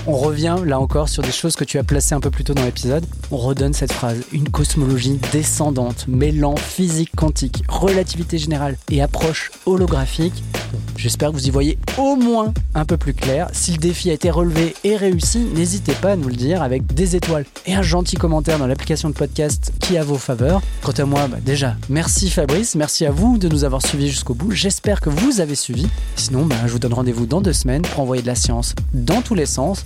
On 0.07 0.17
revient 0.17 0.55
là 0.65 0.79
encore 0.79 1.09
sur 1.09 1.21
des 1.21 1.31
choses 1.31 1.55
que 1.55 1.63
tu 1.63 1.77
as 1.77 1.83
placées 1.83 2.15
un 2.15 2.19
peu 2.19 2.31
plus 2.31 2.43
tôt 2.43 2.55
dans 2.55 2.65
l'épisode. 2.65 3.05
On 3.29 3.37
redonne 3.37 3.73
cette 3.73 3.93
phrase. 3.93 4.17
Une 4.31 4.49
cosmologie 4.49 5.19
descendante, 5.31 6.05
mêlant 6.07 6.55
physique 6.55 7.11
quantique, 7.15 7.63
relativité 7.67 8.39
générale 8.39 8.77
et 8.89 9.01
approche 9.01 9.51
holographique. 9.67 10.43
J'espère 10.97 11.29
que 11.29 11.35
vous 11.35 11.47
y 11.47 11.49
voyez 11.49 11.77
au 11.97 12.15
moins 12.15 12.53
un 12.75 12.85
peu 12.85 12.97
plus 12.97 13.13
clair. 13.13 13.49
Si 13.53 13.71
le 13.71 13.77
défi 13.77 14.09
a 14.09 14.13
été 14.13 14.29
relevé 14.29 14.75
et 14.83 14.95
réussi, 14.95 15.39
n'hésitez 15.55 15.93
pas 15.93 16.11
à 16.11 16.15
nous 16.15 16.29
le 16.29 16.35
dire 16.35 16.61
avec 16.61 16.85
des 16.93 17.15
étoiles 17.15 17.45
et 17.65 17.73
un 17.73 17.81
gentil 17.81 18.15
commentaire 18.15 18.59
dans 18.59 18.67
l'application 18.67 19.09
de 19.09 19.13
podcast 19.13 19.73
qui 19.79 19.97
a 19.97 20.03
vos 20.03 20.17
faveurs. 20.17 20.61
Quant 20.81 20.91
à 20.91 21.05
moi, 21.05 21.27
bah 21.27 21.37
déjà, 21.43 21.75
merci 21.89 22.29
Fabrice, 22.29 22.75
merci 22.75 23.05
à 23.05 23.11
vous 23.11 23.37
de 23.37 23.49
nous 23.49 23.63
avoir 23.63 23.85
suivis 23.85 24.09
jusqu'au 24.09 24.33
bout. 24.33 24.51
J'espère 24.51 25.01
que 25.01 25.09
vous 25.09 25.41
avez 25.41 25.55
suivi. 25.55 25.87
Sinon, 26.15 26.45
bah, 26.45 26.55
je 26.65 26.71
vous 26.71 26.79
donne 26.79 26.93
rendez-vous 26.93 27.25
dans 27.25 27.41
deux 27.41 27.53
semaines 27.53 27.81
pour 27.81 28.01
envoyer 28.01 28.21
de 28.21 28.27
la 28.27 28.35
science 28.35 28.75
dans 28.93 29.21
tous 29.21 29.35
les 29.35 29.45
sens. 29.45 29.85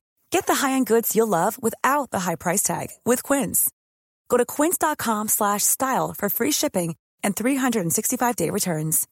Get 0.31 0.47
the 0.47 0.63
high-end 0.63 0.87
goods 0.87 1.13
you'll 1.13 1.27
love 1.27 1.61
without 1.61 2.09
the 2.11 2.21
high 2.21 2.37
price 2.37 2.63
tag 2.63 2.87
with 3.05 3.21
Quince. 3.21 3.69
Go 4.29 4.37
to 4.37 4.45
quince.com 4.45 5.27
slash 5.27 5.63
style 5.63 6.13
for 6.17 6.29
free 6.29 6.51
shipping 6.51 6.95
and 7.21 7.35
365-day 7.35 8.49
returns. 8.49 9.07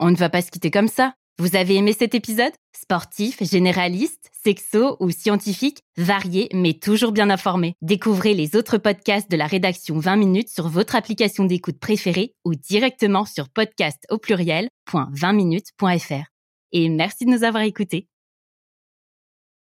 On 0.00 0.10
ne 0.10 0.16
va 0.16 0.30
pas 0.30 0.42
se 0.42 0.50
quitter 0.50 0.70
comme 0.70 0.88
ça. 0.88 1.14
Vous 1.38 1.56
avez 1.56 1.74
aimé 1.74 1.92
cet 1.92 2.14
épisode? 2.14 2.52
Sportif, 2.76 3.42
généraliste, 3.42 4.30
sexo 4.44 4.96
ou 5.00 5.10
scientifique, 5.10 5.80
varié 5.96 6.48
mais 6.52 6.74
toujours 6.74 7.10
bien 7.10 7.30
informé. 7.30 7.74
Découvrez 7.82 8.34
les 8.34 8.54
autres 8.54 8.78
podcasts 8.78 9.28
de 9.28 9.36
la 9.36 9.48
rédaction 9.48 9.98
20 9.98 10.14
minutes 10.14 10.48
sur 10.48 10.68
votre 10.68 10.94
application 10.94 11.44
d'écoute 11.44 11.80
préférée 11.80 12.36
ou 12.44 12.54
directement 12.54 13.24
sur 13.24 13.48
podcast 13.48 14.06
au 14.10 14.18
pluriel.20minutes.fr. 14.18 16.24
Et 16.70 16.88
merci 16.88 17.24
de 17.24 17.30
nous 17.30 17.42
avoir 17.42 17.64
écoutés. 17.64 18.06